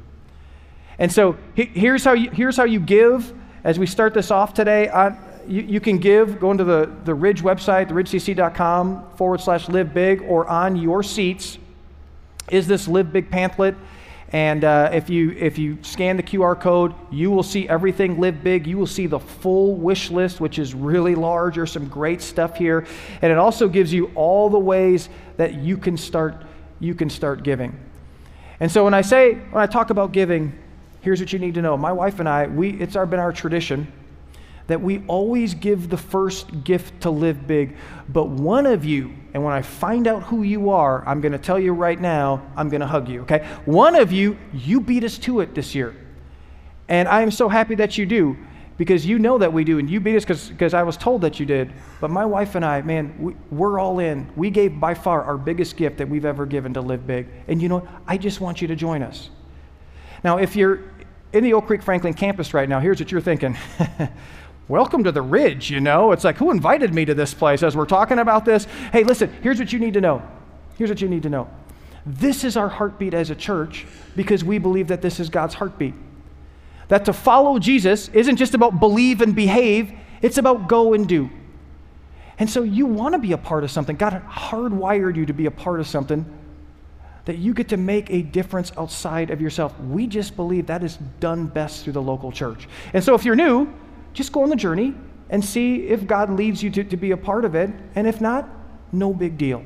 And 0.97 1.11
so 1.11 1.37
here's 1.55 2.03
how 2.03 2.13
you, 2.13 2.29
here's 2.29 2.55
how 2.55 2.63
you 2.63 2.79
give 2.79 3.33
as 3.63 3.77
we 3.77 3.85
start 3.85 4.13
this 4.13 4.31
off 4.31 4.53
today. 4.53 4.87
On, 4.89 5.17
you, 5.47 5.61
you 5.61 5.79
can 5.79 5.97
give 5.97 6.39
going 6.39 6.57
to 6.59 6.63
the, 6.63 6.91
the 7.03 7.13
Ridge 7.13 7.41
website, 7.41 7.89
theridgecc.com 7.89 9.11
forward 9.15 9.41
slash 9.41 9.67
live 9.67 9.93
big, 9.93 10.21
or 10.21 10.47
on 10.47 10.75
your 10.75 11.03
seats 11.03 11.57
is 12.49 12.67
this 12.67 12.87
live 12.87 13.11
big 13.11 13.29
pamphlet. 13.29 13.75
And 14.31 14.63
uh, 14.63 14.89
if, 14.91 15.09
you, 15.09 15.31
if 15.31 15.57
you 15.57 15.77
scan 15.81 16.17
the 16.17 16.23
QR 16.23 16.59
code, 16.59 16.93
you 17.11 17.29
will 17.29 17.43
see 17.43 17.69
everything 17.69 18.19
live 18.19 18.43
big. 18.43 18.65
You 18.65 18.77
will 18.77 18.87
see 18.87 19.07
the 19.07 19.19
full 19.19 19.75
wish 19.75 20.09
list, 20.09 20.41
which 20.41 20.57
is 20.57 20.73
really 20.73 21.15
large. 21.15 21.55
There's 21.55 21.71
some 21.71 21.87
great 21.87 22.21
stuff 22.21 22.57
here. 22.57 22.85
And 23.21 23.31
it 23.31 23.37
also 23.37 23.67
gives 23.67 23.93
you 23.93 24.11
all 24.15 24.49
the 24.49 24.59
ways 24.59 25.09
that 25.37 25.55
you 25.55 25.77
can 25.77 25.95
start, 25.95 26.43
you 26.79 26.95
can 26.95 27.09
start 27.09 27.43
giving. 27.43 27.79
And 28.59 28.71
so 28.71 28.83
when 28.83 28.93
I 28.93 29.01
say, 29.01 29.35
when 29.35 29.61
I 29.61 29.67
talk 29.67 29.89
about 29.89 30.11
giving, 30.11 30.57
here's 31.01 31.19
what 31.19 31.31
you 31.31 31.39
need 31.39 31.53
to 31.53 31.61
know. 31.61 31.77
My 31.77 31.91
wife 31.91 32.19
and 32.19 32.27
I, 32.27 32.47
we, 32.47 32.71
it's 32.81 32.95
our, 32.95 33.05
been 33.05 33.19
our 33.19 33.31
tradition 33.33 33.91
that 34.67 34.81
we 34.81 35.03
always 35.07 35.53
give 35.53 35.89
the 35.89 35.97
first 35.97 36.63
gift 36.63 37.01
to 37.01 37.09
live 37.09 37.45
big. 37.47 37.75
But 38.09 38.29
one 38.29 38.65
of 38.65 38.83
you, 38.83 39.13
and 39.33 39.43
when 39.43 39.53
I 39.53 39.61
find 39.61 40.07
out 40.07 40.23
who 40.23 40.43
you 40.43 40.71
are, 40.71 41.07
I'm 41.07 41.21
going 41.21 41.33
to 41.33 41.37
tell 41.37 41.59
you 41.59 41.73
right 41.73 41.99
now, 41.99 42.45
I'm 42.55 42.69
going 42.69 42.81
to 42.81 42.87
hug 42.87 43.07
you, 43.07 43.21
okay? 43.21 43.47
One 43.65 43.95
of 43.95 44.11
you, 44.11 44.37
you 44.53 44.81
beat 44.81 45.03
us 45.03 45.17
to 45.19 45.41
it 45.41 45.53
this 45.53 45.75
year. 45.75 45.95
And 46.87 47.07
I 47.07 47.21
am 47.21 47.31
so 47.31 47.49
happy 47.49 47.75
that 47.75 47.97
you 47.97 48.05
do 48.05 48.37
because 48.77 49.05
you 49.05 49.19
know 49.19 49.37
that 49.37 49.53
we 49.53 49.63
do, 49.63 49.79
and 49.79 49.89
you 49.89 49.99
beat 49.99 50.17
us 50.17 50.49
because 50.49 50.73
I 50.73 50.83
was 50.83 50.97
told 50.97 51.21
that 51.21 51.39
you 51.39 51.45
did. 51.45 51.71
But 52.01 52.11
my 52.11 52.25
wife 52.25 52.55
and 52.55 52.65
I, 52.65 52.81
man, 52.81 53.15
we, 53.17 53.35
we're 53.49 53.79
all 53.79 53.99
in. 53.99 54.29
We 54.35 54.49
gave 54.49 54.79
by 54.79 54.93
far 54.93 55.23
our 55.23 55.37
biggest 55.37 55.77
gift 55.77 55.97
that 55.97 56.09
we've 56.09 56.25
ever 56.25 56.45
given 56.45 56.73
to 56.73 56.81
Live 56.81 57.07
Big. 57.07 57.27
And 57.47 57.61
you 57.61 57.69
know, 57.69 57.87
I 58.05 58.17
just 58.17 58.41
want 58.41 58.61
you 58.61 58.67
to 58.67 58.75
join 58.75 59.01
us. 59.01 59.29
Now, 60.23 60.37
if 60.37 60.55
you're 60.55 60.81
in 61.31 61.43
the 61.43 61.53
Oak 61.53 61.67
Creek 61.67 61.83
Franklin 61.83 62.13
campus 62.13 62.53
right 62.53 62.67
now, 62.67 62.79
here's 62.79 62.99
what 62.99 63.11
you're 63.11 63.21
thinking. 63.21 63.57
Welcome 64.67 65.03
to 65.03 65.11
the 65.11 65.21
Ridge, 65.21 65.69
you 65.69 65.79
know? 65.79 66.11
It's 66.11 66.23
like, 66.23 66.37
who 66.37 66.49
invited 66.49 66.93
me 66.93 67.05
to 67.05 67.13
this 67.13 67.35
place 67.35 67.61
as 67.61 67.75
we're 67.75 67.85
talking 67.85 68.17
about 68.17 68.45
this? 68.45 68.65
Hey, 68.91 69.03
listen, 69.03 69.31
here's 69.43 69.59
what 69.59 69.71
you 69.71 69.77
need 69.77 69.93
to 69.93 70.01
know. 70.01 70.23
Here's 70.77 70.89
what 70.89 71.01
you 71.01 71.07
need 71.07 71.23
to 71.23 71.29
know. 71.29 71.47
This 72.05 72.43
is 72.43 72.57
our 72.57 72.69
heartbeat 72.69 73.13
as 73.13 73.29
a 73.29 73.35
church 73.35 73.85
because 74.15 74.43
we 74.43 74.57
believe 74.57 74.87
that 74.87 75.03
this 75.03 75.19
is 75.19 75.29
God's 75.29 75.53
heartbeat. 75.53 75.93
That 76.87 77.05
to 77.05 77.13
follow 77.13 77.59
Jesus 77.59 78.09
isn't 78.09 78.37
just 78.37 78.55
about 78.55 78.79
believe 78.79 79.21
and 79.21 79.35
behave, 79.35 79.91
it's 80.21 80.37
about 80.37 80.67
go 80.67 80.93
and 80.93 81.07
do. 81.07 81.29
And 82.39 82.49
so 82.49 82.63
you 82.63 82.87
want 82.87 83.13
to 83.13 83.19
be 83.19 83.33
a 83.33 83.37
part 83.37 83.63
of 83.63 83.71
something. 83.71 83.95
God 83.95 84.21
hardwired 84.27 85.15
you 85.15 85.27
to 85.27 85.33
be 85.33 85.45
a 85.45 85.51
part 85.51 85.79
of 85.79 85.87
something 85.87 86.25
that 87.25 87.37
you 87.37 87.53
get 87.53 87.69
to 87.69 87.77
make 87.77 88.11
a 88.11 88.21
difference 88.21 88.71
outside 88.77 89.29
of 89.31 89.41
yourself. 89.41 89.79
We 89.79 90.05
just 90.07 90.35
believe 90.35 90.67
that 90.67 90.83
is 90.83 90.97
done 91.19 91.47
best 91.47 91.83
through 91.83 91.93
the 91.93 92.01
local 92.01 92.31
church. 92.31 92.67
And 92.93 93.03
so 93.03 93.15
if 93.15 93.25
you're 93.25 93.35
new, 93.35 93.71
just 94.15 94.31
go 94.31 94.41
on 94.41 94.49
the 94.49 94.55
journey 94.55 94.95
and 95.29 95.43
see 95.43 95.87
if 95.87 96.07
God 96.07 96.31
leads 96.31 96.63
you 96.63 96.71
to, 96.71 96.83
to 96.83 96.97
be 96.97 97.11
a 97.11 97.17
part 97.17 97.45
of 97.45 97.53
it. 97.53 97.69
And 97.93 98.07
if 98.07 98.21
not, 98.21 98.49
no 98.91 99.13
big 99.13 99.37
deal. 99.37 99.63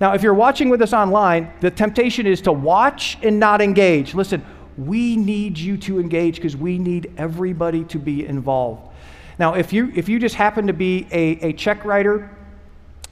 Now, 0.00 0.12
if 0.12 0.22
you're 0.22 0.34
watching 0.34 0.68
with 0.68 0.82
us 0.82 0.92
online, 0.92 1.52
the 1.60 1.70
temptation 1.70 2.26
is 2.26 2.40
to 2.42 2.52
watch 2.52 3.16
and 3.22 3.38
not 3.38 3.62
engage. 3.62 4.14
Listen, 4.14 4.44
we 4.76 5.16
need 5.16 5.56
you 5.56 5.76
to 5.78 6.00
engage 6.00 6.36
because 6.36 6.56
we 6.56 6.78
need 6.78 7.12
everybody 7.16 7.84
to 7.84 7.98
be 7.98 8.26
involved. 8.26 8.90
Now, 9.38 9.54
if 9.54 9.72
you, 9.72 9.92
if 9.94 10.08
you 10.08 10.18
just 10.18 10.34
happen 10.34 10.66
to 10.66 10.72
be 10.72 11.06
a, 11.12 11.48
a 11.48 11.52
check 11.52 11.84
writer, 11.84 12.36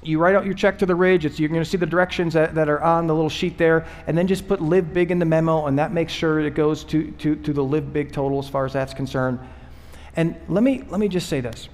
you 0.03 0.19
write 0.19 0.35
out 0.35 0.45
your 0.45 0.55
check 0.55 0.79
to 0.81 0.87
the 0.87 0.95
ridge. 0.95 1.25
It's, 1.25 1.39
you're 1.39 1.49
going 1.49 1.63
to 1.63 1.69
see 1.69 1.77
the 1.77 1.87
directions 1.87 2.35
that, 2.35 2.57
that 2.57 2.69
are 2.69 2.83
on 2.83 3.07
the 3.07 3.15
little 3.15 3.31
sheet 3.31 3.57
there, 3.57 3.87
and 4.09 4.19
then 4.19 4.27
just 4.27 4.49
put 4.49 4.61
live 4.61 4.93
big 4.93 5.13
in 5.13 5.21
the 5.21 5.25
memo, 5.25 5.67
and 5.67 5.79
that 5.79 5.93
makes 5.93 6.13
sure 6.13 6.41
it 6.41 6.57
goes 6.57 6.83
to, 6.85 7.13
to, 7.13 7.37
to 7.37 7.53
the 7.53 7.63
live 7.63 7.93
big 7.93 8.11
total 8.11 8.41
as 8.41 8.49
far 8.49 8.65
as 8.65 8.73
that's 8.73 8.93
concerned. 8.93 9.39
And 10.15 10.37
let 10.49 10.63
me, 10.63 10.85
let 10.89 11.01
me 11.01 11.09
just 11.09 11.29
say 11.29 11.41
this, 11.41 11.69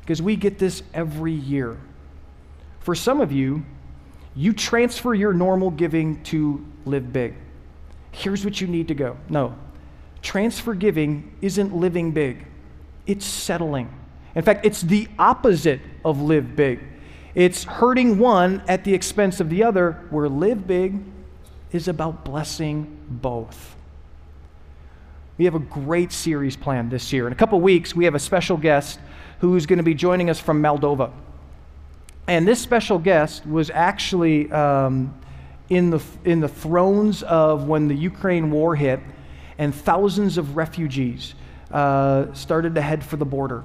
because 0.00 0.22
we 0.22 0.36
get 0.36 0.58
this 0.58 0.82
every 0.92 1.32
year. 1.32 1.76
For 2.80 2.94
some 2.94 3.20
of 3.20 3.32
you, 3.32 3.64
you 4.36 4.52
transfer 4.52 5.14
your 5.14 5.32
normal 5.32 5.70
giving 5.70 6.22
to 6.24 6.64
live 6.84 7.12
big. 7.12 7.34
Here's 8.12 8.44
what 8.44 8.60
you 8.60 8.66
need 8.66 8.88
to 8.88 8.94
go. 8.94 9.16
No, 9.28 9.56
transfer 10.22 10.74
giving 10.74 11.36
isn't 11.40 11.74
living 11.74 12.12
big, 12.12 12.46
it's 13.06 13.26
settling. 13.26 13.92
In 14.34 14.42
fact, 14.42 14.66
it's 14.66 14.80
the 14.80 15.08
opposite 15.18 15.80
of 16.04 16.20
live 16.20 16.56
big. 16.56 16.80
It's 17.34 17.64
hurting 17.64 18.18
one 18.18 18.62
at 18.68 18.84
the 18.84 18.94
expense 18.94 19.40
of 19.40 19.50
the 19.50 19.64
other, 19.64 20.06
where 20.10 20.28
live 20.28 20.66
big 20.66 21.02
is 21.72 21.88
about 21.88 22.24
blessing 22.24 22.96
both. 23.08 23.73
We 25.36 25.46
have 25.46 25.56
a 25.56 25.60
great 25.60 26.12
series 26.12 26.56
planned 26.56 26.92
this 26.92 27.12
year. 27.12 27.26
In 27.26 27.32
a 27.32 27.36
couple 27.36 27.60
weeks, 27.60 27.94
we 27.94 28.04
have 28.04 28.14
a 28.14 28.20
special 28.20 28.56
guest 28.56 29.00
who's 29.40 29.66
going 29.66 29.78
to 29.78 29.82
be 29.82 29.94
joining 29.94 30.30
us 30.30 30.38
from 30.38 30.62
Moldova. 30.62 31.10
And 32.28 32.46
this 32.46 32.60
special 32.60 33.00
guest 33.00 33.44
was 33.44 33.68
actually 33.70 34.50
um, 34.52 35.12
in, 35.68 35.90
the, 35.90 36.00
in 36.24 36.38
the 36.38 36.48
thrones 36.48 37.24
of 37.24 37.66
when 37.66 37.88
the 37.88 37.96
Ukraine 37.96 38.52
war 38.52 38.76
hit, 38.76 39.00
and 39.58 39.74
thousands 39.74 40.38
of 40.38 40.56
refugees 40.56 41.34
uh, 41.72 42.32
started 42.32 42.76
to 42.76 42.80
head 42.80 43.04
for 43.04 43.16
the 43.16 43.24
border 43.24 43.64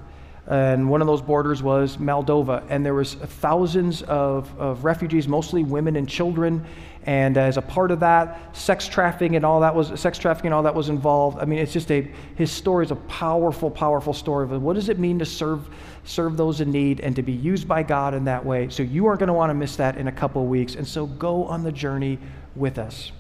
and 0.50 0.90
one 0.90 1.00
of 1.00 1.08
those 1.08 1.22
borders 1.22 1.62
was 1.62 1.98
Moldova, 1.98 2.64
and 2.70 2.84
there 2.84 2.96
was 2.96 3.14
thousands 3.14 4.02
of, 4.02 4.52
of 4.60 4.84
refugees, 4.84 5.28
mostly 5.28 5.64
women 5.64 5.96
and 5.96 6.10
children, 6.10 6.66
and 7.06 7.38
as 7.38 7.58
a 7.58 7.62
part 7.62 7.92
of 7.92 8.00
that, 8.00 8.56
sex 8.58 8.88
trafficking 8.88 9.36
and 9.36 9.46
all 9.46 9.62
that 9.62 9.74
was 9.74 10.00
sex 10.00 10.18
trafficking 10.18 10.48
and 10.48 10.54
all 10.56 10.64
that 10.64 10.74
was 10.74 10.90
involved. 10.90 11.38
I 11.40 11.46
mean, 11.46 11.60
it's 11.60 11.72
just 11.72 11.92
a 11.92 12.02
his 12.36 12.52
story 12.52 12.84
is 12.84 12.92
a 12.92 12.96
powerful, 12.96 13.70
powerful 13.70 14.14
story 14.14 14.44
of 14.44 14.62
what 14.62 14.74
does 14.74 14.90
it 14.90 15.00
mean 15.00 15.20
to 15.20 15.26
serve 15.26 15.70
serve 16.04 16.36
those 16.36 16.62
in 16.62 16.72
need 16.72 17.00
and 17.00 17.16
to 17.16 17.22
be 17.22 17.32
used 17.32 17.68
by 17.68 17.84
God 17.84 18.14
in 18.16 18.26
that 18.26 18.44
way. 18.44 18.70
So 18.70 18.84
you 18.84 19.06
aren't 19.06 19.20
going 19.20 19.28
to 19.28 19.34
want 19.34 19.52
to 19.52 19.54
miss 19.54 19.76
that 19.76 19.98
in 19.98 20.08
a 20.08 20.12
couple 20.12 20.42
of 20.42 20.50
weeks, 20.50 20.76
and 20.76 20.88
so 20.88 21.06
go 21.06 21.46
on 21.46 21.64
the 21.64 21.72
journey 21.72 22.18
with 22.56 22.78
us. 22.78 23.12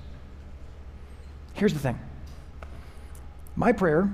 Here's 1.53 1.73
the 1.73 1.79
thing. 1.79 1.99
My 3.55 3.71
prayer 3.71 4.11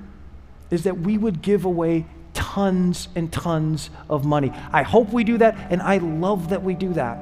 is 0.70 0.84
that 0.84 0.98
we 0.98 1.16
would 1.16 1.42
give 1.42 1.64
away 1.64 2.06
tons 2.56 3.08
and 3.14 3.30
tons 3.30 3.90
of 4.08 4.24
money. 4.24 4.50
I 4.72 4.82
hope 4.82 5.12
we 5.12 5.24
do 5.24 5.36
that, 5.36 5.54
and 5.68 5.82
I 5.82 5.98
love 5.98 6.48
that 6.48 6.62
we 6.62 6.74
do 6.74 6.94
that. 6.94 7.16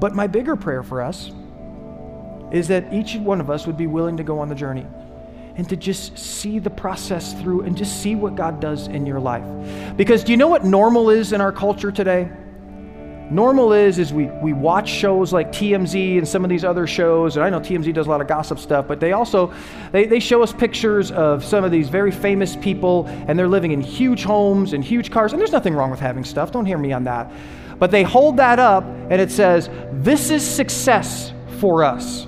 But 0.00 0.12
my 0.12 0.26
bigger 0.26 0.56
prayer 0.56 0.82
for 0.82 1.00
us 1.00 1.30
is 2.50 2.66
that 2.66 2.92
each 2.92 3.14
one 3.14 3.40
of 3.40 3.48
us 3.48 3.68
would 3.68 3.76
be 3.76 3.86
willing 3.86 4.16
to 4.16 4.24
go 4.24 4.40
on 4.40 4.48
the 4.48 4.56
journey 4.56 4.84
and 5.54 5.68
to 5.68 5.76
just 5.76 6.18
see 6.18 6.58
the 6.58 6.68
process 6.68 7.32
through 7.40 7.60
and 7.60 7.76
just 7.76 8.02
see 8.02 8.16
what 8.16 8.34
God 8.34 8.58
does 8.58 8.88
in 8.88 9.06
your 9.06 9.20
life. 9.20 9.46
Because 9.96 10.24
do 10.24 10.32
you 10.32 10.36
know 10.36 10.48
what 10.48 10.64
normal 10.64 11.08
is 11.08 11.32
in 11.32 11.40
our 11.40 11.52
culture 11.52 11.92
today? 11.92 12.28
Normal 13.30 13.72
is 13.72 14.00
is 14.00 14.12
we, 14.12 14.26
we 14.26 14.52
watch 14.52 14.88
shows 14.88 15.32
like 15.32 15.52
TMZ 15.52 16.18
and 16.18 16.26
some 16.26 16.42
of 16.42 16.50
these 16.50 16.64
other 16.64 16.86
shows, 16.86 17.36
and 17.36 17.44
I 17.44 17.50
know 17.50 17.60
TMZ 17.60 17.94
does 17.94 18.08
a 18.08 18.10
lot 18.10 18.20
of 18.20 18.26
gossip 18.26 18.58
stuff, 18.58 18.88
but 18.88 18.98
they 18.98 19.12
also 19.12 19.52
they, 19.92 20.06
they 20.06 20.18
show 20.18 20.42
us 20.42 20.52
pictures 20.52 21.12
of 21.12 21.44
some 21.44 21.62
of 21.62 21.70
these 21.70 21.88
very 21.88 22.10
famous 22.10 22.56
people, 22.56 23.06
and 23.06 23.38
they're 23.38 23.46
living 23.46 23.70
in 23.70 23.80
huge 23.80 24.24
homes 24.24 24.72
and 24.72 24.84
huge 24.84 25.12
cars, 25.12 25.32
and 25.32 25.40
there's 25.40 25.52
nothing 25.52 25.74
wrong 25.74 25.92
with 25.92 26.00
having 26.00 26.24
stuff. 26.24 26.50
Don't 26.50 26.66
hear 26.66 26.78
me 26.78 26.92
on 26.92 27.04
that. 27.04 27.30
But 27.78 27.92
they 27.92 28.02
hold 28.02 28.36
that 28.36 28.58
up 28.58 28.84
and 28.84 29.20
it 29.20 29.30
says, 29.30 29.70
This 29.92 30.30
is 30.30 30.46
success 30.46 31.32
for 31.58 31.84
us. 31.84 32.26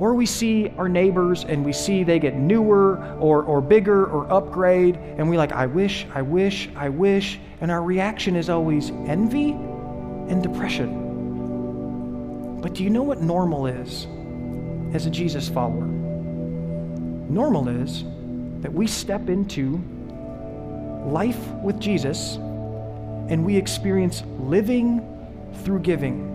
Or 0.00 0.14
we 0.14 0.26
see 0.26 0.70
our 0.76 0.88
neighbors 0.88 1.44
and 1.44 1.64
we 1.64 1.72
see 1.72 2.02
they 2.02 2.18
get 2.18 2.34
newer 2.34 2.98
or, 3.20 3.44
or 3.44 3.60
bigger 3.60 4.06
or 4.06 4.30
upgrade, 4.30 4.96
and 4.96 5.30
we 5.30 5.38
like, 5.38 5.52
I 5.52 5.66
wish, 5.66 6.04
I 6.12 6.20
wish, 6.20 6.68
I 6.74 6.88
wish. 6.88 7.38
And 7.60 7.70
our 7.70 7.82
reaction 7.82 8.34
is 8.34 8.50
always 8.50 8.90
envy 8.90 9.56
and 10.28 10.42
depression. 10.42 11.00
But 12.60 12.74
do 12.74 12.82
you 12.82 12.90
know 12.90 13.02
what 13.02 13.20
normal 13.20 13.66
is 13.66 14.06
as 14.94 15.06
a 15.06 15.10
Jesus 15.10 15.48
follower? 15.48 15.84
Normal 15.84 17.68
is 17.68 18.04
that 18.60 18.72
we 18.72 18.86
step 18.86 19.28
into 19.28 19.82
life 21.06 21.46
with 21.62 21.78
Jesus 21.78 22.36
and 22.36 23.44
we 23.44 23.56
experience 23.56 24.22
living 24.38 25.02
through 25.62 25.80
giving. 25.80 26.30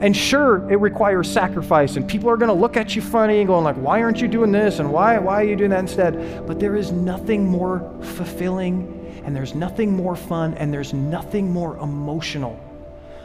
And 0.00 0.16
sure, 0.16 0.68
it 0.70 0.80
requires 0.80 1.30
sacrifice, 1.30 1.96
and 1.96 2.08
people 2.08 2.28
are 2.28 2.36
going 2.36 2.48
to 2.48 2.54
look 2.54 2.76
at 2.76 2.96
you 2.96 3.02
funny 3.02 3.38
and 3.38 3.46
going 3.46 3.64
like, 3.64 3.76
"Why 3.76 4.02
aren't 4.02 4.20
you 4.20 4.28
doing 4.28 4.50
this?" 4.50 4.78
and 4.78 4.92
"Why 4.92 5.18
why 5.18 5.42
are 5.42 5.44
you 5.44 5.56
doing 5.56 5.70
that 5.70 5.80
instead?" 5.80 6.46
But 6.46 6.58
there 6.58 6.74
is 6.76 6.90
nothing 6.90 7.46
more 7.48 7.82
fulfilling, 8.00 8.88
and 9.24 9.36
there's 9.36 9.54
nothing 9.54 9.92
more 9.92 10.16
fun, 10.16 10.54
and 10.54 10.72
there's 10.72 10.92
nothing 10.92 11.52
more 11.52 11.76
emotional 11.76 12.58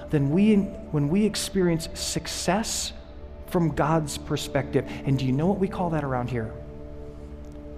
than 0.10 0.32
we, 0.32 0.56
when 0.56 1.10
we 1.10 1.26
experience 1.26 1.88
success 1.94 2.94
from 3.48 3.76
God's 3.76 4.18
perspective. 4.18 4.90
And 5.06 5.18
do 5.18 5.26
you 5.26 5.32
know 5.32 5.48
what 5.48 5.60
we 5.60 5.68
call 5.68 5.92
that 5.92 6.04
around 6.04 6.30
here? 6.30 6.52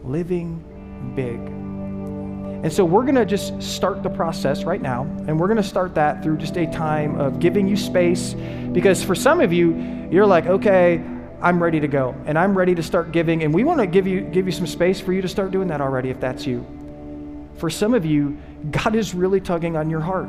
Living 0.03 1.13
big. 1.15 1.39
And 2.63 2.71
so 2.71 2.85
we're 2.85 3.03
going 3.03 3.15
to 3.15 3.25
just 3.25 3.61
start 3.61 4.03
the 4.03 4.09
process 4.09 4.63
right 4.63 4.81
now. 4.81 5.03
And 5.27 5.39
we're 5.39 5.47
going 5.47 5.57
to 5.57 5.63
start 5.63 5.95
that 5.95 6.21
through 6.21 6.37
just 6.37 6.57
a 6.57 6.67
time 6.67 7.19
of 7.19 7.39
giving 7.39 7.67
you 7.67 7.75
space. 7.75 8.33
Because 8.71 9.03
for 9.03 9.15
some 9.15 9.41
of 9.41 9.51
you, 9.51 10.07
you're 10.11 10.27
like, 10.27 10.45
okay, 10.45 11.03
I'm 11.41 11.61
ready 11.61 11.79
to 11.79 11.87
go 11.87 12.15
and 12.25 12.37
I'm 12.37 12.55
ready 12.55 12.75
to 12.75 12.83
start 12.83 13.11
giving. 13.11 13.43
And 13.43 13.53
we 13.53 13.63
want 13.63 13.79
to 13.79 13.87
give 13.87 14.05
you, 14.05 14.21
give 14.21 14.45
you 14.45 14.51
some 14.51 14.67
space 14.67 14.99
for 14.99 15.11
you 15.11 15.21
to 15.23 15.27
start 15.27 15.51
doing 15.51 15.69
that 15.69 15.81
already 15.81 16.09
if 16.09 16.19
that's 16.19 16.45
you. 16.45 16.65
For 17.57 17.69
some 17.69 17.93
of 17.93 18.05
you, 18.05 18.37
God 18.69 18.95
is 18.95 19.15
really 19.15 19.41
tugging 19.41 19.75
on 19.75 19.89
your 19.89 20.01
heart 20.01 20.27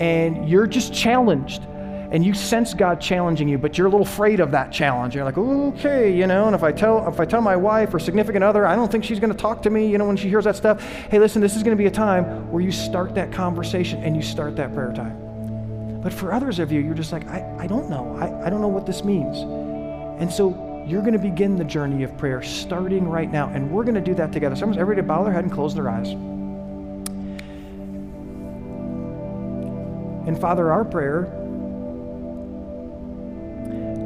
and 0.00 0.48
you're 0.48 0.66
just 0.66 0.92
challenged 0.94 1.62
and 2.10 2.24
you 2.24 2.32
sense 2.32 2.72
God 2.72 3.00
challenging 3.00 3.48
you, 3.48 3.58
but 3.58 3.76
you're 3.76 3.86
a 3.86 3.90
little 3.90 4.06
afraid 4.06 4.40
of 4.40 4.50
that 4.52 4.72
challenge. 4.72 5.14
You're 5.14 5.24
like, 5.24 5.36
okay, 5.36 6.14
you 6.14 6.26
know, 6.26 6.46
and 6.46 6.54
if 6.54 6.62
I 6.62 6.72
tell 6.72 7.06
if 7.06 7.20
I 7.20 7.26
tell 7.26 7.42
my 7.42 7.56
wife 7.56 7.92
or 7.92 7.98
significant 7.98 8.42
other, 8.42 8.66
I 8.66 8.76
don't 8.76 8.90
think 8.90 9.04
she's 9.04 9.20
to 9.32 9.38
talk 9.38 9.62
to 9.62 9.70
me, 9.70 9.90
you 9.90 9.98
know, 9.98 10.06
when 10.06 10.16
she 10.16 10.28
hears 10.28 10.44
that 10.44 10.56
stuff. 10.56 10.82
Hey, 10.82 11.18
listen, 11.18 11.42
this 11.42 11.54
is 11.54 11.62
to 11.76 11.80
be 11.80 11.86
a 11.86 11.90
time 11.90 12.50
where 12.50 12.62
you 12.62 12.72
start 12.72 13.14
that 13.16 13.30
conversation 13.30 14.02
and 14.02 14.16
you 14.16 14.22
start 14.22 14.56
that 14.56 14.74
prayer 14.74 14.92
time. 14.92 16.00
But 16.02 16.12
for 16.12 16.32
others 16.32 16.58
of 16.60 16.72
you, 16.72 16.80
you're 16.80 16.94
just 16.94 17.12
like, 17.12 17.26
I, 17.28 17.56
I 17.58 17.66
don't 17.66 17.90
know. 17.90 18.16
I, 18.16 18.46
I 18.46 18.50
don't 18.50 18.62
know 18.62 18.68
what 18.68 18.86
this 18.86 19.04
means. 19.04 19.38
And 20.20 20.32
so 20.32 20.84
you're 20.86 21.02
going 21.02 21.12
to 21.12 21.18
begin 21.18 21.56
the 21.56 21.64
journey 21.64 22.04
of 22.04 22.16
prayer 22.16 22.42
starting 22.42 23.06
right 23.06 23.30
now. 23.30 23.48
And 23.48 23.70
we're 23.70 23.84
going 23.84 23.96
to 23.96 24.00
do 24.00 24.14
that 24.14 24.32
together. 24.32 24.56
So 24.56 24.70
everybody 24.70 25.06
bow 25.06 25.24
their 25.24 25.32
head 25.32 25.44
and 25.44 25.52
close 25.52 25.74
their 25.74 25.90
eyes. 25.90 26.14
And 30.28 30.38
Father, 30.38 30.70
our 30.70 30.84
prayer, 30.84 31.24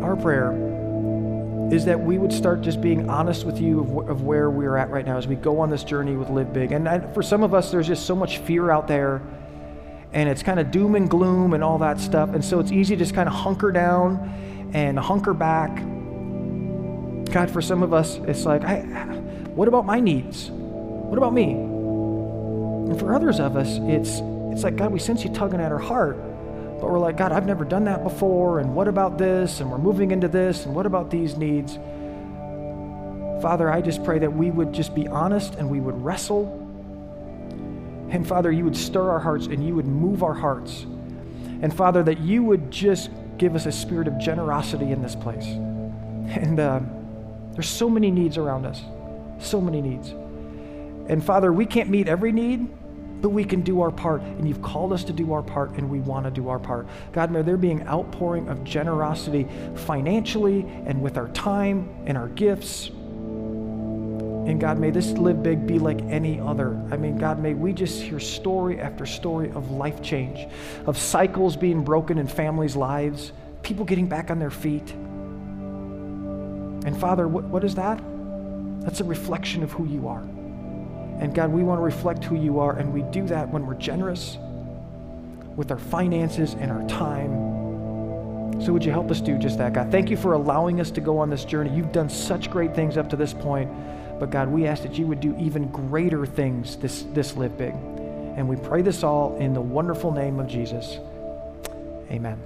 our 0.04 0.14
prayer 0.14 0.52
is 1.72 1.84
that 1.86 1.98
we 1.98 2.16
would 2.16 2.32
start 2.32 2.60
just 2.60 2.80
being 2.80 3.10
honest 3.10 3.44
with 3.44 3.60
you 3.60 3.80
of, 3.80 4.08
of 4.08 4.22
where 4.22 4.48
we're 4.48 4.76
at 4.76 4.88
right 4.90 5.04
now 5.04 5.16
as 5.16 5.26
we 5.26 5.34
go 5.34 5.58
on 5.58 5.68
this 5.68 5.82
journey 5.82 6.14
with 6.14 6.30
Live 6.30 6.52
Big. 6.52 6.70
And 6.70 6.88
I, 6.88 7.00
for 7.12 7.24
some 7.24 7.42
of 7.42 7.54
us, 7.54 7.72
there's 7.72 7.88
just 7.88 8.06
so 8.06 8.14
much 8.14 8.38
fear 8.38 8.70
out 8.70 8.86
there, 8.86 9.20
and 10.12 10.28
it's 10.28 10.44
kind 10.44 10.60
of 10.60 10.70
doom 10.70 10.94
and 10.94 11.10
gloom 11.10 11.54
and 11.54 11.64
all 11.64 11.78
that 11.78 11.98
stuff. 11.98 12.32
And 12.34 12.44
so 12.44 12.60
it's 12.60 12.70
easy 12.70 12.94
to 12.94 13.00
just 13.00 13.14
kind 13.14 13.28
of 13.28 13.34
hunker 13.34 13.72
down 13.72 14.70
and 14.74 14.96
hunker 14.96 15.34
back. 15.34 15.74
God, 17.32 17.50
for 17.50 17.60
some 17.60 17.82
of 17.82 17.92
us, 17.92 18.18
it's 18.28 18.44
like, 18.44 18.62
I, 18.62 18.82
what 19.56 19.66
about 19.66 19.86
my 19.86 19.98
needs? 19.98 20.50
What 20.52 21.18
about 21.18 21.34
me? 21.34 21.50
And 21.50 23.00
for 23.00 23.12
others 23.12 23.40
of 23.40 23.56
us, 23.56 23.78
it's 23.82 24.20
it's 24.52 24.62
like, 24.62 24.76
God, 24.76 24.92
we 24.92 24.98
sense 24.98 25.24
you 25.24 25.32
tugging 25.32 25.60
at 25.60 25.72
our 25.72 25.78
heart, 25.78 26.16
but 26.16 26.90
we're 26.90 26.98
like, 26.98 27.16
God, 27.16 27.32
I've 27.32 27.46
never 27.46 27.64
done 27.64 27.84
that 27.84 28.02
before, 28.04 28.60
and 28.60 28.74
what 28.74 28.86
about 28.86 29.18
this? 29.18 29.60
And 29.60 29.70
we're 29.70 29.78
moving 29.78 30.10
into 30.10 30.28
this, 30.28 30.66
and 30.66 30.74
what 30.74 30.86
about 30.86 31.10
these 31.10 31.36
needs? 31.36 31.78
Father, 33.42 33.68
I 33.68 33.80
just 33.80 34.04
pray 34.04 34.20
that 34.20 34.32
we 34.32 34.52
would 34.52 34.72
just 34.72 34.94
be 34.94 35.08
honest 35.08 35.56
and 35.56 35.68
we 35.68 35.80
would 35.80 36.00
wrestle. 36.00 36.60
And 38.08 38.24
Father, 38.26 38.52
you 38.52 38.62
would 38.64 38.76
stir 38.76 39.10
our 39.10 39.18
hearts 39.18 39.46
and 39.46 39.66
you 39.66 39.74
would 39.74 39.86
move 39.86 40.22
our 40.22 40.32
hearts. 40.32 40.82
And 41.60 41.74
Father, 41.74 42.04
that 42.04 42.20
you 42.20 42.44
would 42.44 42.70
just 42.70 43.10
give 43.38 43.56
us 43.56 43.66
a 43.66 43.72
spirit 43.72 44.06
of 44.06 44.16
generosity 44.18 44.92
in 44.92 45.02
this 45.02 45.16
place. 45.16 45.46
And 45.46 46.60
uh, 46.60 46.80
there's 47.54 47.68
so 47.68 47.90
many 47.90 48.12
needs 48.12 48.38
around 48.38 48.64
us, 48.64 48.80
so 49.40 49.60
many 49.60 49.80
needs. 49.80 50.10
And 51.08 51.24
Father, 51.24 51.52
we 51.52 51.66
can't 51.66 51.90
meet 51.90 52.06
every 52.06 52.30
need, 52.30 52.68
but 53.22 53.30
we 53.30 53.44
can 53.44 53.62
do 53.62 53.80
our 53.80 53.90
part. 53.92 54.20
And 54.20 54.46
you've 54.46 54.60
called 54.60 54.92
us 54.92 55.04
to 55.04 55.12
do 55.12 55.32
our 55.32 55.42
part, 55.42 55.70
and 55.78 55.88
we 55.88 56.00
want 56.00 56.26
to 56.26 56.30
do 56.30 56.48
our 56.48 56.58
part. 56.58 56.88
God, 57.12 57.30
may 57.30 57.40
there 57.42 57.56
be 57.56 57.70
an 57.70 57.86
outpouring 57.88 58.48
of 58.48 58.64
generosity 58.64 59.46
financially 59.76 60.66
and 60.84 61.00
with 61.00 61.16
our 61.16 61.28
time 61.28 61.88
and 62.04 62.18
our 62.18 62.28
gifts. 62.28 62.88
And 62.88 64.60
God, 64.60 64.76
may 64.78 64.90
this 64.90 65.12
live 65.12 65.40
big 65.40 65.68
be 65.68 65.78
like 65.78 66.02
any 66.02 66.40
other. 66.40 66.74
I 66.90 66.96
mean, 66.96 67.16
God, 67.16 67.38
may 67.38 67.54
we 67.54 67.72
just 67.72 68.02
hear 68.02 68.18
story 68.18 68.80
after 68.80 69.06
story 69.06 69.50
of 69.52 69.70
life 69.70 70.02
change, 70.02 70.48
of 70.84 70.98
cycles 70.98 71.56
being 71.56 71.84
broken 71.84 72.18
in 72.18 72.26
families' 72.26 72.74
lives, 72.74 73.30
people 73.62 73.84
getting 73.84 74.08
back 74.08 74.32
on 74.32 74.40
their 74.40 74.50
feet. 74.50 74.90
And 76.84 76.98
Father, 76.98 77.28
what, 77.28 77.44
what 77.44 77.62
is 77.62 77.76
that? 77.76 78.02
That's 78.80 78.98
a 78.98 79.04
reflection 79.04 79.62
of 79.62 79.70
who 79.70 79.86
you 79.86 80.08
are. 80.08 80.24
And 81.22 81.32
God, 81.32 81.52
we 81.52 81.62
want 81.62 81.78
to 81.78 81.84
reflect 81.84 82.24
who 82.24 82.34
you 82.34 82.58
are, 82.58 82.76
and 82.76 82.92
we 82.92 83.02
do 83.02 83.24
that 83.28 83.48
when 83.48 83.64
we're 83.64 83.74
generous 83.74 84.38
with 85.54 85.70
our 85.70 85.78
finances 85.78 86.54
and 86.54 86.72
our 86.72 86.84
time. 86.88 88.60
So, 88.60 88.72
would 88.72 88.84
you 88.84 88.90
help 88.90 89.08
us 89.08 89.20
do 89.20 89.38
just 89.38 89.56
that, 89.58 89.72
God? 89.72 89.92
Thank 89.92 90.10
you 90.10 90.16
for 90.16 90.32
allowing 90.32 90.80
us 90.80 90.90
to 90.90 91.00
go 91.00 91.18
on 91.18 91.30
this 91.30 91.44
journey. 91.44 91.70
You've 91.76 91.92
done 91.92 92.10
such 92.10 92.50
great 92.50 92.74
things 92.74 92.96
up 92.96 93.08
to 93.10 93.14
this 93.14 93.32
point, 93.32 93.70
but 94.18 94.32
God, 94.32 94.48
we 94.48 94.66
ask 94.66 94.82
that 94.82 94.98
you 94.98 95.06
would 95.06 95.20
do 95.20 95.36
even 95.38 95.70
greater 95.70 96.26
things 96.26 96.76
this, 96.78 97.04
this 97.12 97.36
Live 97.36 97.56
Big. 97.56 97.72
And 97.72 98.48
we 98.48 98.56
pray 98.56 98.82
this 98.82 99.04
all 99.04 99.36
in 99.36 99.54
the 99.54 99.60
wonderful 99.60 100.10
name 100.10 100.40
of 100.40 100.48
Jesus. 100.48 100.98
Amen. 102.10 102.36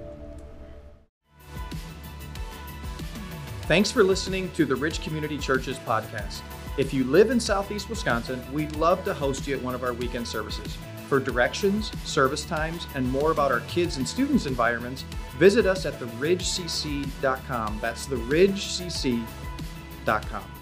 Thanks 3.62 3.90
for 3.90 4.04
listening 4.04 4.50
to 4.52 4.66
the 4.66 4.76
Ridge 4.76 5.02
Community 5.02 5.38
Church's 5.38 5.78
podcast. 5.78 6.42
If 6.76 6.92
you 6.92 7.04
live 7.04 7.30
in 7.30 7.40
southeast 7.40 7.88
Wisconsin, 7.88 8.44
we'd 8.52 8.76
love 8.76 9.02
to 9.04 9.14
host 9.14 9.46
you 9.46 9.56
at 9.56 9.62
one 9.62 9.74
of 9.74 9.82
our 9.82 9.94
weekend 9.94 10.28
services. 10.28 10.76
For 11.08 11.18
directions, 11.18 11.90
service 12.04 12.44
times, 12.44 12.86
and 12.94 13.10
more 13.10 13.30
about 13.30 13.50
our 13.50 13.60
kids 13.60 13.96
and 13.96 14.06
students' 14.06 14.44
environments, 14.44 15.06
visit 15.38 15.64
us 15.64 15.86
at 15.86 15.98
theridgecc.com. 15.98 17.78
That's 17.80 18.06
theridgecc.com. 18.06 20.55